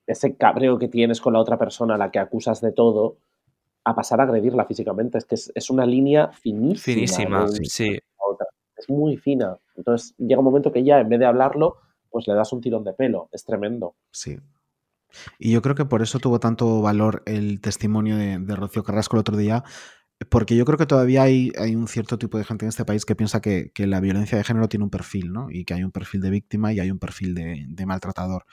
[0.07, 3.17] ese cabreo que tienes con la otra persona a la que acusas de todo,
[3.85, 5.19] a pasar a agredirla físicamente.
[5.19, 6.95] Es que es, es una línea finísima.
[6.95, 7.99] Finísima, de sí.
[8.77, 9.59] Es muy fina.
[9.77, 11.77] Entonces llega un momento que ya en vez de hablarlo,
[12.11, 13.29] pues le das un tirón de pelo.
[13.33, 13.95] Es tremendo.
[14.11, 14.39] Sí.
[15.39, 19.17] Y yo creo que por eso tuvo tanto valor el testimonio de, de Rocío Carrasco
[19.17, 19.63] el otro día,
[20.31, 23.05] porque yo creo que todavía hay, hay un cierto tipo de gente en este país
[23.05, 25.49] que piensa que, que la violencia de género tiene un perfil, ¿no?
[25.51, 28.45] Y que hay un perfil de víctima y hay un perfil de, de maltratador.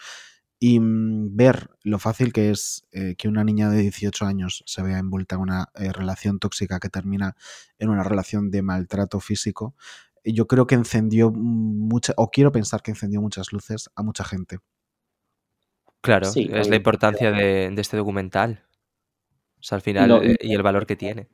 [0.60, 4.82] Y mm, ver lo fácil que es eh, que una niña de 18 años se
[4.84, 7.36] vea envuelta en una eh, relación tóxica que termina
[7.78, 9.76] en una relación de maltrato físico,
[10.24, 14.24] eh, yo creo que encendió mucha, o quiero pensar que encendió muchas luces a mucha
[14.26, 14.58] gente.
[16.02, 18.64] Claro, Sí, es la importancia de, de este documental.
[19.60, 21.30] O sea, al final, lo- eh, y el valor que tiene.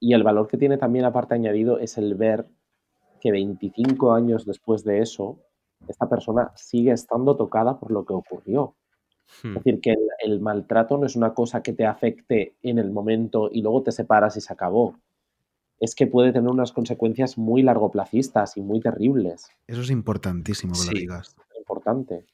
[0.00, 2.46] Y el valor que tiene también, aparte añadido, es el ver
[3.20, 5.40] que 25 años después de eso,
[5.88, 8.74] esta persona sigue estando tocada por lo que ocurrió.
[9.42, 9.48] Hmm.
[9.48, 12.90] Es decir, que el, el maltrato no es una cosa que te afecte en el
[12.90, 14.96] momento y luego te separas y se acabó.
[15.80, 19.48] Es que puede tener unas consecuencias muy largoplacistas y muy terribles.
[19.66, 21.36] Eso es importantísimo que lo digas.
[21.58, 22.26] Importante.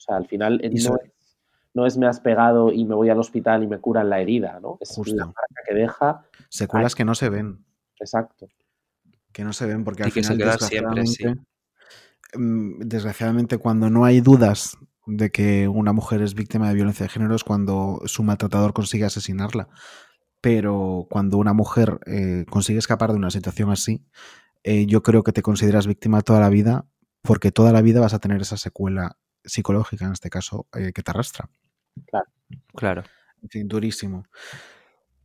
[0.00, 1.36] O sea, al final eh, no es,
[1.74, 4.60] no es me has pegado y me voy al hospital y me curan la herida,
[4.60, 4.78] ¿no?
[4.80, 5.14] Es Justo.
[5.14, 6.24] la marca que deja.
[6.48, 7.64] Secuelas que no se ven,
[7.98, 8.48] Exacto.
[9.32, 11.24] que no se ven porque Y al que se final, quedan siempre, sí.
[12.32, 14.76] Desgraciadamente, mm, desgraciadamente, cuando no hay dudas
[15.06, 19.04] de que una mujer es víctima de violencia de género es cuando su maltratador consigue
[19.04, 19.68] asesinarla.
[20.40, 24.04] Pero cuando una mujer eh, consigue escapar de una situación así,
[24.62, 26.86] eh, yo creo que te consideras víctima toda la vida
[27.22, 31.02] porque toda la vida vas a tener esa secuela psicológica, en este caso, eh, que
[31.02, 31.50] te arrastra.
[32.74, 33.02] Claro.
[33.42, 34.24] En fin, durísimo.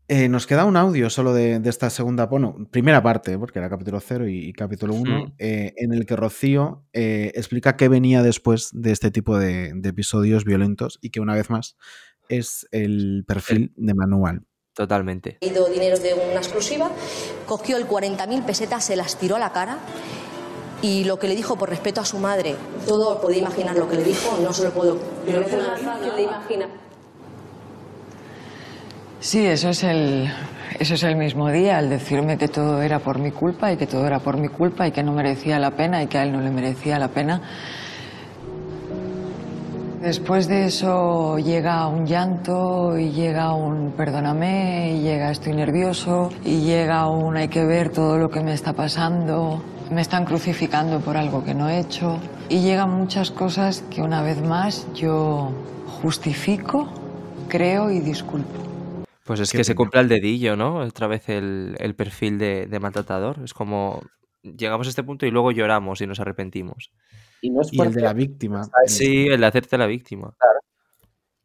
[0.07, 3.69] Eh, nos queda un audio solo de, de esta segunda, bueno, primera parte, porque era
[3.69, 5.31] capítulo 0 y, y capítulo 1, Mm.
[5.39, 10.45] en el que Rocío eh, explica qué venía después de este tipo de, de episodios
[10.45, 11.75] violentos y que una vez más
[12.29, 14.43] es el perfil de manual.
[14.75, 15.37] Totalmente.
[15.39, 16.91] pedido dinero de una exclusiva,
[17.47, 19.79] cogió el 40.000 pesetas, se las tiró a la cara
[20.81, 22.55] y lo que le dijo por respeto a su madre,
[22.85, 25.79] todo podía imaginar lo que le dijo, no se lo puedo yo mencionar.
[26.03, 26.67] ¿Qué te imaginas?
[29.25, 30.31] Sí, eso es el
[30.79, 33.87] eso es el mismo día, al decirme que todo era por mi culpa y que
[33.87, 36.31] todo era por mi culpa y que no merecía la pena y que a él
[36.31, 37.41] no le merecía la pena.
[39.99, 46.59] Después de eso llega un llanto y llega un perdóname y llega estoy nervioso y
[46.59, 51.17] llega un hay que ver todo lo que me está pasando, me están crucificando por
[51.17, 55.49] algo que no he hecho y llegan muchas cosas que una vez más yo
[55.99, 56.87] justifico,
[57.49, 58.74] creo y disculpo.
[59.25, 60.77] Pues es que se cumpla el dedillo, ¿no?
[60.77, 63.39] Otra vez el, el perfil de, de maltratador.
[63.43, 64.01] Es como
[64.43, 66.91] llegamos a este punto y luego lloramos y nos arrepentimos.
[67.41, 68.61] Y no es Y el de la víctima.
[68.85, 70.35] Sí, el de hacerte la víctima.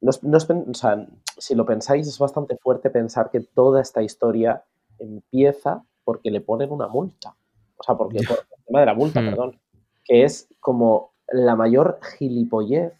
[0.03, 1.07] No es- no es o sea,
[1.39, 4.63] si lo pensáis, es bastante fuerte pensar que toda esta historia
[4.99, 7.35] empieza porque le ponen una multa.
[7.79, 9.27] O sea, porque por el tema de la multa, Hmm.
[9.31, 9.61] perdón.
[10.05, 12.93] Que es como la mayor gilipollez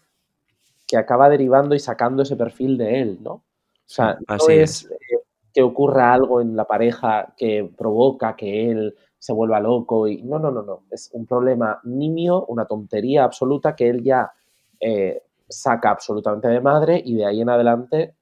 [0.87, 3.43] que acaba derivando y sacando ese perfil de él, ¿no?
[3.91, 5.17] O sea, no es, eh,
[5.53, 10.39] que ocurra algo en la pareja que provoca que él se vuelva loco y no,
[10.39, 10.83] no, no, no.
[10.89, 14.31] Es un problema nimio, una tontería absoluta que él ya
[14.79, 18.15] eh, saca absolutamente de madre y de ahí en adelante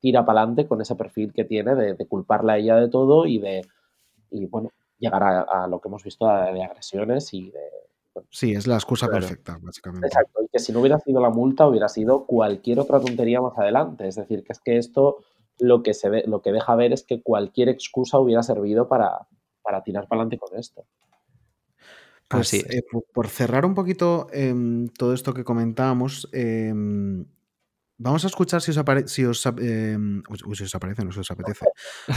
[0.00, 3.26] tira para adelante con ese perfil que tiene de, de culparla a ella de todo
[3.26, 3.60] y de,
[4.30, 7.60] y bueno, llegar a, a lo que hemos visto de, de agresiones y de...
[8.30, 9.20] Sí, es la excusa Claro.
[9.20, 10.06] perfecta, básicamente.
[10.06, 13.56] Exacto, y que si no hubiera sido la multa hubiera sido cualquier otra tontería más
[13.58, 14.06] adelante.
[14.08, 15.18] Es decir, que es que esto
[15.58, 19.26] lo que se ve, lo que deja ver es que cualquier excusa hubiera servido para,
[19.62, 20.84] para tirar para adelante con esto.
[22.28, 22.74] Pues Así es.
[22.76, 27.26] eh, por, por cerrar un poquito em, todo esto que comentábamos, em,
[27.98, 31.20] vamos a escuchar si os, apare- si, os, uy, uy, si os aparece, no si
[31.20, 31.64] os apetece,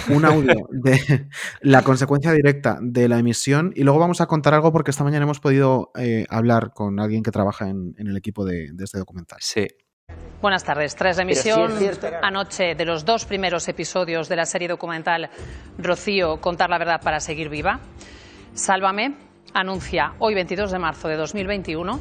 [0.10, 1.28] un audio de
[1.62, 5.24] la consecuencia directa de la emisión y luego vamos a contar algo porque esta mañana
[5.24, 8.98] hemos podido eh, hablar con alguien que trabaja en, en el equipo de, de este
[8.98, 9.40] documental.
[9.42, 9.68] Sí.
[10.42, 10.96] Buenas tardes.
[10.96, 11.72] Tras la sí emisión
[12.22, 15.30] anoche de los dos primeros episodios de la serie documental
[15.80, 17.80] Rocío, Contar la verdad para seguir viva,
[18.54, 19.16] Sálvame
[19.54, 22.00] anuncia hoy 22 de marzo de 2021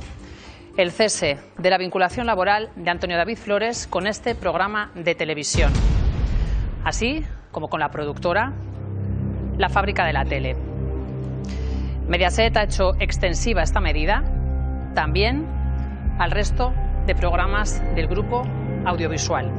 [0.77, 5.73] el cese de la vinculación laboral de Antonio David Flores con este programa de televisión,
[6.85, 8.53] así como con la productora
[9.57, 10.57] La Fábrica de la Tele.
[12.07, 14.23] Mediaset ha hecho extensiva esta medida
[14.95, 15.47] también
[16.19, 16.75] al resto
[17.07, 18.43] de programas del grupo
[18.85, 19.51] audiovisual.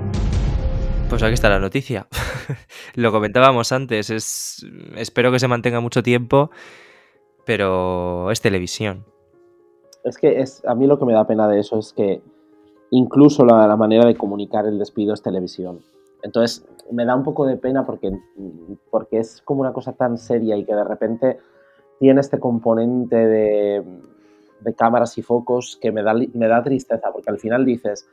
[1.10, 2.08] Pues aquí está la noticia.
[2.94, 4.66] Lo comentábamos antes, es
[4.96, 6.52] espero que se mantenga mucho tiempo,
[7.46, 9.17] pero es televisión.
[10.04, 12.22] Es que es, a mí lo que me da pena de eso es que
[12.92, 15.82] incluso la, manera de comunicar el despido es televisión.
[16.24, 18.12] Entonces me da un poco de pena porque,
[18.90, 21.38] porque es como una cosa tan seria y que de repente
[22.00, 23.84] tiene este componente de,
[24.76, 28.10] cámaras y focos que me da, me da tristeza porque al final dices,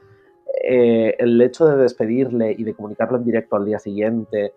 [0.62, 4.52] eh, el hecho de despedirle y de comunicarlo en directo al día siguiente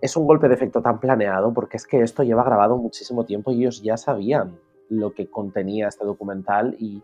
[0.00, 3.50] es un golpe de efecto tan planeado porque es que esto lleva grabado muchísimo tiempo
[3.50, 4.58] y ellos ya sabían
[4.92, 7.02] lo que contenía este documental y,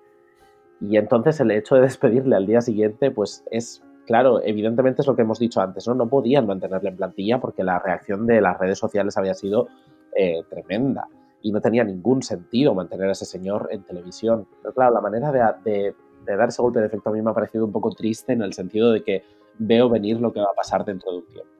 [0.80, 5.16] y entonces el hecho de despedirle al día siguiente pues es, claro, evidentemente es lo
[5.16, 5.94] que hemos dicho antes, ¿no?
[5.94, 9.68] No podían mantenerle en plantilla porque la reacción de las redes sociales había sido
[10.16, 11.08] eh, tremenda
[11.40, 14.46] y no tenía ningún sentido mantener a ese señor en televisión.
[14.62, 15.40] Pero claro, la manera de,
[15.70, 15.94] de-
[16.24, 18.42] de dar ese golpe de efecto a mí me ha parecido un poco triste en
[18.42, 19.24] el sentido de que
[19.58, 21.50] veo venir lo que va a pasar dentro de un tiempo.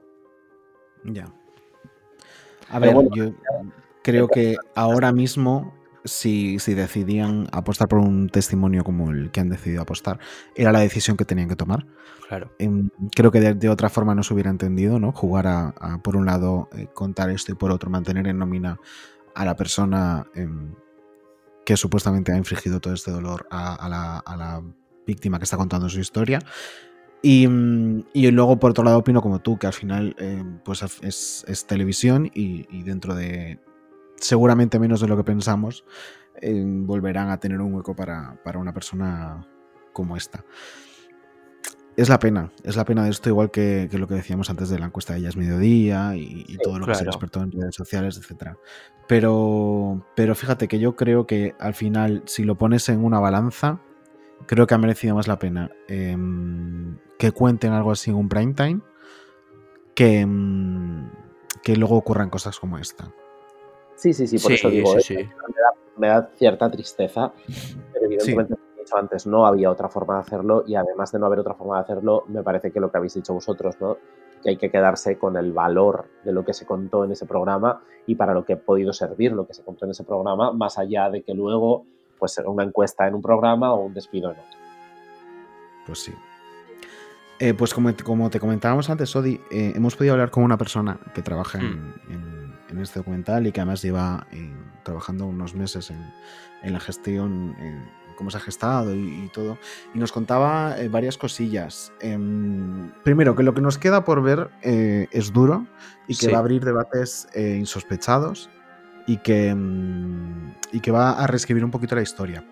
[1.05, 1.25] Ya.
[2.69, 3.31] A Pero ver, bueno, yo
[4.03, 5.73] creo que ahora mismo,
[6.05, 10.19] si, si decidían apostar por un testimonio como el que han decidido apostar,
[10.55, 11.85] era la decisión que tenían que tomar.
[12.27, 12.51] Claro.
[12.59, 15.11] Em, creo que de, de otra forma no se hubiera entendido, ¿no?
[15.11, 18.79] Jugar a, a, por un lado, eh, contar esto y por otro, mantener en nómina
[19.35, 20.73] a la persona em,
[21.65, 24.63] que supuestamente ha infligido todo este dolor a, a la, a la
[25.05, 26.39] víctima que está contando su historia.
[27.21, 30.83] Y, mm, y luego, por otro lado, opino como tú, que al final eh, pues
[31.01, 33.59] es, es televisión y, y dentro de
[34.19, 35.85] seguramente menos de lo que pensamos,
[36.41, 39.47] eh, volverán a tener un hueco para, para una persona
[39.93, 40.45] como esta.
[41.97, 44.69] Es la pena, es la pena de esto, igual que, que lo que decíamos antes
[44.69, 47.75] de la encuesta de Ellas Mediodía y, y todo lo que se despertó en redes
[47.75, 48.53] sociales, etc.
[49.07, 53.81] Pero, pero fíjate que yo creo que al final, si lo pones en una balanza,
[54.45, 58.53] creo que ha merecido más la pena em, que cuenten algo así en un prime
[58.53, 58.79] time
[59.93, 61.09] que, em,
[61.63, 63.11] que luego ocurran cosas como esta.
[63.99, 65.01] Sí, sí, sí, por Sí, eso digo, sí, ¿eh?
[65.01, 65.15] sí.
[65.17, 67.33] Me, da, me da cierta tristeza,
[67.91, 71.19] pero evidentemente, como he dicho antes, no había otra forma de hacerlo y además de
[71.19, 73.97] no haber otra forma de hacerlo, me parece que lo que habéis dicho vosotros, ¿no?
[74.41, 77.81] que hay que quedarse con el valor de lo que se contó en ese programa
[78.05, 80.77] y para lo que ha podido servir lo que se contó en ese programa, más
[80.77, 81.85] allá de que luego
[82.17, 84.59] pues una encuesta en un programa o un despido en otro.
[85.85, 86.13] Pues sí.
[87.39, 90.99] Eh, pues como, como, te comentábamos antes, Odi, eh, hemos podido hablar con una persona
[91.13, 92.38] que trabaja en, en,
[92.69, 95.97] en este documental y que además lleva eh, trabajando unos meses en,
[96.63, 99.57] en la gestión, en cómo se ha gestado y, y todo,
[99.93, 101.91] y nos contaba eh, varias cosillas.
[102.01, 105.65] Em, primero, que lo que nos queda por ver eh, es duro
[106.07, 106.31] y que Sí.
[106.31, 108.49] va a abrir debates eh, insospechados
[109.07, 112.43] y que, mm, y que va a reescribir un poquito la historia.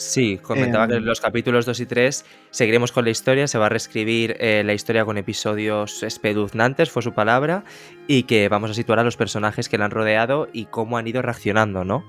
[0.00, 1.00] Sí, comentaba que Em.
[1.00, 4.62] en los capítulos 2 y 3 seguiremos con la historia, se va a reescribir eh,
[4.64, 7.64] la historia con episodios espeluznantes, fue su palabra,
[8.06, 11.06] y que vamos a situar a los personajes que la han rodeado y cómo han
[11.06, 12.02] ido reaccionando, ¿no?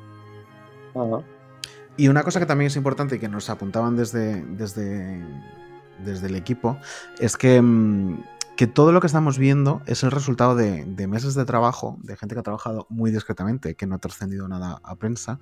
[1.98, 5.22] Y una cosa que también es importante y que nos apuntaban desde, desde,
[6.06, 6.78] desde el equipo
[7.20, 8.24] es que, mm,
[8.56, 12.16] que todo lo que estamos viendo es el resultado de, de meses de trabajo, de
[12.16, 15.42] gente que ha trabajado muy discretamente, que no ha trascendido nada a prensa.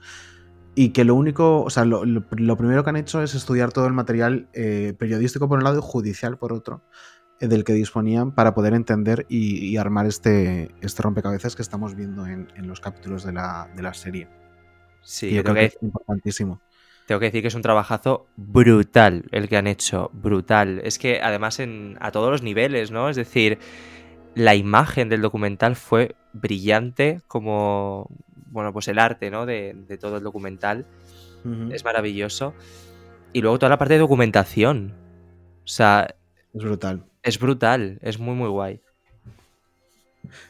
[0.79, 3.71] Y que lo único, o sea, lo, lo- lo primero que han hecho es estudiar
[3.73, 6.83] todo el material eh, periodístico por un lado y judicial por otro,
[7.39, 11.95] eh, del que disponían para poder entender y, y armar este, este rompecabezas que estamos
[11.95, 14.29] viendo en, en los capítulos de la, de la serie.
[15.01, 16.61] Sí, Y yo creo que que, es importantísimo.
[17.05, 20.79] tengo que decir que es un trabajazo brutal el que han hecho, brutal.
[20.83, 23.09] Es que además en, a todos los niveles, ¿no?
[23.09, 23.57] Es decir,
[24.35, 28.09] la imagen del documental fue brillante como,
[28.51, 29.45] bueno, pues el arte, ¿no?
[29.45, 30.85] De, de todo el documental.
[31.71, 32.53] Es maravilloso.
[33.31, 34.93] Y luego toda la parte de documentación.
[35.63, 36.15] O sea,
[36.53, 37.05] Es brutal.
[37.23, 38.81] es brutal, es muy, muy guay.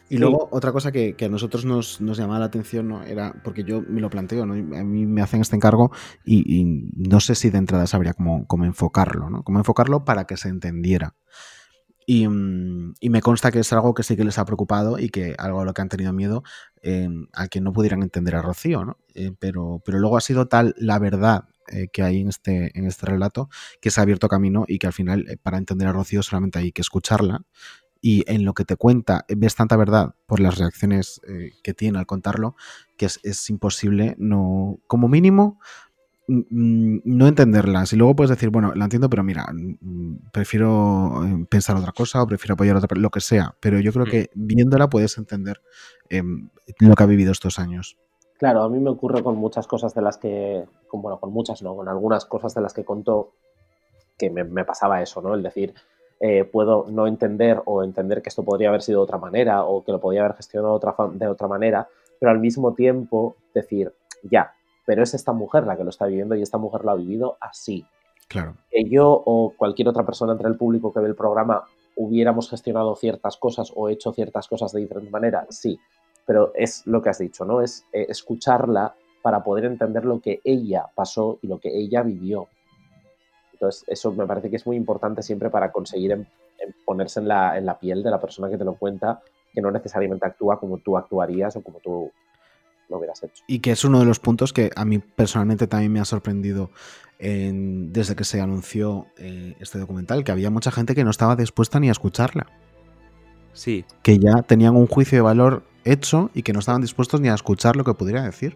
[0.10, 3.04] Y luego, otra cosa que, que a nosotros nos, nos llamaba la atención, ¿no?
[3.04, 4.54] Era, porque yo me lo planteo, ¿no?
[4.54, 5.92] A mí me hacen este encargo
[6.26, 6.66] y, y
[6.96, 9.44] no sé si de entrada sabría cómo, cómo enfocarlo, ¿no?
[9.44, 11.16] Cómo enfocarlo para que se entendiera.
[12.12, 15.10] Y, mm, y me consta que es algo que sí que les ha preocupado y
[15.10, 16.42] que algo a lo que han tenido miedo
[16.82, 18.98] eh, a que no pudieran entender a Rocío, ¿no?
[19.14, 22.86] Eh, pero, pero luego ha sido tal la verdad eh, que hay en este, en
[22.88, 23.48] este relato,
[23.80, 26.58] que se ha abierto camino y que al final, eh, para entender a Rocío, solamente
[26.58, 27.44] hay que escucharla.
[28.02, 31.74] Y en lo que te cuenta, eh, ves tanta verdad por las reacciones eh, que
[31.76, 32.56] tiene al contarlo,
[32.98, 35.60] que es, es imposible, no, como mínimo,
[36.30, 37.92] no entenderlas.
[37.94, 42.22] Y luego puedes decir, bueno, la entiendo, pero mira, mm, prefiero eh, pensar otra cosa
[42.22, 43.56] o prefiero apoyar a otra, lo que sea.
[43.60, 44.10] Pero yo creo Mm.
[44.10, 45.62] que viéndola puedes entender
[46.10, 46.50] em,
[46.80, 47.98] lo que ha vivido estos años.
[48.38, 51.62] Claro, a mí me ocurre con muchas cosas de las que, con, bueno, con muchas
[51.62, 53.32] no, con algunas cosas de las que contó
[54.18, 55.34] que me, me pasaba eso, ¿no?
[55.36, 55.74] El decir,
[56.20, 59.84] eh, puedo no entender o entender que esto podría haber sido de otra manera o
[59.84, 61.88] que lo podía haber gestionado otra, de otra manera,
[62.20, 63.94] pero al mismo tiempo decir,
[64.24, 64.54] ya,
[64.90, 67.38] pero es esta mujer la que lo está viviendo y esta mujer lo ha vivido
[67.40, 67.86] así.
[68.28, 68.56] Claro.
[68.72, 71.64] Que yo o cualquier otra persona entre el público que ve el programa
[71.96, 75.80] hubiéramos gestionado ciertas cosas o hecho ciertas cosas de diferente manera, sí,
[76.26, 77.62] pero es lo que has dicho, ¿no?
[77.62, 82.48] Es eh, escucharla para poder entender lo que ella pasó y lo que ella vivió.
[83.54, 86.26] Entonces, eso me parece que es muy importante siempre para conseguir
[86.84, 89.22] ponerse en la, en la piel de la persona que te lo cuenta,
[89.54, 92.12] que no necesariamente actúa como tú actuarías o como tú
[92.90, 93.44] lo hubieras hecho.
[93.48, 96.72] Y que es uno de los puntos que a mí personalmente también me ha sorprendido
[97.20, 101.36] en- desde que se anunció eh, este documental, que había mucha gente que no estaba
[101.36, 102.48] dispuesta ni a escucharla.
[103.54, 103.86] Sí.
[104.04, 107.34] Que ya tenían un juicio de valor hecho y que no estaban dispuestos ni a
[107.34, 108.56] escuchar lo que pudiera decir.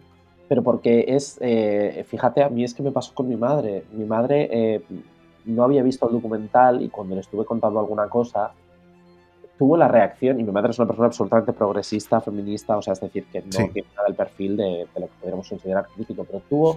[0.50, 3.86] Pero porque es, eh, fíjate, a mí es que me pasó con mi madre.
[3.92, 4.82] Mi madre eh,
[5.46, 8.52] no había visto el documental y cuando le estuve contando alguna cosa,
[9.58, 13.02] tuvo la reacción, y mi madre es una persona absolutamente progresista, feminista, o sea, es
[13.02, 13.70] decir, que no Sí.
[13.72, 16.76] tiene nada el perfil de, de lo que podríamos considerar crítico, pero tuvo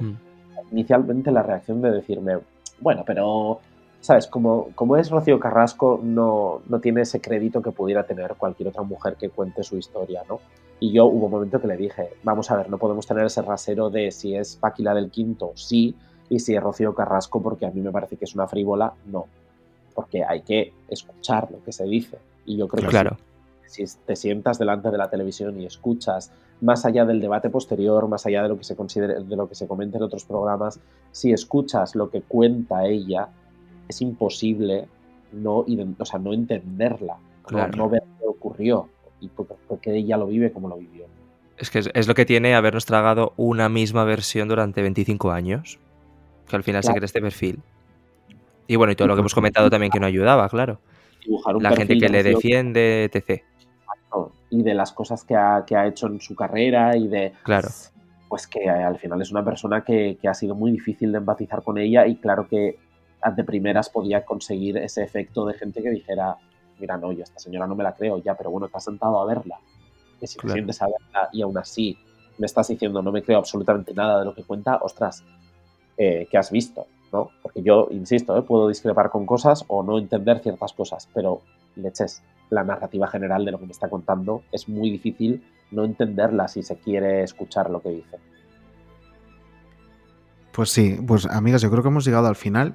[0.73, 2.39] inicialmente la reacción de decirme,
[2.81, 3.61] bueno, pero,
[4.01, 4.27] ¿sabes?
[4.27, 8.83] Como, como es Rocío Carrasco, no, no tiene ese crédito que pudiera tener cualquier otra
[8.83, 10.41] mujer que cuente su historia, ¿no?
[10.79, 13.41] Y yo hubo un momento que le dije, vamos a ver, no podemos tener ese
[13.43, 15.95] rasero de si es Paquila del Quinto, sí,
[16.29, 19.27] y si es Rocío Carrasco, porque a mí me parece que es una frívola, no.
[19.95, 22.19] Porque hay que escuchar lo que se dice.
[22.47, 23.17] Y yo creo que Claro.
[23.67, 26.33] si te sientas delante de la televisión y escuchas,
[26.63, 29.55] más allá del debate posterior, más allá de lo que se considere, de lo que
[29.55, 30.81] se comenta en otros programas,
[31.13, 33.29] si escuchas lo que cuenta ella,
[33.89, 34.89] es imposible
[35.33, 35.67] no,
[35.99, 37.77] o sea, no entenderla, no- Claro.
[37.77, 38.89] no, ver qué ocurrió
[39.21, 41.05] y por- porque ella lo vive como lo vivió.
[41.59, 45.79] Es que es, es lo que tiene habernos tragado una misma versión durante 25 años.
[46.49, 47.61] Que al final se crea este perfil.
[48.69, 50.79] Y bueno, y todo lo que hemos comentado también que no ayudaba, claro.
[51.27, 53.43] Dibujar un La gente que de le defiende, etc.
[54.51, 57.69] Y de las cosas que ha, que ha hecho en su carrera y de Claro.
[58.29, 61.63] pues que al final es una persona que, que ha sido muy difícil de empatizar
[61.63, 62.79] con ella y claro que
[63.35, 66.37] de primeras podía conseguir ese efecto de gente que dijera,
[66.79, 68.85] mira, no, yo a esta señora no me la creo ya, pero bueno, te has
[68.85, 69.59] sentado a verla.
[70.21, 70.55] Que si te Claro.
[70.55, 71.99] sientes a verla y aún así
[72.39, 75.25] me estás diciendo no me creo absolutamente nada de lo que cuenta, ostras,
[75.97, 76.87] eh, ¿qué has visto?
[77.13, 77.31] ¿No?
[77.43, 78.43] Porque yo, insisto, ¿eh?
[78.43, 81.41] puedo discrepar con cosas o no entender ciertas cosas, pero
[81.77, 86.49] leches, la narrativa general de lo que me está contando es muy difícil no entenderla
[86.49, 88.19] si se quiere escuchar lo que dice.
[90.53, 92.75] Pues sí, pues amigas, yo creo que hemos llegado al final,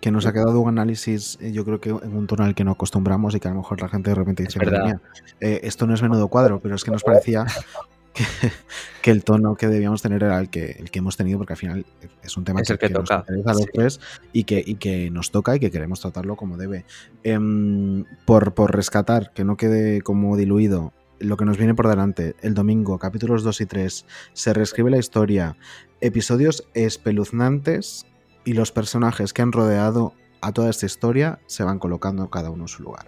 [0.00, 2.64] que nos ha quedado un análisis, eh, yo creo que en un tono al que
[2.64, 4.84] no acostumbramos y que a lo mejor la gente de repente dice, "Madre verdad.
[4.84, 5.00] mía,
[5.40, 7.44] eh, esto no es menudo cuadro, pero es que nos parecía
[8.12, 8.24] que,
[9.02, 11.58] que el tono que debíamos tener era el que, el que hemos tenido, porque al
[11.58, 11.86] final
[12.22, 13.68] es un tema Es el que nos toca, interesa a los sí.
[13.72, 14.00] tres
[14.32, 16.84] y que, y que nos toca y que queremos tratarlo como debe.
[17.22, 22.34] Em, por, por rescatar, que no quede como diluido lo que nos viene por delante,
[22.40, 25.56] el domingo, capítulos 2 y 3, se reescribe la historia,
[26.00, 28.06] episodios espeluznantes
[28.44, 32.64] y los personajes que han rodeado a toda esta historia se van colocando cada uno
[32.64, 33.06] en su lugar.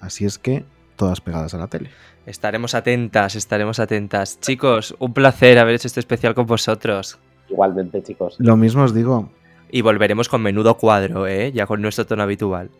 [0.00, 0.66] Así es que
[1.02, 1.90] todas pegadas a la tele.
[2.26, 4.38] Estaremos atentas, estaremos atentas.
[4.38, 7.18] Chicos, un placer haber hecho este especial con vosotros.
[7.48, 8.36] Igualmente, chicos.
[8.38, 9.28] Lo mismo os digo,
[9.68, 11.50] Y volveremos con menudo cuadro, ¿eh?
[11.50, 12.70] Ya con nuestro tono habitual.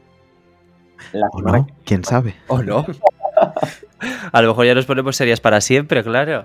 [1.13, 1.67] La ¿o no?
[1.85, 2.37] ¿Quién sabe?
[2.47, 2.87] ¿O no?
[4.31, 6.45] A lo mejor ya nos ponemos serias para siempre, claro.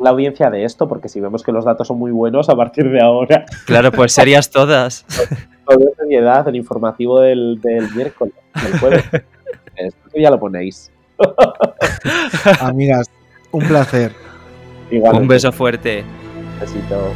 [0.00, 2.88] la audiencia de esto, porque si vemos que los datos son muy buenos, a partir
[2.90, 5.04] de ahora, Claro, pues serias todas.
[5.68, 8.32] todo seriedad, el informativo del, del miércoles,
[8.62, 9.04] del jueves.
[9.76, 10.90] Esto ya lo ponéis.
[12.60, 13.08] Amigas,
[13.52, 14.12] un placer.
[14.90, 16.04] Igual, Un beso fuerte.
[16.60, 17.12] besito.